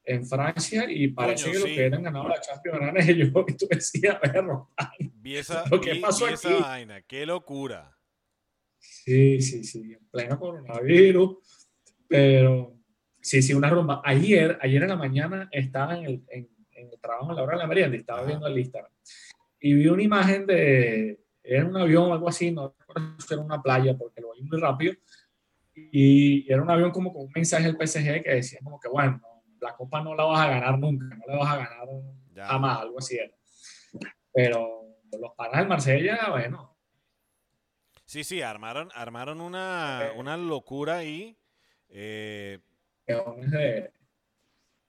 en 0.04 0.26
Francia 0.26 0.86
y 0.90 1.08
parece 1.08 1.52
que 1.52 1.60
lo 1.60 1.66
que 1.66 1.86
eran 1.86 2.04
ganado 2.04 2.28
la 2.28 2.40
Champions 2.40 2.80
eran 2.80 2.98
ellos 3.10 3.30
y 3.48 3.54
tú 3.54 3.68
decías, 3.70 4.20
perro, 4.20 4.72
lo 5.72 5.82
que 5.82 5.96
pasó 5.96 6.26
aquí. 6.26 6.34
esa 6.36 6.60
vaina, 6.60 7.02
qué 7.02 7.26
locura. 7.26 7.98
Sí, 8.78 9.42
sí, 9.42 9.64
sí, 9.64 9.94
en 9.94 10.08
pleno 10.10 10.38
coronavirus, 10.38 11.38
pero 12.08 12.78
sí, 13.22 13.42
sí, 13.42 13.54
una 13.54 13.70
rumba. 13.70 14.02
Ayer, 14.04 14.60
ayer 14.62 14.84
en 14.84 14.90
la 14.90 14.96
mañana 14.96 15.50
estaba 15.52 15.98
en 15.98 16.06
el, 16.06 16.24
en, 16.30 16.50
el 16.74 17.00
trabajo 17.00 17.32
en 17.32 17.38
la 17.38 17.44
hora 17.44 17.54
de 17.54 17.64
la 17.64 17.68
merienda 17.68 17.96
y 17.96 18.02
estaba 18.02 18.24
viendo 18.24 18.46
el 18.46 18.60
Instagram 18.60 18.92
y 19.66 19.74
vi 19.76 19.88
una 19.88 20.04
imagen 20.04 20.46
de, 20.46 21.22
era 21.42 21.66
un 21.66 21.78
avión 21.78 22.12
o 22.12 22.14
algo 22.14 22.28
así, 22.28 22.52
no 22.52 22.76
recuerdo 22.78 23.16
si 23.18 23.34
era 23.34 23.42
una 23.42 23.62
playa 23.62 23.96
porque 23.98 24.20
lo 24.20 24.34
vi 24.34 24.42
muy 24.42 24.60
rápido, 24.60 24.94
y 25.74 26.52
era 26.52 26.62
un 26.62 26.70
avión 26.70 26.92
como 26.92 27.14
con 27.14 27.24
un 27.24 27.32
mensaje 27.34 27.72
del 27.72 27.78
PSG 27.78 28.24
que 28.24 28.36
decía 28.36 28.60
como 28.62 28.78
que, 28.78 28.90
bueno, 28.90 29.22
la 29.62 29.74
copa 29.74 30.04
no 30.04 30.16
la 30.16 30.26
vas 30.26 30.42
a 30.42 30.50
ganar 30.50 30.78
nunca, 30.78 31.06
no 31.16 31.34
la 31.34 31.38
vas 31.38 31.54
a 31.54 31.58
ganar 31.60 31.88
jamás, 32.36 32.80
algo 32.82 33.00
así 33.00 33.16
era. 33.16 33.34
Pero 34.34 34.98
los 35.18 35.32
panas 35.34 35.60
del 35.60 35.70
Marsella, 35.70 36.30
bueno. 36.30 36.76
Sí, 38.04 38.26
sí, 38.26 38.42
armaron, 38.42 38.90
armaron 38.94 39.40
una, 39.40 40.12
una 40.18 40.36
locura 40.36 40.98
ahí. 40.98 41.38
Eh... 41.88 42.60
De, 43.08 43.94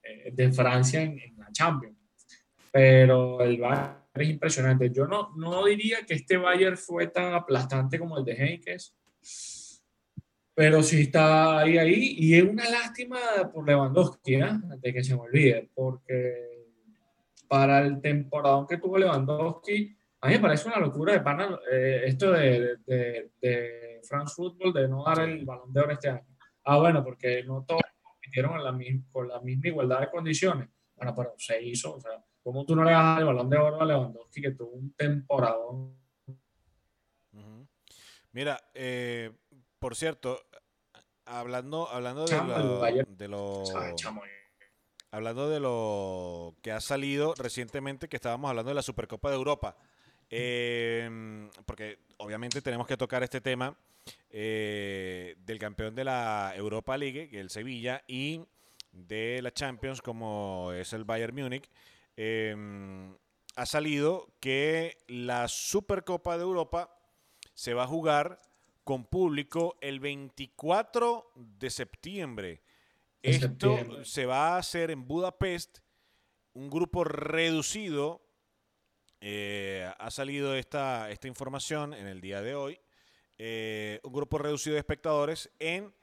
eh, 0.03 0.31
de, 0.33 0.51
Francia 0.51 1.01
en, 1.01 1.17
en 1.17 1.37
la 1.37 1.49
Champions. 1.53 1.97
Pero 2.71 3.41
el 3.41 3.57
Bayern 3.57 4.04
es 4.23 4.29
impresionante. 4.29 4.91
Yo 4.91 5.07
no, 5.07 5.33
no 5.35 5.65
diría 5.65 6.05
que 6.05 6.15
este 6.15 6.37
Bayern 6.37 6.77
fue 6.77 7.07
tan 7.07 7.33
aplastante 7.33 7.99
como 7.99 8.17
el 8.17 8.25
de 8.25 8.33
Henkes, 8.33 8.95
pero 10.53 10.81
sí 10.81 11.01
está 11.01 11.59
ahí, 11.59 11.77
ahí. 11.77 12.15
Y 12.17 12.35
es 12.35 12.43
una 12.43 12.69
lástima 12.69 13.19
por 13.53 13.67
Lewandowski, 13.67 14.35
¿eh? 14.35 14.47
de 14.79 14.93
que 14.93 15.03
se 15.03 15.15
me 15.15 15.21
olvide, 15.21 15.69
porque 15.73 16.55
para 17.47 17.79
el 17.79 18.01
temporada 18.01 18.65
que 18.67 18.77
tuvo 18.77 18.97
Lewandowski, 18.97 19.95
a 20.21 20.27
mí 20.27 20.33
me 20.35 20.39
parece 20.39 20.67
una 20.67 20.79
locura 20.79 21.13
de 21.13 21.19
pana 21.19 21.59
eh, 21.71 22.03
esto 22.05 22.31
de, 22.31 22.77
de, 22.85 23.31
de, 23.39 24.01
France 24.07 24.33
Football 24.35 24.73
de 24.73 24.87
no 24.87 25.03
dar 25.03 25.19
el 25.19 25.45
balón 25.45 25.73
de 25.73 25.79
oro 25.79 25.91
este 25.91 26.09
año. 26.09 26.25
Ah, 26.63 26.77
bueno, 26.79 27.03
porque 27.03 27.43
no 27.43 27.63
todos 27.63 27.81
compitieron 28.01 28.63
la 28.63 28.75
con 29.11 29.27
la 29.27 29.39
misma 29.41 29.67
igualdad 29.67 29.99
de 29.99 30.09
condiciones. 30.09 30.69
Bueno, 30.95 31.13
pero 31.15 31.33
se 31.37 31.61
hizo, 31.61 31.95
o 31.95 31.99
sea, 31.99 32.23
¿Cómo 32.45 32.63
tú 32.63 32.75
no 32.75 32.83
le 32.83 32.91
das 32.91 33.17
el 33.17 33.25
balón 33.25 33.49
de 33.49 33.57
oro 33.57 33.81
a 33.81 33.85
Lewandowski 33.85 34.39
que 34.39 34.51
tuvo 34.51 34.69
un 34.69 34.93
temporadón? 34.93 35.97
Mira, 38.33 38.63
eh, 38.75 39.31
por 39.79 39.95
cierto, 39.95 40.39
hablando, 41.25 41.89
hablando 41.89 42.25
de 42.25 43.27
lo, 43.27 43.63
hablando 45.09 45.49
de 45.49 45.59
lo 45.59 46.53
que 46.61 46.71
ha 46.71 46.81
salido 46.81 47.33
recientemente, 47.33 48.07
que 48.07 48.17
estábamos 48.17 48.49
hablando 48.51 48.69
de 48.69 48.75
la 48.75 48.83
Supercopa 48.83 49.31
de 49.31 49.37
Europa, 49.37 49.75
eh, 50.29 51.49
porque 51.65 51.97
obviamente 52.17 52.61
tenemos 52.61 52.85
que 52.85 52.95
tocar 52.95 53.23
este 53.23 53.41
tema 53.41 53.75
eh, 54.29 55.35
del 55.39 55.57
campeón 55.57 55.95
de 55.95 56.03
la 56.03 56.53
Europa 56.55 56.95
League, 56.95 57.27
que 57.27 57.37
es 57.37 57.41
el 57.41 57.49
Sevilla, 57.49 58.03
y 58.07 58.45
de 58.91 59.41
la 59.41 59.51
Champions, 59.51 59.99
como 59.99 60.73
es 60.73 60.93
el 60.93 61.05
Bayern 61.05 61.35
Múnich. 61.35 61.67
Em, 62.17 63.15
ha 63.55 63.65
salido 63.65 64.33
que 64.39 64.97
la 65.07 65.47
Supercopa 65.47 66.37
de 66.37 66.43
Europa 66.43 66.97
se 67.53 67.73
va 67.73 67.83
a 67.83 67.87
jugar 67.87 68.41
con 68.83 69.05
público 69.05 69.77
el 69.81 69.99
24 69.99 71.31
de 71.35 71.69
septiembre. 71.69 72.61
Esto 73.21 74.03
se 74.05 74.25
va 74.25 74.49
a 74.49 74.57
hacer 74.57 74.91
en 74.91 75.07
Budapest, 75.07 75.79
un 76.53 76.69
grupo 76.69 77.03
reducido. 77.03 78.21
Eh, 79.19 79.91
ha 79.97 80.11
salido 80.11 80.55
esta, 80.55 81.09
esta 81.09 81.27
información 81.27 81.93
en 81.95 82.05
el 82.05 82.21
día 82.21 82.41
de 82.41 82.53
hoy. 82.53 82.79
Eh, 83.37 83.99
un 84.03 84.13
grupo 84.13 84.37
reducido 84.37 84.75
de 84.75 84.79
espectadores 84.79 85.49
en 85.59 85.93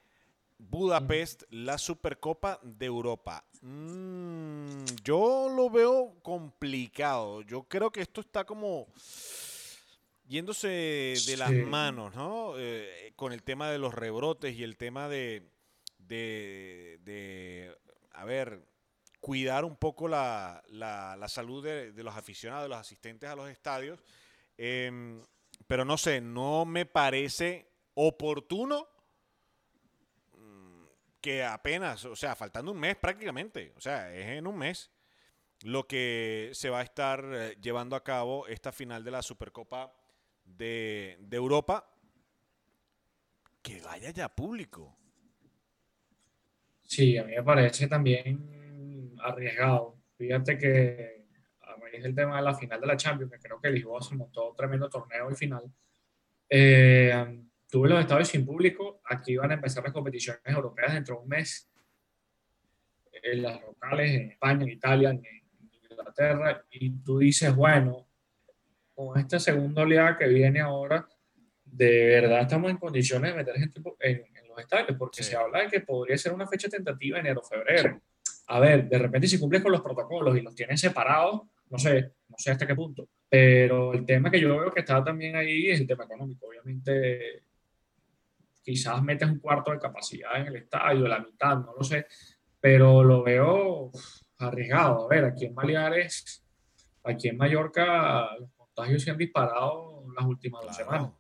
Budapest, 0.71 1.43
la 1.51 1.77
Supercopa 1.77 2.61
de 2.63 2.87
Europa. 2.87 3.45
Mm, 3.63 4.85
yo 5.05 5.49
lo 5.55 5.71
veo 5.71 6.15
complicado. 6.23 7.43
Yo 7.43 7.65
creo 7.65 7.91
que 7.91 8.01
esto 8.01 8.21
está 8.21 8.45
como 8.45 8.87
yéndose 10.29 10.69
de 11.27 11.37
las 11.37 11.53
manos, 11.53 12.15
¿no? 12.15 12.55
Eh, 12.57 13.13
con 13.17 13.33
el 13.33 13.43
tema 13.43 13.71
de 13.71 13.79
los 13.79 13.93
rebrotes 13.93 14.55
y 14.55 14.63
el 14.63 14.77
tema 14.77 15.09
de, 15.09 15.51
de, 15.99 17.77
a 18.13 18.25
ver, 18.25 18.65
cuidar 19.21 19.65
un 19.65 19.77
poco 19.77 20.09
la, 20.09 20.63
la, 20.69 21.29
salud 21.29 21.63
de, 21.65 21.93
los 22.03 22.17
aficionados, 22.17 22.65
de 22.65 22.69
los 22.71 22.79
asistentes 22.79 23.29
a 23.29 23.37
los 23.37 23.51
estadios. 23.51 24.01
Em, 24.57 25.21
pero 25.67 25.85
no 25.85 25.99
sé, 25.99 26.21
no 26.21 26.65
me 26.65 26.87
parece 26.87 27.69
oportuno 27.95 28.92
que 31.23 31.45
apenas, 31.45 32.05
o 32.05 32.17
sea, 32.17 32.35
faltando 32.35 32.73
un 32.73 32.81
mes 32.81 32.97
prácticamente, 32.97 33.73
o 33.77 33.81
sea, 33.81 34.13
es 34.13 34.27
en 34.27 34.47
un 34.47 34.59
mes 34.59 34.91
lo 35.65 35.87
que 35.87 36.51
se 36.53 36.69
va 36.69 36.81
a 36.81 36.83
estar 36.83 37.25
eh, 37.33 37.57
llevando 37.63 37.95
a 37.97 38.03
cabo 38.03 38.47
esta 38.49 38.73
final 38.73 39.05
de 39.05 39.13
la 39.13 39.23
Supercopa 39.23 39.95
de, 40.45 41.17
Europa. 41.31 41.89
Que 43.63 43.81
vaya 43.81 44.11
ya 44.11 44.29
público. 44.29 44.99
Sí, 46.83 47.17
a 47.17 47.25
mí 47.25 47.33
me 47.37 47.43
parece 47.45 47.87
también 47.87 49.15
arriesgado. 49.23 49.97
Fíjate 50.19 50.59
que 50.59 51.27
a 51.61 51.77
raíz 51.77 52.03
del 52.03 52.15
tema 52.15 52.37
de 52.37 52.43
la 52.43 52.55
final 52.55 52.81
de 52.81 52.87
la 52.89 52.97
Champions, 52.97 53.31
que 53.31 53.39
creo 53.39 53.61
que 53.61 53.71
Lisboa 53.71 54.03
se 54.03 54.17
montó 54.17 54.51
un 54.51 54.57
tremendo 54.57 54.91
torneo 54.91 55.31
y 55.31 55.37
final, 55.37 55.73
eh, 56.49 57.45
tuve 57.73 57.89
los 57.89 58.01
estadios 58.01 58.29
sin 58.29 58.45
público, 58.45 59.01
aquí 59.07 59.35
van 59.35 59.51
a 59.51 59.55
empezar 59.55 59.83
las 59.83 59.95
competiciones 59.95 60.43
europeas 60.45 60.93
dentro 60.93 61.17
de 61.17 61.23
un 61.23 61.29
mes, 61.29 61.71
en 63.11 63.43
las 63.43 63.63
locales, 63.63 64.11
en 64.11 64.31
España, 64.33 64.65
en 64.65 64.69
Italia, 64.69 65.11
en, 65.11 65.23
Inglaterra, 65.91 66.63
y 66.71 66.91
tú 66.99 67.19
dices, 67.19 67.55
bueno, 67.57 68.07
con 68.95 69.19
esta 69.19 69.41
segunda 69.41 69.83
oleada 69.83 70.19
que 70.19 70.29
viene 70.29 70.61
ahora, 70.61 71.09
de 71.65 72.07
verdad 72.09 72.43
estamos 72.43 72.71
en 72.71 72.77
condiciones 72.77 73.31
de 73.31 73.37
meter 73.39 73.55
gente 73.57 73.81
en, 74.01 74.23
los 74.49 74.59
estadios, 74.59 74.99
porque 74.99 75.23
se 75.23 75.35
habla 75.35 75.61
de 75.61 75.69
que 75.69 75.81
podría 75.81 76.19
ser 76.19 76.35
una 76.35 76.47
fecha 76.47 76.69
tentativa 76.69 77.19
enero-febrero. 77.21 78.03
A 78.49 78.61
ver, 78.61 78.87
de 78.87 78.99
repente 78.99 79.27
si 79.27 79.41
cumples 79.41 79.63
con 79.63 79.73
los 79.73 79.81
protocolos 79.81 80.37
y 80.37 80.43
los 80.43 80.55
tienes 80.55 80.79
separados, 80.79 81.41
no 81.71 81.79
sé, 81.79 82.13
no 82.29 82.37
sé 82.37 82.51
hasta 82.51 82.67
qué 82.67 82.75
punto. 82.75 83.09
Pero 83.31 83.95
el 83.95 84.05
tema 84.05 84.31
que 84.31 84.39
yo 84.39 84.59
veo 84.59 84.71
que 84.71 84.81
está 84.81 85.03
también 85.03 85.37
ahí 85.37 85.71
es 85.71 85.81
el 85.81 85.87
tema 85.87 86.05
económico. 86.05 86.49
Obviamente, 86.49 87.45
quizás 88.63 89.03
metes 89.03 89.29
un 89.29 89.39
cuarto 89.39 89.73
de 89.73 89.79
capacidad 89.79 90.37
en 90.37 90.47
el 90.49 90.57
estadio, 90.57 91.09
la 91.09 91.21
mitad, 91.21 91.59
no 91.59 91.75
lo 91.77 91.85
sé, 91.85 92.07
pero 92.61 93.03
lo 93.03 93.23
veo 93.23 93.91
arriesgado. 94.39 95.05
A 95.05 95.09
ver, 95.09 95.25
aquí 95.25 95.47
en 95.47 95.55
Baleares, 95.55 96.45
aquí 97.05 97.29
en 97.29 97.37
Mallorca, 97.37 98.37
los 98.39 98.51
contagios 98.53 99.03
se 99.03 99.11
han 99.11 99.19
disparado 99.19 100.05
las 100.17 100.25
últimas 100.25 100.63
dos 100.65 100.77
semanas. 100.77 101.11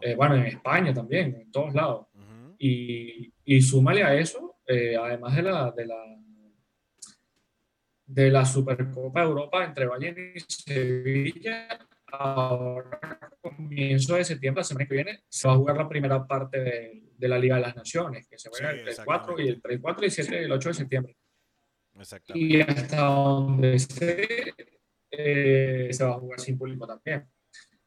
Eh, 0.00 0.14
bueno, 0.14 0.34
en 0.36 0.46
España 0.46 0.92
también, 0.92 1.34
en 1.34 1.50
todos 1.50 1.74
lados. 1.74 2.06
y, 2.58 3.32
y, 3.44 3.62
súmale 3.62 4.02
a 4.02 4.14
eso, 4.14 4.56
eh, 4.66 4.96
además 4.96 5.36
de 5.36 5.42
la, 5.42 5.70
de 5.70 5.86
la 5.86 5.96
de 8.06 8.30
la 8.30 8.44
Supercopa 8.44 9.22
Europa 9.22 9.64
entre 9.64 9.86
Bayern 9.86 10.32
y 10.34 10.40
Sevilla, 10.40 11.78
ahora 12.16 13.18
comienzo 13.40 14.16
de 14.16 14.24
septiembre, 14.24 14.60
la 14.60 14.64
semana 14.64 14.86
que 14.86 14.94
viene, 14.94 15.24
se 15.28 15.48
va 15.48 15.54
a 15.54 15.56
jugar 15.56 15.76
la 15.76 15.88
primera 15.88 16.26
parte 16.26 16.60
de, 16.60 17.02
de 17.16 17.28
la 17.28 17.38
Liga 17.38 17.56
de 17.56 17.62
las 17.62 17.76
Naciones, 17.76 18.26
que 18.28 18.38
se 18.38 18.50
juega 18.50 18.70
el 18.72 18.96
4 19.04 19.40
y 19.40 19.48
el 19.48 19.62
3, 19.62 19.78
4 19.80 20.06
y 20.06 20.10
7 20.10 20.44
el 20.44 20.52
8 20.52 20.68
de 20.68 20.74
septiembre. 20.74 21.16
Y 22.34 22.60
hasta 22.60 23.02
donde 23.02 23.78
se, 23.78 24.54
eh, 25.10 25.88
se 25.90 26.04
va 26.04 26.10
a 26.10 26.18
jugar 26.18 26.40
sin 26.40 26.58
público 26.58 26.86
también. 26.86 27.26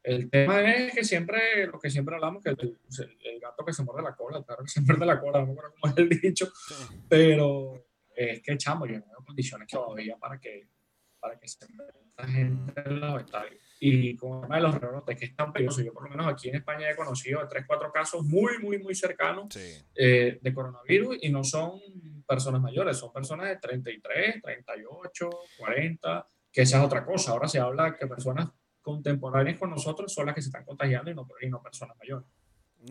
El 0.01 0.30
tema 0.30 0.61
es 0.61 0.93
que 0.93 1.03
siempre, 1.03 1.67
lo 1.67 1.80
que 1.80 1.89
siempre 1.89 2.15
hablamos, 2.15 2.41
que 2.43 2.49
el, 2.49 3.39
gato 3.41 3.65
que 3.65 3.73
se 3.73 3.84
muerde 3.84 4.01
la 4.01 4.15
cola, 4.15 4.39
el 4.39 4.45
perro 4.45 4.63
que 4.63 4.69
se 4.69 4.82
muerde 4.82 5.05
la 5.05 5.19
cola, 5.19 5.41
no 5.41 5.47
me 5.47 5.51
acuerdo 5.51 5.75
cómo 5.80 5.93
es 5.93 5.99
el 5.99 6.09
dicho, 6.09 6.51
pero 7.07 7.86
es 8.15 8.41
que 8.41 8.53
echamos, 8.53 8.89
yo 8.89 8.97
no 8.97 9.05
veo 9.05 9.25
condiciones 9.25 9.67
todavía 9.67 10.17
para 10.17 10.39
que, 10.39 10.67
para 11.19 11.38
que 11.38 11.47
se 11.47 11.67
meta 11.67 12.27
gente 12.27 12.82
en 12.86 12.99
los 12.99 13.21
estadios. 13.21 13.61
Y 13.80 14.15
con 14.17 14.38
el 14.38 14.41
tema 14.41 14.55
de 14.57 14.61
los 14.61 14.75
rebrotes, 14.75 15.17
que 15.17 15.25
es 15.25 15.36
tan 15.36 15.53
peligroso, 15.53 15.82
yo 15.82 15.93
por 15.93 16.03
lo 16.03 16.09
menos 16.09 16.27
aquí 16.27 16.49
en 16.49 16.55
España 16.55 16.89
he 16.89 16.95
conocido 16.95 17.47
tres, 17.47 17.63
cuatro 17.65 17.91
casos 17.91 18.25
muy, 18.25 18.59
muy, 18.59 18.77
muy 18.80 18.93
cercanos 18.93 19.47
eh, 19.95 20.38
de 20.41 20.53
coronavirus 20.53 21.17
y 21.21 21.30
no 21.30 21.43
son 21.43 21.80
personas 22.27 22.61
mayores, 22.61 22.97
son 22.97 23.13
personas 23.13 23.47
de 23.47 23.57
33, 23.57 24.41
38, 24.41 25.30
40, 25.57 26.27
que 26.51 26.61
esa 26.61 26.80
es 26.80 26.86
otra 26.86 27.05
cosa. 27.05 27.32
Ahora 27.32 27.47
se 27.47 27.59
habla 27.59 27.95
que 27.95 28.05
personas 28.05 28.49
contemporáneas 28.82 29.57
con 29.57 29.69
nosotros 29.69 30.13
son 30.13 30.25
las 30.25 30.36
que 30.36 30.41
se 30.41 30.49
están 30.49 30.65
contagiando 30.65 31.09
y 31.11 31.15
no, 31.15 31.27
y 31.41 31.47
no 31.47 31.61
personas 31.61 31.97
mayores. 31.97 32.27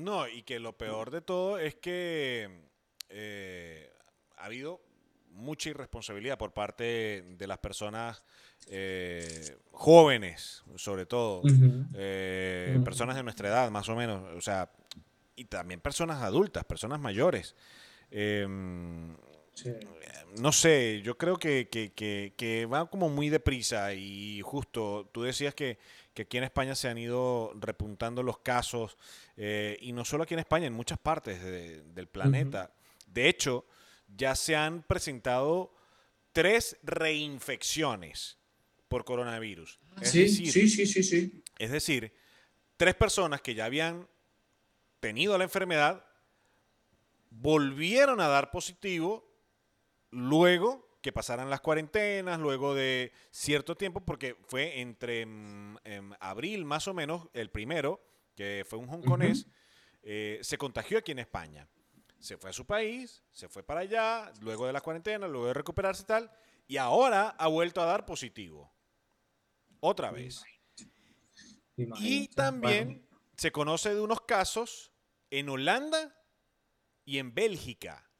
No, 0.00 0.28
y 0.28 0.42
que 0.42 0.58
lo 0.58 0.76
peor 0.76 1.10
de 1.10 1.20
todo 1.20 1.58
es 1.58 1.74
que 1.74 2.48
eh, 3.08 3.90
ha 4.36 4.44
habido 4.44 4.80
mucha 5.38 5.70
irresponsabilidad 5.70 6.36
por 6.36 6.52
parte 6.52 7.24
de 7.26 7.46
las 7.46 7.58
personas 7.58 8.22
eh, 8.66 9.56
jóvenes, 9.70 10.64
sobre 10.76 11.06
todo, 11.06 11.42
eh, 11.94 12.78
personas 12.84 13.16
de 13.16 13.22
nuestra 13.22 13.48
edad, 13.48 13.70
más 13.70 13.88
o 13.88 13.96
menos, 13.96 14.22
o 14.36 14.40
sea, 14.40 14.70
y 15.36 15.44
también 15.44 15.80
personas 15.80 16.22
adultas, 16.22 16.64
personas 16.64 17.00
mayores. 17.00 17.54
Em, 18.10 19.16
no 20.38 20.52
sé, 20.52 21.00
yo 21.02 21.16
creo 21.16 21.36
que, 21.36 21.68
que, 21.70 22.66
va 22.66 22.88
como 22.90 23.08
muy 23.08 23.28
deprisa 23.28 23.94
y 23.94 24.40
justo 24.42 25.08
tú 25.12 25.22
decías 25.22 25.54
que, 25.54 25.78
aquí 26.18 26.36
en 26.36 26.44
España 26.44 26.74
se 26.74 26.88
han 26.88 26.98
ido 26.98 27.52
repuntando 27.60 28.24
los 28.24 28.38
casos 28.40 28.98
eh, 29.36 29.78
y 29.80 29.92
no 29.92 30.04
solo 30.04 30.24
aquí 30.24 30.34
en 30.34 30.40
España, 30.40 30.66
en 30.66 30.72
muchas 30.72 30.98
partes 30.98 31.40
del 31.40 32.08
planeta. 32.08 32.72
De 33.06 33.28
hecho, 33.28 33.64
ya 34.08 34.34
se 34.34 34.56
han 34.56 34.82
presentado 34.82 35.74
tres 36.32 36.76
reinfecciones 36.82 38.38
por 38.88 39.04
coronavirus. 39.04 39.78
sí, 40.02 40.28
sí, 40.28 40.50
sí, 40.50 40.86
sí, 40.86 41.02
sí. 41.02 41.42
Es 41.58 41.70
decir, 41.70 42.12
tres 42.76 42.94
personas 42.94 43.40
que 43.42 43.54
ya 43.54 43.66
habían 43.66 44.08
tenido 45.00 45.36
la 45.36 45.44
enfermedad 45.44 46.04
volvieron 47.30 48.20
a 48.20 48.28
dar 48.28 48.50
positivo 48.50 49.28
luego 50.10 50.88
que 51.02 51.12
pasaran 51.12 51.50
las 51.50 51.60
cuarentenas, 51.60 52.40
luego 52.40 52.74
de 52.74 53.12
cierto 53.30 53.76
tiempo, 53.76 54.00
porque 54.00 54.36
fue 54.46 54.80
entre 54.80 55.26
mm, 55.26 55.76
em, 55.84 56.12
abril 56.20 56.64
más 56.64 56.88
o 56.88 56.94
menos, 56.94 57.28
el 57.34 57.50
primero, 57.50 58.02
que 58.34 58.64
fue 58.68 58.78
un 58.78 58.88
hongkonés, 58.88 59.46
eh, 60.02 60.38
se 60.42 60.58
contagió 60.58 60.98
aquí 60.98 61.12
en 61.12 61.20
España 61.20 61.68
se 62.18 62.36
fue 62.36 62.50
a 62.50 62.52
su 62.52 62.66
país, 62.66 63.22
se 63.32 63.48
fue 63.48 63.62
para 63.62 63.80
allá, 63.80 64.32
luego 64.40 64.66
de 64.66 64.72
la 64.72 64.80
cuarentena, 64.80 65.28
luego 65.28 65.46
de 65.46 65.54
recuperarse 65.54 66.02
y 66.02 66.06
tal, 66.06 66.30
y 66.66 66.76
ahora 66.76 67.30
ha 67.38 67.46
vuelto 67.48 67.80
a 67.80 67.86
dar 67.86 68.04
positivo. 68.04 68.72
Otra 69.80 70.10
vez. 70.10 70.42
Y 72.00 72.28
también 72.28 73.08
se 73.36 73.52
conoce 73.52 73.94
de 73.94 74.00
unos 74.00 74.22
casos 74.22 74.92
en 75.30 75.48
Holanda 75.48 76.14
y 77.04 77.18
en 77.18 77.34
Bélgica. 77.34 78.10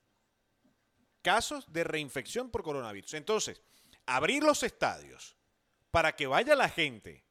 Casos 1.23 1.71
de 1.73 1.83
reinfección 1.83 2.51
por 2.51 2.63
coronavirus. 2.63 3.15
Entonces, 3.15 3.61
abrir 4.07 4.45
los 4.45 4.63
estadios 4.63 5.37
para 5.91 6.15
que 6.15 6.27
vaya 6.27 6.55
la 6.55 6.69
gente 6.69 7.27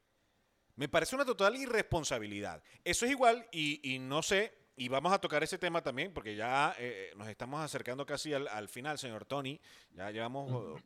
me 0.76 0.88
parece 0.88 1.16
una 1.16 1.24
total 1.24 1.56
irresponsabilidad. 1.56 2.62
Eso 2.84 3.04
es 3.04 3.10
igual 3.10 3.48
y, 3.50 3.80
y 3.82 3.98
no 3.98 4.22
sé 4.22 4.57
y 4.78 4.88
vamos 4.88 5.12
a 5.12 5.18
tocar 5.18 5.42
ese 5.42 5.58
tema 5.58 5.82
también, 5.82 6.12
porque 6.14 6.36
ya 6.36 6.74
eh, 6.78 7.10
nos 7.16 7.28
estamos 7.28 7.60
acercando 7.60 8.06
casi 8.06 8.32
al, 8.32 8.68
final, 8.68 8.96
señor 8.96 9.24
Tony. 9.24 9.60
Ya 9.90 10.12
llevamos 10.12 10.80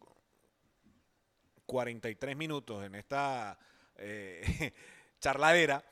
43 1.66 2.34
minutos 2.34 2.84
en 2.84 2.94
esta 2.94 3.58
eh, 3.96 4.72
charladera. 5.20 5.84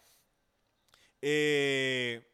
Eh, 1.20 2.26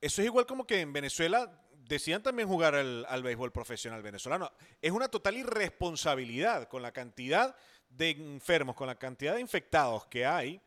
eso 0.00 0.22
es 0.22 0.26
igual 0.26 0.46
como 0.46 0.66
que 0.66 0.80
en 0.80 0.94
Venezuela 0.94 1.60
decían 1.74 2.22
también 2.22 2.48
jugar 2.48 2.74
al, 2.74 3.04
al, 3.10 3.22
béisbol 3.22 3.52
profesional 3.52 4.02
venezolano. 4.02 4.50
Es 4.80 4.92
una 4.92 5.08
total 5.08 5.36
irresponsabilidad 5.36 6.68
con 6.68 6.80
la 6.80 6.92
cantidad 6.92 7.54
de 7.90 8.10
enfermos, 8.10 8.76
con 8.76 8.86
la 8.86 8.98
cantidad 8.98 9.34
de 9.34 9.42
infectados 9.42 10.06
que 10.06 10.24
hay 10.24 10.62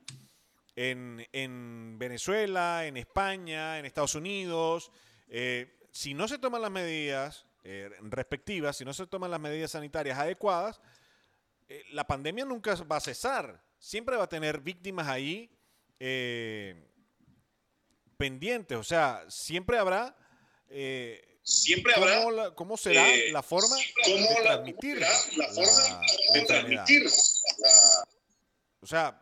en, 0.75 1.97
Venezuela, 1.97 2.85
en 2.85 2.97
España, 2.97 3.79
en 3.79 3.85
Estados 3.85 4.15
Unidos. 4.15 4.91
Eh, 5.29 5.79
si 5.91 6.13
no 6.13 6.27
se 6.27 6.37
toman 6.37 6.61
las 6.61 6.71
medidas 6.71 7.45
eh, 7.63 7.89
respectivas, 8.01 8.77
si 8.77 8.85
no 8.85 8.93
se 8.93 9.07
toman 9.07 9.31
las 9.31 9.39
medidas 9.39 9.71
sanitarias 9.71 10.17
adecuadas, 10.17 10.81
eh, 11.67 11.83
la 11.91 12.05
pandemia 12.05 12.45
nunca 12.45 12.75
va 12.83 12.97
a 12.97 13.01
cesar. 13.01 13.63
Siempre 13.79 14.17
va 14.17 14.25
a 14.25 14.29
tener 14.29 14.59
víctimas 14.59 15.07
ahí 15.07 15.49
pendientes. 18.17 18.77
O 18.77 18.83
sea, 18.83 19.25
siempre 19.29 19.77
habrá... 19.77 20.15
siempre 21.43 21.93
habrá 21.95 22.23
cómo, 22.23 22.55
cómo 22.55 22.77
será 22.77 23.05
la 23.31 23.41
forma 23.41 23.75
de 23.77 24.35
transmitir 24.43 24.99
la, 24.99 25.07
forma 25.49 26.01
de 26.33 26.41
transmitir 26.41 27.07
o 28.81 28.87
sea 28.87 29.21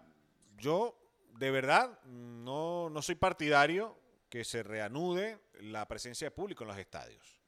yo 0.58 1.03
de 1.38 1.52
verdad, 1.52 2.00
no, 2.06 2.90
no 2.90 3.02
soy 3.02 3.16
partidario 3.16 3.98
que 4.30 4.44
se 4.44 4.64
reanude 4.64 5.40
la 5.62 5.88
presencia 5.88 6.28
de 6.28 6.32
público 6.32 6.64
en 6.64 6.70
los 6.70 6.78
estadios. 6.78 7.40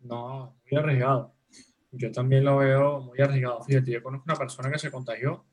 No, 0.00 0.58
muy 0.70 0.80
arriesgado. 0.80 1.34
Yo 1.92 2.10
también 2.12 2.44
lo 2.44 2.58
veo 2.58 3.00
muy 3.00 3.20
arriesgado. 3.20 3.62
Fíjate, 3.62 3.90
yo 3.90 4.02
conozco 4.02 4.24
una 4.26 4.38
persona 4.38 4.70
que 4.70 4.78
se 4.78 4.90
contagió 4.90 5.46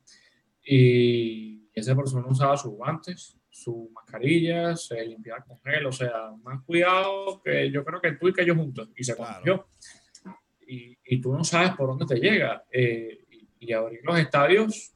y 0.63 1.69
esa 1.73 1.95
persona 1.95 2.27
usaba 2.27 2.57
sus 2.57 2.71
guantes, 2.71 3.37
sus 3.49 3.91
mascarillas, 3.91 4.87
se 4.87 5.05
limpiaba 5.05 5.43
con 5.43 5.59
gel, 5.61 5.85
o 5.85 5.91
sea, 5.91 6.31
más 6.41 6.63
cuidado 6.63 7.41
que 7.43 7.71
yo 7.71 7.83
creo 7.83 8.01
que 8.01 8.13
tú 8.13 8.29
y 8.29 8.33
que 8.33 8.45
yo 8.45 8.55
juntos, 8.55 8.89
y 8.95 9.03
se 9.03 9.15
contagió. 9.15 9.67
Y, 10.65 10.97
y, 11.03 11.21
tú 11.21 11.33
no 11.33 11.43
sabes 11.43 11.71
por 11.75 11.87
dónde 11.87 12.05
te 12.05 12.19
llega. 12.19 12.63
Eh, 12.71 13.25
y, 13.29 13.47
y 13.59 13.73
abrir 13.73 13.99
los 14.03 14.17
estadios 14.17 14.93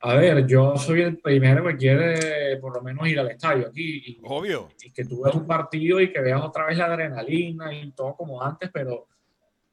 a 0.00 0.14
ver, 0.14 0.46
yo 0.46 0.76
soy 0.76 1.02
el 1.02 1.18
primero 1.18 1.66
que 1.66 1.76
quiere 1.76 2.56
por 2.58 2.74
lo 2.74 2.82
menos 2.82 3.08
ir 3.08 3.18
al 3.18 3.30
estadio 3.30 3.66
aquí. 3.66 4.02
Y, 4.06 4.20
Obvio. 4.22 4.68
Y 4.82 4.92
que 4.92 5.04
tú 5.04 5.22
veas 5.22 5.34
un 5.34 5.46
partido 5.46 6.00
y 6.00 6.12
que 6.12 6.20
veas 6.20 6.40
otra 6.40 6.66
vez 6.66 6.78
la 6.78 6.86
adrenalina 6.86 7.72
y 7.74 7.90
todo 7.92 8.14
como 8.14 8.40
antes, 8.40 8.70
pero 8.72 9.08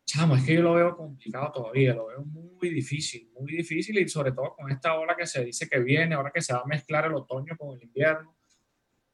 chamo, 0.04 0.36
es 0.36 0.44
que 0.44 0.56
yo 0.56 0.62
lo 0.62 0.74
veo 0.74 0.98
complicado 0.98 1.52
todavía, 1.52 1.94
lo 1.94 2.08
veo 2.08 2.24
muy 2.24 2.70
difícil, 2.70 3.30
muy 3.40 3.52
difícil 3.52 3.98
y 4.00 4.08
sobre 4.08 4.32
todo 4.32 4.56
con 4.56 4.72
esta 4.72 4.98
ola 4.98 5.16
que 5.16 5.28
se 5.28 5.44
dice 5.44 5.68
que 5.70 5.80
viene, 5.80 6.16
ahora 6.16 6.32
que 6.32 6.42
se 6.42 6.54
va 6.54 6.62
a 6.62 6.66
mezclar 6.66 7.06
el 7.06 7.14
otoño 7.14 7.56
con 7.58 7.76
el 7.76 7.84
invierno. 7.84 8.36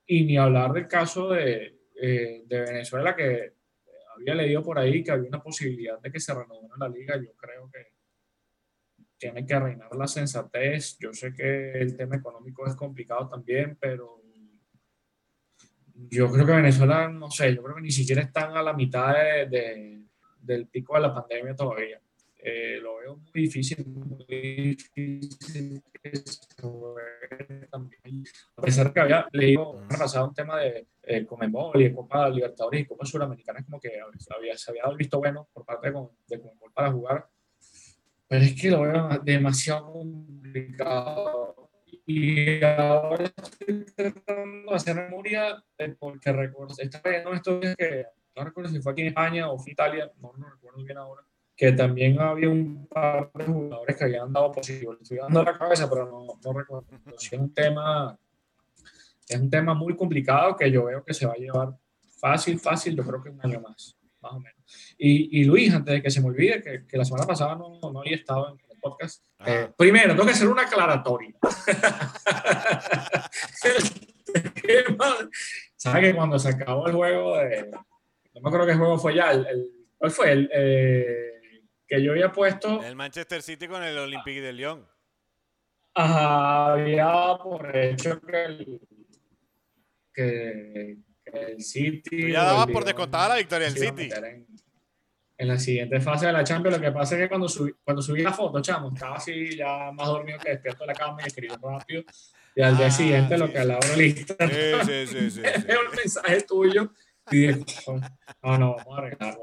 Y 0.05 0.23
ni 0.23 0.37
hablar 0.37 0.71
del 0.71 0.87
caso 0.87 1.29
de, 1.29 1.77
eh, 2.01 2.43
de 2.45 2.61
Venezuela, 2.61 3.15
que 3.15 3.53
había 4.15 4.35
leído 4.35 4.63
por 4.63 4.79
ahí 4.79 5.03
que 5.03 5.11
había 5.11 5.27
una 5.27 5.43
posibilidad 5.43 5.99
de 5.99 6.11
que 6.11 6.19
se 6.19 6.33
renovara 6.33 6.75
la 6.77 6.89
liga. 6.89 7.17
Yo 7.17 7.33
creo 7.35 7.69
que 7.69 8.00
tiene 9.21 9.45
que 9.45 9.59
reinar 9.59 9.95
la 9.95 10.07
sensatez. 10.07 10.97
Yo 10.99 11.13
sé 11.13 11.31
que 11.31 11.73
el 11.73 11.95
tema 11.95 12.15
económico 12.15 12.65
es 12.65 12.75
complicado 12.75 13.29
también, 13.29 13.77
pero 13.79 14.19
yo 15.93 16.31
creo 16.31 16.45
que 16.47 16.53
Venezuela, 16.53 17.07
no 17.07 17.29
sé, 17.29 17.55
yo 17.55 17.61
creo 17.61 17.75
que 17.75 17.83
ni 17.83 17.91
siquiera 17.91 18.23
están 18.23 18.57
a 18.57 18.63
la 18.63 18.73
mitad 18.73 19.13
de, 19.13 20.01
del 20.39 20.67
pico 20.67 20.95
de 20.95 21.01
la 21.01 21.13
pandemia 21.13 21.55
todavía. 21.55 22.01
Eh, 22.43 22.79
lo 22.81 22.97
veo 22.97 23.17
muy 23.17 23.43
difícil, 23.43 23.85
muy 23.85 24.25
difícil 24.27 25.83
que 26.01 26.15
se 26.15 26.49
también. 27.69 28.23
A 28.55 28.61
pesar 28.63 28.87
de 28.87 28.93
que 28.93 28.99
había 28.99 29.27
leído 29.31 29.85
pasado 29.87 30.29
un 30.29 30.33
tema 30.33 30.59
de 30.59 30.87
eh, 31.03 31.23
Comembol 31.27 31.79
y 31.79 31.83
de 31.83 31.93
Copa 31.93 32.27
Libertadores 32.27 32.81
y 32.81 32.85
Copa 32.85 33.05
Suramericana, 33.05 33.63
como 33.63 33.79
que 33.79 33.91
había, 34.35 34.57
se 34.57 34.71
había 34.71 34.87
visto 34.97 35.19
bueno 35.19 35.47
por 35.53 35.63
parte 35.63 35.91
de, 35.91 36.07
de 36.27 36.41
Comembol 36.41 36.71
para 36.73 36.91
jugar, 36.91 37.29
pero 38.31 38.45
es 38.45 38.53
que 38.55 38.71
lo 38.71 38.83
veo 38.83 39.09
demasiado 39.25 39.91
complicado. 39.91 41.69
Y 42.05 42.63
ahora 42.63 43.25
estoy 43.25 43.83
tratando 43.93 44.71
de 44.71 44.75
hacer 44.77 44.95
memoria 44.95 45.61
porque 45.99 46.31
recuerdo, 46.31 46.73
estaba 46.77 47.09
viendo 47.09 47.59
días 47.59 47.75
que 47.75 48.05
no 48.33 48.45
recuerdo 48.45 48.69
si 48.69 48.81
fue 48.81 48.93
aquí 48.93 49.01
en 49.01 49.07
España 49.09 49.51
o 49.51 49.59
fue 49.59 49.73
Italia, 49.73 50.09
no, 50.21 50.31
no 50.37 50.49
recuerdo 50.49 50.81
bien 50.81 50.97
ahora, 50.97 51.23
que 51.57 51.73
también 51.73 52.21
había 52.21 52.47
un 52.47 52.87
par 52.87 53.29
de 53.33 53.43
jugadores 53.43 53.97
que 53.97 54.03
habían 54.05 54.31
dado 54.31 54.49
positivo. 54.53 54.93
estoy 54.93 55.17
dando 55.17 55.43
la 55.43 55.57
cabeza, 55.57 55.89
pero 55.89 56.05
no, 56.05 56.39
no 56.41 56.57
recuerdo. 56.57 56.87
es 57.13 57.33
un 57.33 57.53
tema, 57.53 58.17
es 59.27 59.41
un 59.41 59.49
tema 59.49 59.73
muy 59.73 59.93
complicado 59.97 60.55
que 60.55 60.71
yo 60.71 60.85
veo 60.85 61.03
que 61.03 61.13
se 61.13 61.25
va 61.25 61.33
a 61.33 61.37
llevar 61.37 61.77
fácil, 62.17 62.57
fácil, 62.61 62.95
yo 62.95 63.03
creo 63.03 63.21
que 63.21 63.29
un 63.29 63.45
año 63.45 63.59
más, 63.59 63.97
más 64.21 64.33
o 64.33 64.39
menos. 64.39 64.95
Y, 64.97 65.41
y 65.41 65.43
Luis, 65.45 65.73
antes 65.73 65.95
de 65.95 66.01
que 66.01 66.11
se 66.11 66.21
me 66.21 66.27
olvide, 66.27 66.61
que, 66.61 66.85
que 66.87 66.97
la 66.97 67.05
semana 67.05 67.25
pasada 67.25 67.55
no, 67.55 67.79
no 67.91 67.99
había 67.99 68.15
estado 68.15 68.49
en 68.49 68.59
el 68.69 68.79
podcast, 68.79 69.23
eh, 69.45 69.69
primero, 69.77 70.13
tengo 70.13 70.25
que 70.25 70.31
hacer 70.31 70.47
una 70.47 70.63
aclaratoria. 70.63 71.33
¿Sabes 75.75 76.09
que 76.09 76.15
cuando 76.15 76.39
se 76.39 76.49
acabó 76.49 76.87
el 76.87 76.93
juego 76.93 77.37
de 77.37 77.71
no 78.33 78.41
me 78.41 78.47
acuerdo 78.49 78.67
qué 78.67 78.75
juego 78.75 78.97
fue 78.97 79.15
ya, 79.15 79.31
el, 79.31 79.69
¿cuál 79.97 80.11
fue? 80.11 80.31
El, 80.31 80.49
eh, 80.53 81.63
que 81.85 82.01
yo 82.01 82.11
había 82.13 82.31
puesto... 82.31 82.81
El 82.81 82.95
Manchester 82.95 83.41
City 83.41 83.67
con 83.67 83.83
el 83.83 83.97
Olympique 83.97 84.41
de 84.41 84.53
Lyon. 84.53 84.87
Ajá, 85.93 86.73
había 86.73 87.37
por 87.43 87.75
hecho 87.75 88.21
que, 90.13 90.97
el 91.33 91.63
City... 91.63 92.31
ya 92.31 92.43
daba 92.43 92.67
por 92.67 92.85
descontada 92.85 93.29
la 93.29 93.35
victoria 93.35 93.69
del 93.69 93.77
City. 93.77 94.09
En, 95.37 95.47
la 95.47 95.57
siguiente 95.57 95.99
fase 95.99 96.27
de 96.27 96.33
la 96.33 96.43
Champions, 96.43 96.77
lo 96.77 96.83
que 96.83 96.91
pasa 96.91 97.15
es 97.15 97.21
que 97.21 97.29
cuando 97.29 97.49
subí, 97.49 97.71
cuando 97.83 98.01
subí 98.01 98.21
la 98.21 98.31
foto, 98.31 98.61
chamo, 98.61 98.91
estaba 98.93 99.15
así 99.15 99.57
ya 99.57 99.91
más 99.91 100.07
dormido 100.07 100.37
que 100.37 100.51
despierto 100.51 100.83
de 100.83 100.87
la 100.87 100.93
cama 100.93 101.17
y 101.23 101.27
escribí 101.27 101.53
rápido. 101.61 102.03
Y 102.55 102.61
al 102.61 102.77
día 102.77 102.87
ah, 102.87 102.91
siguiente, 102.91 103.37
lo 103.37 103.51
que 103.51 103.57
a 103.57 103.65
la 103.65 103.77
hora 103.77 103.95
lista. 103.95 104.35
Sí, 104.47 105.07
sí, 105.07 105.07
sí. 105.07 105.31
sí, 105.31 105.41
un 105.89 105.95
mensaje 105.95 106.41
tuyo 106.41 106.91
y 107.31 107.47
no, 107.47 108.57
no, 108.57 108.75
vamos 108.75 108.97
a 108.97 108.97
arreglarlo. 108.97 109.41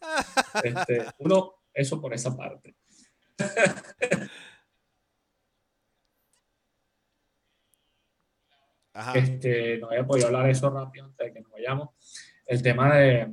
Este, 0.64 1.06
uno, 1.18 1.54
eso 1.72 2.00
por 2.00 2.12
esa 2.12 2.36
parte. 2.36 2.74
Este, 9.14 9.78
no 9.78 9.88
había 9.88 10.06
podido 10.06 10.26
hablar 10.26 10.50
eso 10.50 10.68
rápido 10.70 11.06
antes 11.06 11.26
de 11.26 11.32
que 11.32 11.40
nos 11.40 11.50
vayamos. 11.50 11.88
El 12.46 12.62
tema 12.62 12.94
de, 12.94 13.28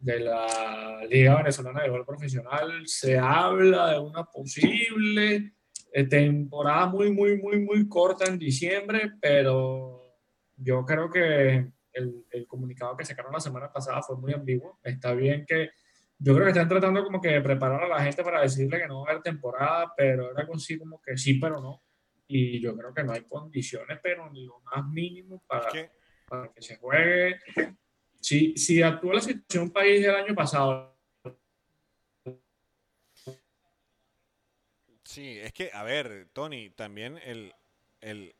de 0.00 0.20
la 0.20 1.04
Liga 1.08 1.36
Venezolana 1.36 1.82
de 1.82 1.90
Gol 1.90 2.04
Profesional, 2.04 2.82
se 2.86 3.16
habla 3.16 3.92
de 3.92 3.98
una 4.00 4.24
posible 4.24 5.54
eh, 5.92 6.04
temporada 6.04 6.86
muy, 6.88 7.12
muy, 7.12 7.40
muy, 7.40 7.60
muy 7.60 7.88
corta 7.88 8.26
en 8.26 8.38
diciembre, 8.38 9.12
pero 9.20 10.18
yo 10.56 10.84
creo 10.84 11.08
que 11.08 11.70
el, 11.92 12.26
el, 12.30 12.46
comunicado 12.48 12.96
que 12.96 13.04
sacaron 13.04 13.32
la 13.32 13.38
semana 13.38 13.72
pasada 13.72 14.02
fue 14.02 14.16
muy 14.16 14.32
ambiguo. 14.32 14.80
Está 14.82 15.14
bien 15.14 15.44
que 15.46 15.70
yo 16.18 16.34
creo 16.34 16.46
que 16.46 16.50
están 16.50 16.68
tratando 16.68 17.04
como 17.04 17.20
que 17.20 17.28
de 17.28 17.40
preparar 17.40 17.84
a 17.84 17.88
la 17.88 18.02
gente 18.02 18.24
para 18.24 18.40
decirle 18.40 18.80
que 18.80 18.88
no 18.88 19.02
va 19.02 19.08
a 19.08 19.10
haber 19.12 19.22
temporada, 19.22 19.92
pero 19.96 20.32
era 20.32 20.46
así 20.52 20.76
como 20.78 21.00
que 21.00 21.16
sí, 21.16 21.34
pero 21.34 21.60
no. 21.60 21.83
Y 22.26 22.60
yo 22.60 22.76
creo 22.76 22.94
que 22.94 23.04
no 23.04 23.12
hay 23.12 23.22
condiciones, 23.24 23.98
pero 24.02 24.30
ni 24.30 24.44
lo 24.44 24.60
más 24.60 24.86
mínimo 24.88 25.42
para, 25.46 25.68
para 26.26 26.52
que 26.52 26.62
se 26.62 26.76
juegue. 26.76 27.38
Si, 28.20 28.56
si 28.56 28.82
actúa 28.82 29.14
la 29.14 29.20
situación 29.20 29.70
país 29.70 30.02
del 30.02 30.14
año 30.14 30.34
pasado. 30.34 30.96
Sí, 35.02 35.38
es 35.38 35.52
que, 35.52 35.70
a 35.72 35.82
ver, 35.82 36.28
Tony, 36.32 36.70
también 36.70 37.20
el, 37.24 37.54
el, 38.00 38.34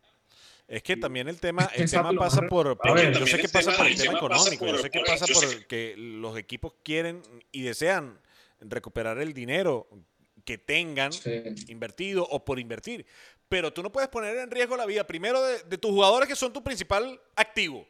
es 0.67 0.83
que 0.83 0.97
también 0.97 1.29
el 1.29 1.39
tema, 1.39 1.71
el 1.75 1.91
tema 1.91 2.13
pasa 2.15 2.43
por, 2.49 2.79
yo 3.13 3.27
sé 3.27 3.39
que 3.39 3.49
pasa 3.49 3.77
por 3.77 3.87
el 3.87 3.97
tema 3.97 4.15
económico, 4.15 4.67
yo 4.67 4.79
sé 4.79 4.91
que 4.91 5.01
pasa 5.01 5.27
por 5.27 5.67
que 5.67 5.95
los 5.97 6.39
equipos 6.39 6.75
quieren 6.83 7.23
y 7.53 7.63
desean 7.63 8.19
recuperar 8.61 9.19
el 9.19 9.35
dinero 9.35 9.87
que 10.45 10.57
tengan 10.57 11.11
invertido 11.69 12.25
o 12.25 12.45
por 12.45 12.59
invertir. 12.59 13.07
Pero 13.49 13.73
tú 13.73 13.83
no 13.83 13.93
puedes 13.93 14.09
poner 14.09 14.37
en 14.39 14.51
riesgo 14.51 14.77
la 14.77 14.87
vida 14.87 15.07
primero 15.07 15.43
de, 15.43 15.79
tus 15.79 15.91
jugadores 15.91 16.29
que 16.29 16.37
son 16.37 16.53
tu 16.53 16.63
principal 16.63 17.21
activo. 17.37 17.87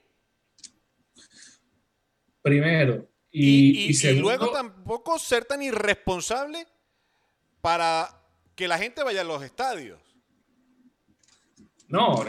Primero. 2.43 3.09
Y, 3.31 3.91
y 3.91 4.13
luego 4.15 4.51
tampoco 4.51 5.19
ser 5.19 5.45
tan 5.45 5.63
irresponsable 5.63 6.67
para 7.61 8.09
que 8.55 8.69
la 8.69 8.79
gente 8.79 9.03
vaya 9.03 9.23
a 9.23 9.25
los 9.25 9.43
estadios. 9.43 10.01
No, 11.89 12.25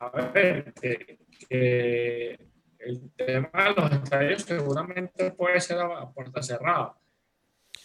a 0.00 0.10
ver, 0.32 0.72
que, 0.74 2.38
el 2.78 3.10
tema 3.16 3.50
de 3.52 3.74
los 3.74 3.92
estadios 3.92 4.42
seguramente 4.42 5.30
puede 5.32 5.60
ser 5.60 5.78
a 5.78 6.10
puerta 6.10 6.42
cerrada. 6.42 6.96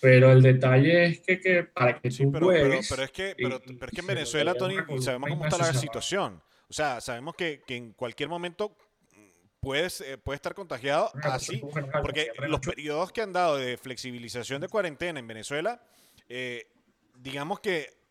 Pero 0.01 0.31
el 0.31 0.41
detalle 0.41 1.05
es 1.05 1.19
que, 1.21 1.39
que 1.39 1.63
para 1.63 1.99
que 1.99 2.09
tú 2.09 2.31
pero, 2.31 2.47
pero, 2.47 2.73
es 3.03 3.11
que, 3.11 3.35
pero, 3.37 3.57
es 3.57 3.91
que 3.91 4.01
en 4.01 4.07
Venezuela, 4.07 4.55
Tony, 4.55 4.75
sabemos 4.99 5.29
cómo 5.29 5.45
está 5.45 5.57
la 5.57 5.73
situación. 5.73 6.41
O 6.67 6.73
sea, 6.73 6.99
sabemos 7.01 7.35
que, 7.35 7.61
que 7.67 7.75
en 7.75 7.93
cualquier 7.93 8.27
momento 8.27 8.75
puedes, 9.61 10.01
eh, 10.01 10.17
puede 10.17 10.35
estar 10.35 10.53
contagiado 10.55 11.11
así, 11.23 11.61
porque 12.01 12.31
los 12.47 12.59
periodos 12.59 13.11
que 13.11 13.21
han 13.21 13.31
dado 13.31 13.57
de 13.57 13.77
flexibilización 13.77 14.59
de 14.59 14.67
cuarentena 14.67 15.19
en 15.19 15.27
Venezuela, 15.27 15.81
eh, 16.27 16.67
digamos 17.19 17.59
que 17.59 18.01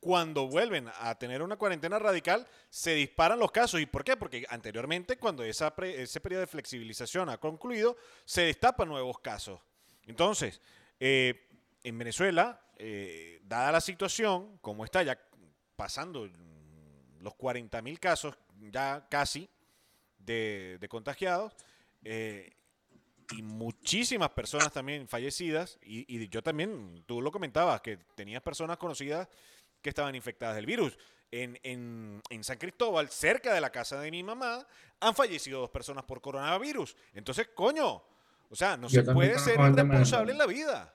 cuando 0.00 0.48
vuelven 0.48 0.88
a 1.00 1.16
tener 1.18 1.42
una 1.42 1.56
cuarentena 1.56 1.98
radical, 1.98 2.46
se 2.70 2.94
disparan 2.94 3.38
los 3.38 3.50
casos. 3.50 3.80
¿Y 3.80 3.86
por 3.86 4.04
qué? 4.04 4.16
Porque 4.16 4.44
anteriormente, 4.48 5.18
cuando 5.18 5.42
esa 5.42 5.74
ese 5.82 6.20
periodo 6.20 6.42
de 6.42 6.46
flexibilización 6.46 7.28
ha 7.28 7.38
concluido, 7.38 7.96
se 8.24 8.42
destapan 8.42 8.88
nuevos 8.88 9.18
casos. 9.20 9.60
Entonces, 10.06 10.60
eh, 11.00 11.48
en 11.82 11.98
Venezuela, 11.98 12.60
eh, 12.76 13.40
dada 13.44 13.72
la 13.72 13.80
situación, 13.80 14.58
como 14.58 14.84
está 14.84 15.02
ya 15.02 15.18
pasando 15.76 16.28
los 17.20 17.34
40 17.34 17.80
mil 17.82 17.98
casos, 18.00 18.36
ya 18.70 19.06
casi, 19.10 19.48
de, 20.18 20.86
contagiados, 20.90 21.54
eh, 22.04 22.52
y 23.30 23.42
muchísimas 23.42 24.30
personas 24.30 24.72
también 24.72 25.08
fallecidas, 25.08 25.78
y, 25.82 26.28
yo 26.28 26.42
también, 26.42 27.04
tú 27.06 27.20
lo 27.20 27.30
comentabas, 27.30 27.80
que 27.80 27.98
tenías 28.14 28.42
personas 28.42 28.76
conocidas 28.76 29.28
que 29.82 29.90
estaban 29.90 30.14
infectadas 30.14 30.56
del 30.56 30.66
virus. 30.66 30.98
En, 31.30 31.58
en, 31.62 32.44
San 32.44 32.56
Cristóbal, 32.56 33.10
cerca 33.10 33.52
de 33.52 33.60
la 33.60 33.70
casa 33.70 34.00
de 34.00 34.10
mi 34.10 34.22
mamá, 34.22 34.66
han 35.00 35.14
fallecido 35.14 35.60
dos 35.60 35.70
personas 35.70 36.04
por 36.04 36.20
coronavirus. 36.20 36.96
Entonces, 37.12 37.48
coño, 37.54 38.02
o 38.48 38.54
sea, 38.54 38.76
no 38.76 38.88
se 38.88 39.02
puede 39.02 39.38
ser 39.38 39.58
irresponsable 39.58 40.32
en 40.32 40.38
la 40.38 40.46
vida. 40.46 40.94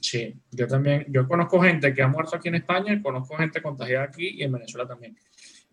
Sí, 0.00 0.34
yo 0.50 0.66
también, 0.66 1.06
yo 1.08 1.26
conozco 1.26 1.60
gente 1.62 1.94
que 1.94 2.02
ha 2.02 2.08
muerto 2.08 2.36
aquí 2.36 2.48
en 2.48 2.56
España, 2.56 3.00
conozco 3.02 3.36
gente 3.36 3.62
contagiada 3.62 4.04
aquí 4.04 4.28
y 4.38 4.42
en 4.42 4.52
Venezuela 4.52 4.86
también. 4.86 5.16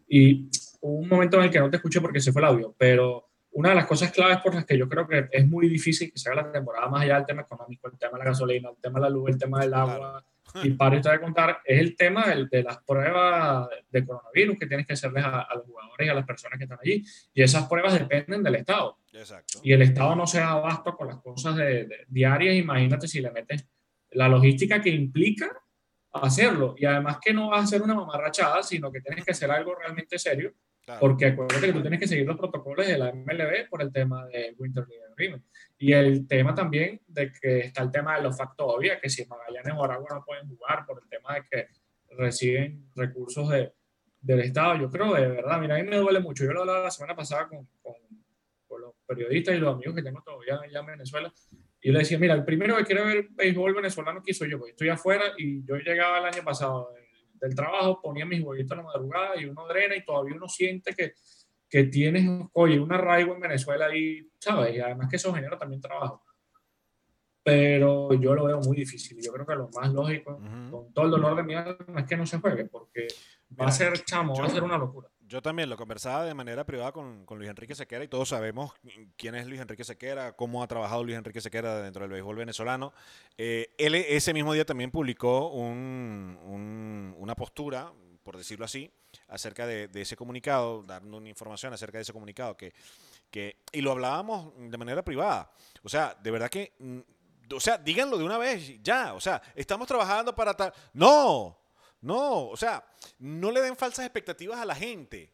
Y 0.08 0.50
hubo 0.82 1.00
un 1.00 1.08
momento 1.08 1.38
en 1.38 1.44
el 1.44 1.50
que 1.50 1.60
no 1.60 1.70
te 1.70 1.78
escuché 1.78 2.00
porque 2.00 2.22
se 2.22 2.32
fue 2.32 2.42
el 2.42 2.48
audio, 2.48 2.76
pero 2.78 3.30
una 3.52 3.70
de 3.70 3.76
las 3.76 3.86
cosas 3.86 4.12
claves 4.12 4.38
por 4.38 4.56
las 4.56 4.66
que 4.66 4.78
yo 4.78 4.88
creo 4.88 5.08
que 5.08 5.28
es 5.32 5.48
muy 5.48 5.68
difícil 5.68 6.12
que 6.12 6.18
se 6.18 6.30
haga 6.30 6.44
la 6.44 6.52
temporada 6.52 6.88
más 6.88 7.02
allá 7.02 7.16
del 7.16 7.26
tema 7.26 7.42
económico, 7.42 7.88
el 7.88 7.98
tema 7.98 8.14
de 8.14 8.20
la 8.20 8.26
gasolina, 8.26 8.70
el 8.70 8.78
tema 8.78 9.00
de 9.00 9.04
la 9.04 9.10
luz, 9.10 9.30
el 9.30 9.38
tema 9.38 9.60
del 9.60 9.74
agua, 9.74 10.24
y 10.64 10.70
para 10.72 10.96
esto 10.98 11.10
de 11.10 11.20
contar, 11.20 11.60
es 11.66 11.80
el 11.80 11.96
tema 11.96 12.28
de, 12.28 12.48
de, 12.50 12.64
las 12.64 12.78
pruebas 12.84 13.68
de 13.90 14.06
coronavirus 14.06 14.58
que 14.58 14.68
tienes 14.68 14.88
que 14.88 14.94
hacerles 14.94 15.24
a, 15.26 15.48
los 15.56 15.66
jugadores 15.66 16.08
y 16.08 16.10
a 16.10 16.14
las 16.14 16.26
personas 16.26 16.58
que 16.58 16.64
están 16.64 16.80
allí. 16.82 17.04
Y 17.34 17.42
esas 17.42 17.68
pruebas 17.68 17.94
dependen 17.94 18.44
del 18.44 18.56
Estado. 18.56 18.98
Exacto. 19.14 19.60
Y 19.64 19.74
el 19.74 19.82
Estado 19.82 20.16
no 20.16 20.26
se 20.26 20.40
da 20.40 20.52
abasto 20.52 20.96
con 20.96 21.08
las 21.08 21.18
cosas 21.18 21.56
de, 21.56 22.06
diarias. 22.08 22.56
Imagínate 22.56 23.08
si 23.08 23.22
le 23.22 23.32
metes 23.32 23.68
la 24.12 24.28
logística 24.28 24.82
que 24.82 24.90
implica 24.90 25.52
hacerlo. 26.14 26.76
Y 26.78 26.86
además 26.86 27.18
que 27.24 27.34
no 27.34 27.50
vas 27.50 27.62
a 27.62 27.64
hacer 27.64 27.82
una 27.82 27.96
mamarrachada, 27.96 28.64
sino 28.64 28.92
que 28.92 29.02
tienes 29.02 29.26
que 29.26 29.32
hacer 29.32 29.52
algo 29.52 29.76
realmente 29.76 30.18
serio. 30.18 30.54
Porque 31.00 31.28
acuérdate 31.28 31.68
que 31.68 31.74
tú 31.74 31.82
tienes 31.82 32.00
que 32.00 32.08
seguir 32.08 32.26
los 32.26 32.38
protocolos 32.38 32.86
de 32.86 32.98
la 32.98 33.14
MLB 33.14 33.70
por 33.70 33.82
el 33.82 33.94
tema 33.94 34.26
de 34.28 34.56
Winter 34.58 34.86
League 34.88 35.06
Agreement. 35.12 35.46
Y 35.78 35.94
el 35.94 36.28
tema 36.28 36.54
también 36.54 37.00
de 37.08 37.32
que 37.32 37.60
está 37.60 37.84
el 37.84 37.92
tema 37.92 38.18
de 38.18 38.24
los 38.24 38.38
factos 38.38 38.66
obvios, 38.68 38.98
que 39.02 39.10
si 39.10 39.26
Magallanes 39.26 39.74
o 39.76 39.84
Aragua 39.84 40.10
no 40.12 40.26
pueden 40.26 40.48
jugar 40.50 40.86
por 40.86 41.02
el 41.02 41.08
tema 41.08 41.36
de 41.36 41.44
que 41.50 41.68
reciben 42.18 42.90
recursos 42.96 43.50
de, 43.50 43.74
del 44.22 44.42
Estado. 44.42 44.78
Yo 44.78 44.90
creo 44.90 45.14
de 45.14 45.28
verdad, 45.28 45.60
mira, 45.60 45.76
a 45.76 45.80
mí 45.80 45.84
me 45.84 45.98
duele 45.98 46.20
mucho. 46.20 46.44
Yo 46.44 46.54
lo 46.54 46.62
hablaba 46.62 46.84
la 46.84 46.92
semana 46.92 47.16
pasada 47.16 47.48
con, 47.48 47.68
con, 47.82 47.94
los 48.80 48.94
periodistas 49.06 49.56
y 49.56 49.60
los 49.60 49.74
amigos 49.74 49.96
que 49.96 50.04
tengo 50.04 50.22
todavía 50.22 50.60
allá 50.62 50.80
en 50.80 50.86
Venezuela. 50.86 51.34
Y 51.82 51.88
yo 51.88 51.94
le 51.94 52.00
decía, 52.00 52.20
mira, 52.20 52.34
el 52.34 52.46
primero 52.46 52.78
que 52.78 52.86
quiere 52.86 53.04
ver 53.04 53.28
béisbol 53.32 53.74
venezolano 53.76 54.22
quiso 54.22 54.46
yo, 54.46 54.58
porque 54.58 54.72
estoy 54.72 54.90
afuera 54.90 55.26
y 55.38 55.64
yo 55.66 55.76
llegaba 55.78 56.20
el 56.20 56.26
año 56.26 56.44
pasado 56.44 56.90
del, 57.40 57.56
trabajo, 57.56 58.00
ponía 58.02 58.26
mis 58.26 58.42
huevitos 58.42 58.72
en 58.72 58.78
la 58.78 58.84
madrugada 58.84 59.42
y 59.42 59.46
uno 59.46 59.68
drena 59.68 59.96
y 59.96 60.06
todavía 60.06 60.36
uno 60.36 60.48
siente 60.48 60.94
que, 60.94 61.14
que 61.68 61.86
tienes, 61.86 62.30
oye, 62.54 62.80
un 62.80 62.94
arraigo 62.94 63.34
en 63.34 63.42
Venezuela 63.42 63.96
y, 63.96 64.30
¿sabes? 64.40 64.76
Y 64.76 64.80
además 64.80 65.10
que 65.10 65.16
eso 65.16 65.34
genera 65.34 65.58
también 65.58 65.82
trabajo 65.82 66.24
pero 67.44 68.14
yo 68.14 68.36
lo 68.36 68.46
veo 68.46 68.60
muy 68.60 68.78
difícil. 68.78 69.20
Yo 69.22 69.32
creo 69.34 69.46
que 69.46 69.56
lo 69.56 69.70
más 69.70 69.92
lógico, 69.92 70.38
con 70.70 70.94
todo 70.94 71.06
el 71.06 71.12
dolor 71.12 71.36
de 71.36 71.44
mi 71.44 71.56
alma, 71.56 72.02
es 72.02 72.06
que 72.06 72.18
no 72.18 72.26
se 72.26 72.40
juegue, 72.40 72.66
porque 72.66 73.08
va 73.60 73.68
a 73.68 73.72
ser 73.72 74.04
chamo, 74.04 74.36
va 74.36 74.46
a 74.46 74.50
ser 74.50 74.64
una 74.64 74.78
locura. 74.78 75.10
Yo 75.32 75.42
también 75.42 75.70
lo 75.70 75.78
conversaba 75.78 76.26
de 76.26 76.34
manera 76.34 76.66
privada 76.66 76.92
con, 76.92 77.26
con, 77.26 77.38
Luis 77.38 77.50
Enrique 77.50 77.74
Sequera 77.74 78.04
y 78.04 78.10
todos 78.10 78.28
sabemos 78.28 78.74
quién 79.16 79.34
es 79.34 79.48
Luis 79.48 79.62
Enrique 79.62 79.86
Sequera, 79.86 80.34
cómo 80.34 80.62
ha 80.62 80.68
trabajado 80.68 81.06
Luis 81.06 81.16
Enrique 81.16 81.40
Sequera 81.40 81.82
dentro 81.82 82.02
del 82.02 82.12
béisbol 82.12 82.36
venezolano. 82.36 82.92
Eh, 83.38 83.74
él 83.78 83.96
ese 83.96 84.34
mismo 84.34 84.52
día 84.52 84.66
también 84.66 84.92
publicó 84.92 85.48
un, 85.52 87.16
una 87.18 87.34
postura, 87.34 87.94
por 88.24 88.36
decirlo 88.36 88.66
así, 88.66 88.92
acerca 89.30 89.66
de, 89.66 89.88
de, 89.88 90.02
ese 90.02 90.18
comunicado, 90.18 90.84
dando 90.84 91.16
una 91.16 91.30
información 91.30 91.72
acerca 91.72 91.98
de 91.98 92.02
ese 92.02 92.12
comunicado, 92.12 92.58
que, 92.58 92.74
que, 93.30 93.56
y 93.72 93.80
lo 93.80 93.92
hablábamos 93.92 94.52
de 94.58 94.78
manera 94.78 95.02
privada. 95.02 95.50
O 95.82 95.88
sea, 95.88 96.14
de 96.22 96.30
verdad 96.30 96.50
que 96.50 96.74
mm, 96.78 97.00
o 97.56 97.60
sea, 97.60 97.78
díganlo 97.78 98.18
de 98.18 98.24
una 98.24 98.38
vez, 98.38 98.82
ya, 98.84 99.14
o 99.14 99.20
sea, 99.20 99.42
estamos 99.56 99.88
trabajando 99.88 100.36
para 100.36 100.54
tal. 100.56 100.74
No, 100.94 101.61
no, 102.02 102.48
o 102.48 102.58
sea, 102.58 102.84
no 103.20 103.52
le 103.52 103.62
den 103.62 103.76
falsas 103.76 104.06
expectativas 104.06 104.60
a 104.60 104.66
la 104.66 104.76
gente. 104.76 105.32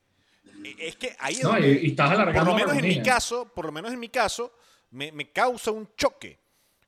E, 0.64 0.76
es 0.88 0.96
que 0.96 1.16
ahí 1.20 1.40
no, 1.42 1.58
y, 1.60 1.90
estás 1.90 2.16
por 2.16 2.46
lo 2.46 2.54
menos 2.56 2.76
en 2.76 2.88
mi 2.88 3.02
caso, 3.02 3.46
por 3.54 3.66
lo 3.66 3.72
menos 3.72 3.92
en 3.92 4.00
mi 4.00 4.10
caso, 4.10 4.54
me, 4.92 5.12
me 5.12 5.32
causa 5.32 5.72
un 5.72 5.90
choque. 5.96 6.40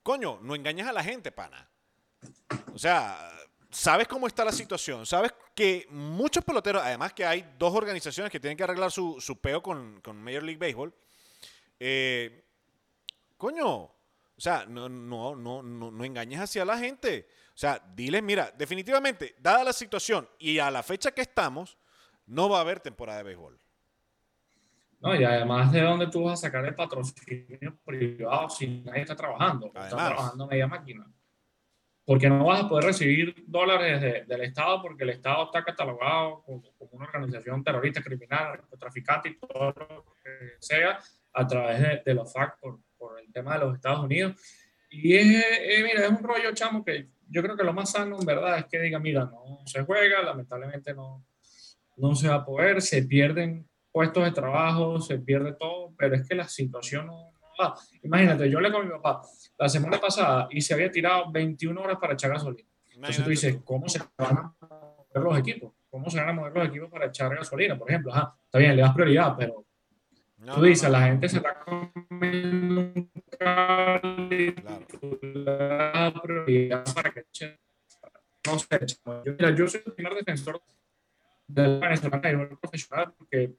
Coño, 0.03 0.39
no 0.41 0.55
engañas 0.55 0.87
a 0.87 0.93
la 0.93 1.03
gente, 1.03 1.31
pana. 1.31 1.69
O 2.73 2.79
sea, 2.79 3.29
sabes 3.69 4.07
cómo 4.07 4.27
está 4.27 4.43
la 4.43 4.51
situación, 4.51 5.05
sabes 5.05 5.33
que 5.53 5.87
muchos 5.89 6.43
peloteros, 6.43 6.81
además 6.83 7.13
que 7.13 7.25
hay 7.25 7.53
dos 7.57 7.73
organizaciones 7.73 8.31
que 8.31 8.39
tienen 8.39 8.57
que 8.57 8.63
arreglar 8.63 8.91
su, 8.91 9.19
su 9.19 9.39
peo 9.39 9.61
con, 9.61 10.01
con 10.01 10.21
Major 10.21 10.43
League 10.43 10.59
Baseball, 10.59 10.93
eh, 11.79 12.43
coño, 13.37 13.67
o 14.39 14.41
sea, 14.41 14.65
no, 14.65 14.89
no, 14.89 15.35
no, 15.35 15.61
no, 15.61 16.03
engañes 16.03 16.39
hacia 16.39 16.63
la 16.63 16.77
gente. 16.77 17.27
O 17.59 17.61
sea, 17.61 17.77
diles, 17.93 18.23
mira, 18.23 18.53
definitivamente, 18.57 19.35
dada 19.37 19.65
la 19.65 19.73
situación 19.73 20.25
y 20.39 20.59
a 20.59 20.71
la 20.71 20.81
fecha 20.81 21.11
que 21.11 21.19
estamos, 21.19 21.77
no 22.25 22.47
va 22.47 22.59
a 22.59 22.61
haber 22.61 22.79
temporada 22.79 23.17
de 23.17 23.25
béisbol. 23.25 23.59
No, 25.01 25.13
y 25.13 25.25
además 25.25 25.69
de 25.69 25.81
dónde 25.81 26.07
tú 26.07 26.23
vas 26.23 26.39
a 26.39 26.43
sacar 26.43 26.63
el 26.63 26.73
patrocinio 26.73 27.77
privado 27.83 28.49
si 28.49 28.79
nadie 28.79 29.01
está 29.01 29.13
trabajando, 29.13 29.73
está 29.75 29.89
trabajando 29.89 30.47
media 30.47 30.67
máquina. 30.67 31.05
Porque 32.05 32.29
no 32.29 32.45
vas 32.45 32.63
a 32.63 32.69
poder 32.69 32.85
recibir 32.85 33.43
dólares 33.45 34.25
del 34.25 34.41
Estado 34.41 34.81
porque 34.81 35.03
el 35.03 35.09
Estado 35.09 35.43
está 35.43 35.61
catalogado 35.61 36.41
como, 36.43 36.63
una 36.91 37.07
organización 37.07 37.61
terrorista, 37.61 38.01
criminal, 38.01 38.61
traficante 38.79 39.27
y 39.31 39.37
todo 39.37 39.73
lo 39.77 40.05
que 40.23 40.53
sea 40.59 40.97
a 41.33 41.45
través 41.45 42.05
de, 42.05 42.13
los 42.13 42.31
factores 42.31 42.79
por 42.97 43.19
el 43.19 43.29
tema 43.33 43.55
de 43.55 43.65
los 43.65 43.75
Estados 43.75 44.05
Unidos. 44.05 44.41
Y 44.89 45.13
es, 45.13 45.25
eh, 45.25 45.83
mira, 45.83 46.05
es 46.05 46.09
un 46.09 46.23
rollo, 46.23 46.53
chamo, 46.53 46.85
que 46.85 47.18
yo 47.29 47.41
creo 47.41 47.55
que 47.55 47.63
lo 47.63 47.73
más 47.73 47.91
sano, 47.91 48.19
en 48.19 48.25
verdad, 48.25 48.57
es 48.57 48.65
que 48.65 48.79
diga, 48.79 48.99
mira, 48.99 49.25
no 49.25 49.59
se 49.65 49.83
juega, 49.83 50.21
lamentablemente 50.21 50.93
no, 50.93 51.25
no 51.97 52.15
se 52.15 52.27
va 52.27 52.35
a 52.35 52.45
poder, 52.45 52.81
se 52.81 53.03
pierden 53.03 53.67
puestos 53.91 54.23
de 54.23 54.31
trabajo, 54.31 54.99
se 54.99 55.19
pierde 55.19 55.53
todo, 55.53 55.93
pero 55.97 56.15
es 56.15 56.27
que 56.27 56.35
la 56.35 56.47
situación 56.47 57.07
no, 57.07 57.33
va. 57.59 57.75
Imagínate, 58.03 58.49
yo 58.49 58.59
le 58.59 58.71
con 58.71 58.85
mi 58.85 58.91
papá 58.91 59.21
la 59.57 59.69
semana 59.69 59.99
pasada 59.99 60.47
y 60.51 60.61
se 60.61 60.73
había 60.73 60.91
tirado 60.91 61.31
21 61.31 61.81
horas 61.81 61.97
para 61.99 62.13
echar 62.13 62.31
gasolina. 62.31 62.69
Entonces 62.91 63.23
tú 63.23 63.29
dices, 63.29 63.59
¿cómo 63.63 63.87
se 63.87 63.99
van 64.17 64.37
a 64.37 64.55
mover 64.61 65.23
los 65.23 65.37
equipos? 65.39 65.73
¿Cómo 65.89 66.09
se 66.09 66.19
van 66.19 66.29
a 66.29 66.33
mover 66.33 66.53
los 66.53 66.67
equipos 66.67 66.89
para 66.89 67.07
echar 67.07 67.33
gasolina? 67.35 67.77
Por 67.77 67.89
ejemplo, 67.89 68.11
está 68.45 68.57
bien, 68.57 68.75
le 68.75 68.81
das 68.81 68.93
prioridad, 68.93 69.35
pero 69.37 69.65
tú 70.45 70.61
dices, 70.61 70.89
la 70.89 71.01
gente 71.01 71.29
se 71.29 71.37
está 71.37 71.59
comiendo 71.59 72.81
un 72.81 73.11
la 75.45 76.13
prioridad 76.21 76.83
para 76.93 77.11
que 77.11 77.25
no 78.45 78.57
sé, 78.57 78.79
yo, 79.25 79.33
mira, 79.33 79.55
yo 79.55 79.67
soy 79.67 79.81
el 79.85 79.93
primer 79.93 80.13
defensor 80.15 80.61
del 81.47 81.79
venezolano 81.79 82.59
profesional 82.59 83.13
porque 83.17 83.53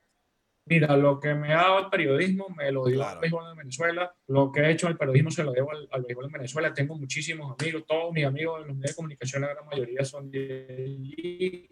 mira, 0.67 0.97
lo 0.97 1.21
que 1.21 1.35
me 1.35 1.53
ha 1.53 1.59
dado 1.59 1.79
el 1.81 1.91
periodismo 1.91 2.49
me 2.57 2.73
lo 2.73 2.87
dio 2.87 3.07
al 3.07 3.19
béisbol 3.19 3.51
de 3.51 3.57
Venezuela, 3.57 4.15
lo 4.29 4.51
que 4.51 4.61
he 4.61 4.71
hecho 4.71 4.87
al 4.87 4.97
periodismo 4.97 5.31
se 5.31 5.45
lo 5.45 5.53
debo 5.53 5.71
al, 5.73 5.89
al 5.91 6.03
béisbol 6.03 6.27
de 6.27 6.33
Venezuela, 6.33 6.73
tengo 6.73 6.97
muchísimos 6.97 7.57
amigos, 7.59 7.85
todos 7.87 8.13
mis 8.13 8.25
amigos 8.25 8.61
de 8.63 8.69
los 8.69 8.77
medios 8.77 8.93
de 8.93 8.97
comunicación, 8.97 9.43
la 9.43 9.49
gran 9.49 9.67
mayoría 9.67 10.05
son 10.05 10.31
de 10.31 11.69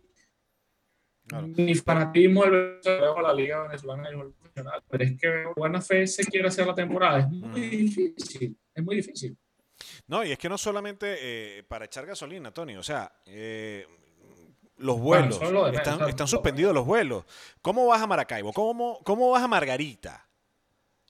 Mi 1.57 1.75
fanatismo 1.75 2.45
el 2.45 2.81
a 2.87 3.23
la 3.23 3.35
Liga 3.35 3.63
Venezolana 3.63 4.09
de 4.09 4.17
Béisbol 4.17 4.35
pero 4.89 5.05
es 5.05 5.21
que 5.21 5.45
buena 5.57 5.81
fe 5.81 6.07
se 6.07 6.25
quiere 6.25 6.49
hacer 6.49 6.67
la 6.67 6.75
temporada. 6.75 7.21
Es 7.21 7.29
muy 7.29 7.61
difícil, 7.61 8.57
es 8.75 8.85
muy 8.85 8.97
difícil. 8.97 9.37
No, 10.07 10.25
y 10.25 10.33
es 10.33 10.39
que 10.39 10.49
no 10.49 10.59
solamente 10.59 11.17
eh, 11.21 11.63
para 11.63 11.85
echar 11.85 12.07
gasolina, 12.07 12.53
Tony, 12.53 12.77
o 12.77 12.83
sea, 12.83 13.13
eh, 13.27 13.87
los 14.79 14.99
vuelos, 14.99 15.41
están, 15.73 16.29
suspendidos 16.29 16.75
los 16.75 16.87
vuelos. 16.87 17.25
¿Cómo 17.63 17.87
vas 17.87 18.03
a 18.03 18.07
Maracaibo? 18.07 18.53
¿Cómo, 18.53 19.01
cómo 19.05 19.31
vas 19.31 19.43
a 19.43 19.49
Margarita? 19.49 20.27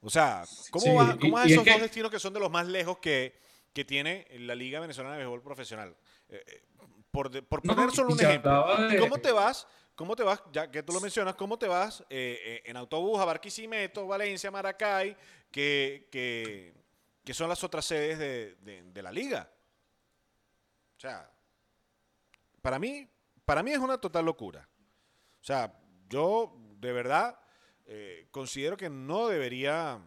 O 0.02 0.10
sea, 0.10 0.44
¿cómo, 0.70 0.94
vas, 0.94 1.16
a 1.44 1.46
esos 1.46 1.64
dos 1.64 1.80
destinos 1.80 2.10
que 2.10 2.20
son 2.20 2.32
de 2.32 2.40
los 2.40 2.50
más 2.50 2.66
lejos 2.66 2.98
que, 2.98 3.38
que 3.72 3.84
tiene 3.84 4.26
la 4.38 4.54
Liga 4.54 4.80
Venezolana 4.80 5.14
de 5.14 5.20
Béisbol 5.20 5.42
Profesional? 5.42 5.96
Eh, 6.28 6.62
por, 7.10 7.30
por 7.46 7.62
poner 7.62 7.90
solo 7.90 8.12
un 8.12 8.20
ejemplo. 8.20 8.66
¿Cómo 9.00 9.18
te 9.18 9.32
vas 9.32 9.66
¿Cómo 9.98 10.14
te 10.14 10.22
vas, 10.22 10.40
ya 10.52 10.70
que 10.70 10.84
tú 10.84 10.92
lo 10.92 11.00
mencionas, 11.00 11.34
cómo 11.34 11.58
te 11.58 11.66
vas 11.66 12.02
eh, 12.02 12.38
eh, 12.40 12.62
en 12.66 12.76
autobús 12.76 13.18
a 13.18 13.24
Barquisimeto, 13.24 14.06
Valencia, 14.06 14.48
Maracay, 14.48 15.16
que, 15.50 16.06
que, 17.24 17.34
son 17.34 17.48
las 17.48 17.64
otras 17.64 17.84
sedes 17.84 18.16
de, 18.16 19.02
la 19.02 19.10
liga? 19.10 19.50
O 20.96 21.00
sea, 21.00 21.28
para 22.62 22.78
mí, 22.78 23.08
para 23.44 23.64
mí 23.64 23.72
es 23.72 23.80
una 23.80 23.98
total 23.98 24.24
locura. 24.24 24.68
O 25.40 25.44
sea, 25.44 25.76
yo 26.08 26.54
de 26.76 26.92
verdad 26.92 27.36
eh, 27.84 28.28
considero 28.30 28.76
que 28.76 28.88
no 28.88 29.26
debería 29.26 30.00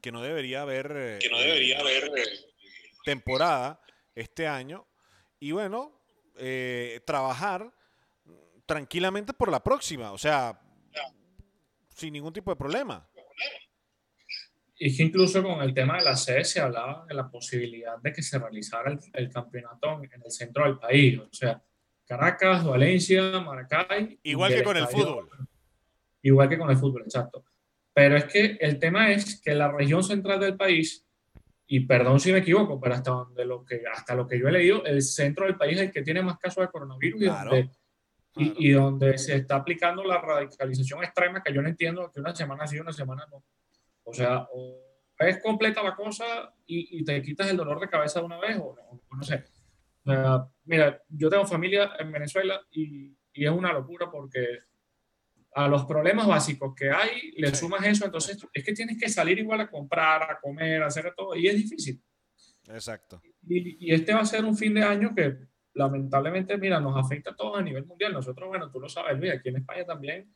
que 0.00 0.10
no 0.10 0.22
debería 0.22 0.62
haber 0.62 1.18
que 1.18 1.28
no 1.30 1.38
debería 1.38 1.80
haber 1.80 2.10
temporada 3.04 3.78
este 4.14 4.46
año 4.46 4.86
y 5.38 5.52
bueno 5.52 6.00
trabajar 7.04 7.70
tranquilamente 8.66 9.32
por 9.32 9.50
la 9.50 9.62
próxima, 9.62 10.12
o 10.12 10.18
sea, 10.18 10.60
sin 11.88 12.12
ningún 12.12 12.32
tipo 12.32 12.50
de 12.50 12.56
problema. 12.56 13.08
Y 14.76 14.96
que 14.96 15.02
incluso 15.04 15.42
con 15.42 15.62
el 15.62 15.72
tema 15.72 15.98
de 15.98 16.04
la 16.04 16.16
sede 16.16 16.44
se 16.44 16.60
hablaba 16.60 17.04
de 17.06 17.14
la 17.14 17.30
posibilidad 17.30 17.96
de 17.98 18.12
que 18.12 18.22
se 18.22 18.38
realizara 18.38 18.98
el, 19.12 19.30
campeonato 19.30 20.02
en 20.02 20.22
el 20.22 20.30
centro 20.30 20.64
del 20.64 20.78
país, 20.78 21.18
o 21.18 21.28
sea, 21.30 21.62
Caracas, 22.06 22.64
Valencia, 22.64 23.40
Maracay. 23.40 24.18
Igual 24.24 24.54
que 24.54 24.62
con 24.62 24.76
el 24.76 24.86
fútbol. 24.86 25.28
Igual 26.22 26.48
que 26.48 26.58
con 26.58 26.70
el 26.70 26.76
fútbol, 26.76 27.02
exacto. 27.02 27.44
Pero 27.94 28.16
es 28.16 28.24
que 28.24 28.58
el 28.60 28.78
tema 28.78 29.10
es 29.10 29.40
que 29.40 29.54
la 29.54 29.70
región 29.70 30.02
central 30.02 30.40
del 30.40 30.56
país, 30.56 31.06
y 31.66 31.80
perdón 31.80 32.20
si 32.20 32.32
me 32.32 32.38
equivoco, 32.38 32.80
pero 32.80 32.94
hasta, 32.94 33.10
donde 33.10 33.44
lo 33.44 33.64
que, 33.64 33.82
hasta 33.90 34.14
lo 34.14 34.26
que 34.26 34.38
yo 34.38 34.48
he 34.48 34.52
leído, 34.52 34.84
el 34.84 35.00
centro 35.00 35.46
del 35.46 35.56
país 35.56 35.76
es 35.76 35.84
el 35.84 35.92
que 35.92 36.02
tiene 36.02 36.22
más 36.22 36.38
casos 36.38 36.62
de 36.62 36.70
coronavirus 36.70 37.22
y 37.22 37.26
donde 37.26 37.70
y, 38.36 38.70
donde 38.72 39.16
se 39.18 39.36
está 39.36 39.56
aplicando 39.56 40.02
la 40.04 40.20
radicalización 40.20 41.04
extrema, 41.04 41.42
que 41.42 41.52
yo 41.52 41.62
no 41.62 41.68
entiendo 41.68 42.10
que 42.12 42.20
una 42.20 42.34
semana 42.34 42.66
sí, 42.66 42.78
una 42.78 42.92
semana 42.92 43.26
no. 43.30 43.44
O 44.02 44.12
sea, 44.12 44.46
o 44.52 44.84
es 45.18 45.40
completa 45.40 45.82
la 45.82 45.94
cosa 45.94 46.52
y, 46.66 46.98
y 46.98 47.04
te 47.04 47.22
quitas 47.22 47.48
el 47.48 47.56
dolor 47.56 47.80
de 47.80 47.88
cabeza 47.88 48.20
de 48.20 48.26
una 48.26 48.40
vez, 48.40 48.58
o 48.58 48.76
no, 49.10 49.22
sé. 49.22 49.44
mira, 50.64 51.00
yo 51.08 51.30
tengo 51.30 51.46
familia 51.46 51.92
en 51.98 52.10
Venezuela 52.10 52.60
y, 52.70 53.16
y, 53.32 53.44
es 53.44 53.50
una 53.50 53.72
locura 53.72 54.10
porque 54.10 54.58
a 55.54 55.68
los 55.68 55.84
problemas 55.84 56.26
básicos 56.26 56.74
que 56.74 56.90
hay, 56.90 57.32
le 57.36 57.54
sumas 57.54 57.86
eso, 57.86 58.04
entonces 58.04 58.44
es 58.52 58.64
que 58.64 58.72
tienes 58.72 58.98
que 58.98 59.08
salir 59.08 59.38
igual 59.38 59.60
a 59.60 59.70
comprar, 59.70 60.24
a 60.24 60.40
comer, 60.40 60.82
a 60.82 60.86
hacer 60.86 61.14
todo, 61.16 61.36
y 61.36 61.46
es 61.46 61.54
difícil. 61.54 62.02
Exacto. 62.68 63.22
Y, 63.46 63.86
y, 63.86 63.94
este 63.94 64.12
va 64.12 64.20
a 64.20 64.26
ser 64.26 64.44
un 64.44 64.56
fin 64.56 64.74
de 64.74 64.82
año 64.82 65.14
que 65.14 65.53
lamentablemente, 65.74 66.56
mira, 66.56 66.80
nos 66.80 66.96
afecta 66.96 67.30
a 67.30 67.36
todos 67.36 67.58
a 67.58 67.62
nivel 67.62 67.84
mundial. 67.84 68.12
Nosotros, 68.12 68.48
bueno, 68.48 68.70
tú 68.70 68.80
lo 68.80 68.88
sabes, 68.88 69.18
Luis, 69.18 69.32
aquí 69.32 69.48
en 69.48 69.56
España 69.56 69.84
también 69.84 70.34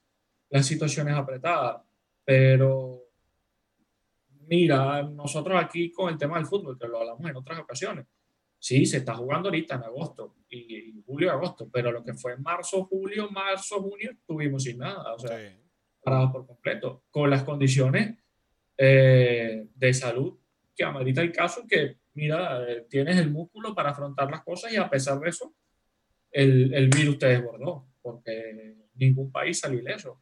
la 0.50 0.62
situación 0.62 1.08
es 1.08 1.14
apretada, 1.14 1.84
pero 2.24 3.04
mira, 4.46 5.02
nosotros 5.02 5.62
aquí 5.62 5.92
con 5.92 6.10
el 6.10 6.18
tema 6.18 6.36
del 6.36 6.46
fútbol, 6.46 6.78
que 6.78 6.88
lo 6.88 6.98
hablamos 7.00 7.28
en 7.28 7.36
otras 7.36 7.58
ocasiones, 7.58 8.06
sí, 8.58 8.86
se 8.86 8.98
está 8.98 9.14
jugando 9.14 9.48
ahorita 9.48 9.76
en 9.76 9.82
agosto 9.84 10.36
y, 10.48 11.02
julio 11.06 11.28
y 11.28 11.30
agosto, 11.30 11.68
pero 11.72 11.92
lo 11.92 12.02
que 12.02 12.14
fue 12.14 12.32
en 12.32 12.42
marzo, 12.42 12.84
julio, 12.84 13.30
marzo, 13.30 13.80
junio, 13.80 14.12
estuvimos 14.12 14.62
sin 14.62 14.78
nada, 14.78 15.14
o 15.14 15.18
sea, 15.18 15.38
parados 16.02 16.32
por 16.32 16.46
completo, 16.46 17.04
con 17.10 17.30
las 17.30 17.44
condiciones 17.44 18.16
eh, 18.76 19.66
de 19.74 19.94
salud 19.94 20.38
que 20.74 20.84
amerita 20.84 21.20
el 21.20 21.32
caso, 21.32 21.66
que 21.68 21.98
mira, 22.18 22.68
eh, 22.68 22.86
tienes 22.90 23.16
el 23.16 23.30
músculo 23.30 23.74
para 23.74 23.90
afrontar 23.90 24.28
las 24.28 24.42
cosas 24.42 24.72
y 24.72 24.76
a 24.76 24.90
pesar 24.90 25.20
de 25.20 25.28
eso, 25.30 25.54
el, 26.32 26.74
el 26.74 26.88
virus 26.88 27.18
te 27.18 27.28
desbordó, 27.28 27.86
porque 28.02 28.76
ningún 28.94 29.30
país 29.30 29.60
salió 29.60 29.78
ileso. 29.78 30.20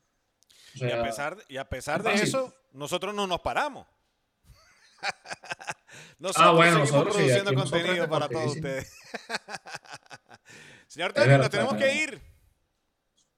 y 0.75 0.91
a 0.91 1.03
pesar, 1.03 1.39
y 1.49 1.57
a 1.57 1.65
pesar 1.65 2.03
de 2.03 2.15
eso, 2.15 2.55
nosotros 2.73 3.15
no 3.15 3.27
nos 3.27 3.41
paramos. 3.41 3.87
nosotros 6.19 6.47
ah, 6.47 6.53
bueno, 6.53 6.79
nosotros 6.81 7.17
produciendo 7.17 7.55
contenido 7.55 8.09
para 8.09 8.29
todos 8.29 8.55
ustedes. 8.57 8.93
Señor 10.87 11.15
Tony, 11.15 11.39
nos 11.39 11.51
tenemos 11.51 11.75
que 11.77 11.95
ir. 11.95 12.21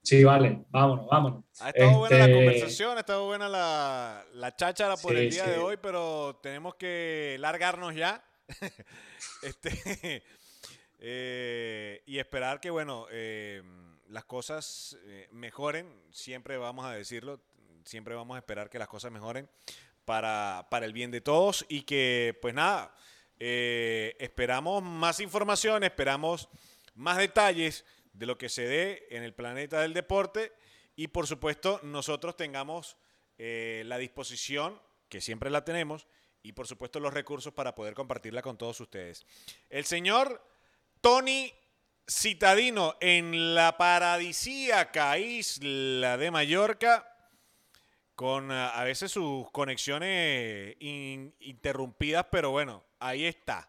Sí, 0.02 0.24
vale, 0.24 0.64
vámonos, 0.70 1.06
vámonos. 1.06 1.44
Ha 1.61 1.68
estado 1.68 1.98
buena 1.98 2.16
la 2.16 2.24
este, 2.24 2.34
conversación, 2.34 2.96
ha 2.96 3.00
estado 3.00 3.26
buena 3.26 3.48
la, 3.48 4.24
la 4.32 4.56
cháchara 4.56 4.96
por 4.96 5.14
el 5.14 5.30
día 5.30 5.46
de 5.46 5.59
hoy, 5.59 5.76
pero 5.76 6.40
tenemos 6.42 6.74
que 6.74 7.36
largarnos 7.38 7.94
ya. 7.94 8.24
este, 9.42 10.22
eh, 10.99 12.03
y 12.07 12.18
esperar 12.18 12.61
que, 12.61 12.70
bueno, 12.70 13.07
eh, 13.11 13.62
las 14.09 14.24
cosas 14.24 14.96
eh, 15.05 15.28
mejoren, 15.30 16.03
siempre 16.11 16.57
vamos 16.57 16.86
a 16.86 16.92
decirlo, 16.92 17.40
siempre 17.84 18.14
vamos 18.14 18.36
a 18.36 18.38
esperar 18.38 18.70
que 18.70 18.78
las 18.78 18.88
cosas 18.88 19.12
mejoren 19.12 19.49
para, 20.05 20.66
para 20.70 20.86
el 20.86 20.92
bien 20.92 21.11
de 21.11 21.20
todos 21.20 21.64
y 21.68 21.82
que, 21.82 22.36
pues 22.40 22.55
nada, 22.55 22.94
esperamos 23.38 24.82
más 24.82 25.20
información, 25.20 25.84
esperamos 25.84 26.49
más 26.94 27.18
detalles 27.18 27.84
de 28.12 28.26
lo 28.26 28.36
que 28.36 28.49
se 28.49 28.66
dé 28.66 29.07
en 29.11 29.22
el 29.22 29.34
planeta 29.34 29.80
del 29.80 29.94
deporte 29.94 30.53
y 30.96 31.09
por 31.09 31.28
supuesto 31.28 31.78
nosotros 31.84 32.36
tengamos 32.36 32.96
la 33.36 33.99
disposición, 33.99 34.80
que 35.09 35.20
siempre 35.20 35.51
la 35.51 35.64
tenemos, 35.64 36.09
y 36.49 36.53
por 36.53 36.66
supuesto 36.66 36.99
los 36.99 37.12
recursos 37.12 37.53
para 37.53 37.74
poder 37.74 37.92
compartirla 37.92 38.40
con 38.40 38.57
todos 38.57 38.80
ustedes. 38.80 39.26
El 39.68 39.84
señor 39.84 40.42
Tony 41.03 41.53
Citadino 42.09 42.96
en 43.01 43.55
la 43.55 43.76
paradisíaca 43.76 45.18
isla 45.18 46.16
de 46.16 46.30
Mallorca, 46.30 47.14
con 48.14 48.51
ah, 48.51 48.70
a 48.70 48.82
veces 48.84 49.12
sus 49.12 49.51
conexiones 49.51 50.74
interrumpidas, 50.80 52.24
pero 52.30 52.51
bueno, 52.51 52.82
ahí 52.99 53.26
está. 53.26 53.68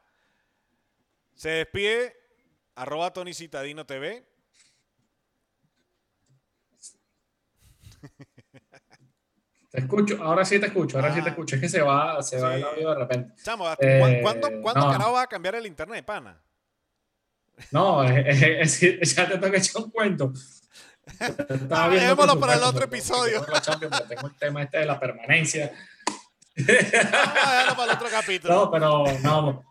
Se 1.35 1.49
despide, 1.49 2.15
arroba 2.75 3.11
Tony 3.11 3.33
Citadino 3.33 3.85
TV. 3.85 4.25
Te 9.69 9.81
escucho, 9.81 10.23
ahora 10.23 10.43
sí 10.43 10.59
te 10.59 10.65
escucho, 10.65 10.97
ahora 10.97 11.13
sí 11.13 11.21
te 11.21 11.27
ah. 11.27 11.31
escucho. 11.31 11.55
Es 11.55 11.61
que 11.61 11.69
se 11.69 11.81
va, 11.81 12.21
se 12.23 12.39
va 12.41 12.55
el 12.55 12.63
audio 12.63 12.89
de 12.89 12.95
repente. 12.95 13.33
Chamo, 13.43 13.67
eh, 13.79 14.19
¿cuándo, 14.21 14.49
¿cuándo 14.61 14.89
carajo 14.89 15.13
va 15.13 15.21
a 15.23 15.27
cambiar 15.27 15.55
el 15.55 15.65
internet, 15.67 16.03
pana? 16.05 16.41
No, 17.71 18.03
es, 18.03 18.81
es, 18.81 19.15
ya 19.15 19.27
te 19.27 19.37
tengo 19.37 19.51
que 19.51 19.57
echar 19.57 19.83
un 19.83 19.91
cuento. 19.91 20.33
Ah, 21.71 21.89
dejémoslo 21.89 22.39
para 22.39 22.53
el 22.53 22.61
otro 22.61 22.85
episodio. 22.85 23.43
Tengo 24.07 24.27
el 24.27 24.35
tema 24.35 24.61
este 24.61 24.77
de 24.77 24.85
la 24.85 24.99
permanencia. 24.99 25.71
Vamos 26.55 26.69
a 26.69 27.51
dejarlo 27.51 27.75
para 27.75 27.91
el 27.91 27.97
otro 27.97 28.07
capítulo. 28.11 28.53
No, 28.53 28.71
pero 28.71 29.05
no, 29.23 29.63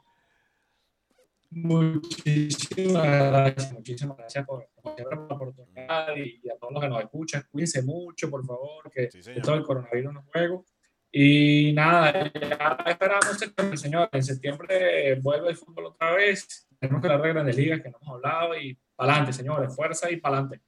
Muchísimas 1.50 3.06
gracias, 3.06 3.72
muchísimas 3.72 4.16
gracias 4.18 4.44
por, 4.44 4.68
la 4.96 5.34
oportunidad 5.34 6.16
y, 6.16 6.48
a 6.48 6.56
todos 6.58 6.72
los 6.72 6.82
que 6.82 6.88
nos 6.88 7.02
escuchan. 7.02 7.44
Cuídense 7.50 7.82
mucho, 7.82 8.30
por 8.30 8.44
favor, 8.44 8.90
que 8.90 9.08
todo 9.42 9.56
el 9.56 9.64
coronavirus 9.64 10.12
no 10.12 10.22
juego. 10.32 10.64
Y 11.10 11.72
nada, 11.72 12.30
ya 12.32 12.76
esperamos, 12.86 13.80
señor. 13.80 14.08
En 14.12 14.22
septiembre 14.22 15.14
vuelve 15.20 15.50
el 15.50 15.56
fútbol 15.56 15.86
otra 15.86 16.14
vez. 16.14 16.68
Tenemos 16.78 17.00
que 17.00 17.08
hablar 17.08 17.22
de 17.22 17.32
grandes 17.32 17.56
ligas 17.56 17.80
que 17.80 17.90
no 17.90 17.98
hemos 18.00 18.14
hablado 18.16 18.56
y 18.56 18.78
para 18.94 19.12
adelante, 19.12 19.32
señores, 19.32 19.74
fuerza 19.74 20.10
y 20.10 20.16
para 20.16 20.38
adelante. 20.38 20.60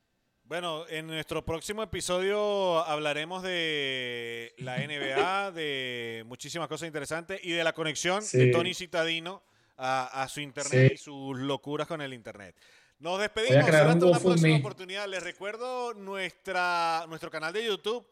Bueno, 0.44 0.84
en 0.88 1.06
nuestro 1.06 1.44
próximo 1.44 1.80
episodio 1.80 2.80
hablaremos 2.80 3.42
de 3.44 4.52
la 4.58 4.78
NBA, 4.78 5.52
de 5.52 6.24
muchísimas 6.26 6.66
cosas 6.66 6.88
interesantes 6.88 7.38
y 7.44 7.52
de 7.52 7.62
la 7.62 7.72
conexión 7.72 8.24
de 8.32 8.50
Tony 8.50 8.74
Citadino 8.74 9.44
a, 9.76 10.26
su 10.28 10.40
internet 10.40 10.92
y 10.94 10.96
sus 10.96 11.38
locuras 11.38 11.86
con 11.86 12.00
el 12.00 12.12
internet. 12.12 12.56
Nos 13.00 13.18
despedimos. 13.18 13.64
Hasta 13.64 14.06
una 14.06 14.20
próxima 14.20 14.56
oportunidad. 14.58 15.08
Les 15.08 15.22
recuerdo 15.22 15.94
nuestra, 15.94 17.06
nuestro 17.08 17.30
canal 17.30 17.50
de 17.50 17.64
YouTube, 17.64 18.06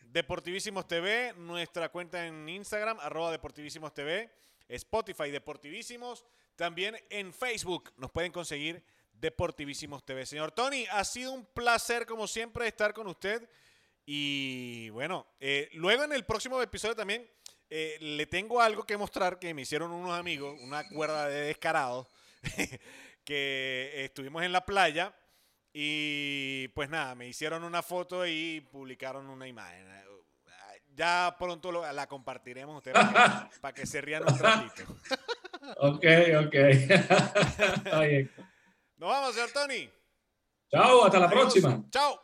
Deportivísimos 0.00 0.88
TV, 0.88 1.32
nuestra 1.36 1.88
cuenta 1.88 2.26
en 2.26 2.48
Instagram, 2.48 2.98
arroba 3.00 3.30
Deportivísimos 3.30 3.94
TV, 3.94 4.28
Spotify, 4.68 5.30
Deportivísimos. 5.30 6.24
También 6.56 6.96
en 7.10 7.32
Facebook 7.32 7.92
nos 7.96 8.10
pueden 8.10 8.32
conseguir 8.32 8.82
Deportivísimos 9.12 10.04
TV. 10.04 10.26
Señor 10.26 10.50
Tony, 10.50 10.84
ha 10.90 11.04
sido 11.04 11.30
un 11.30 11.46
placer, 11.46 12.04
como 12.04 12.26
siempre, 12.26 12.66
estar 12.66 12.92
con 12.92 13.06
usted. 13.06 13.48
Y 14.04 14.88
bueno, 14.90 15.28
eh, 15.38 15.70
luego 15.74 16.02
en 16.02 16.12
el 16.12 16.24
próximo 16.24 16.60
episodio 16.60 16.96
también 16.96 17.24
eh, 17.70 17.98
le 18.00 18.26
tengo 18.26 18.60
algo 18.60 18.82
que 18.82 18.96
mostrar 18.96 19.38
que 19.38 19.54
me 19.54 19.62
hicieron 19.62 19.92
unos 19.92 20.18
amigos, 20.18 20.58
una 20.60 20.88
cuerda 20.88 21.28
de 21.28 21.42
descarado, 21.42 22.08
que 23.24 24.04
estuvimos 24.04 24.42
en 24.42 24.52
la 24.52 24.64
playa 24.64 25.14
y 25.72 26.68
pues 26.68 26.88
nada, 26.88 27.14
me 27.16 27.26
hicieron 27.26 27.64
una 27.64 27.82
foto 27.82 28.24
y 28.26 28.60
publicaron 28.70 29.28
una 29.28 29.48
imagen. 29.48 29.86
Ya 30.94 31.34
pronto 31.36 31.72
la 31.72 32.06
compartiremos 32.06 32.76
ustedes 32.76 32.96
para 33.60 33.74
que, 33.74 33.84
se 33.84 34.00
rían 34.00 34.22
un 34.22 34.38
ratito. 34.38 34.84
ok, 35.78 36.04
ok. 36.46 36.54
Nos 38.96 39.10
vamos, 39.10 39.34
señor 39.34 39.50
Tony. 39.52 39.90
Chao, 40.70 41.04
hasta 41.04 41.18
la 41.18 41.28
próxima. 41.28 41.82
Chao. 41.90 42.20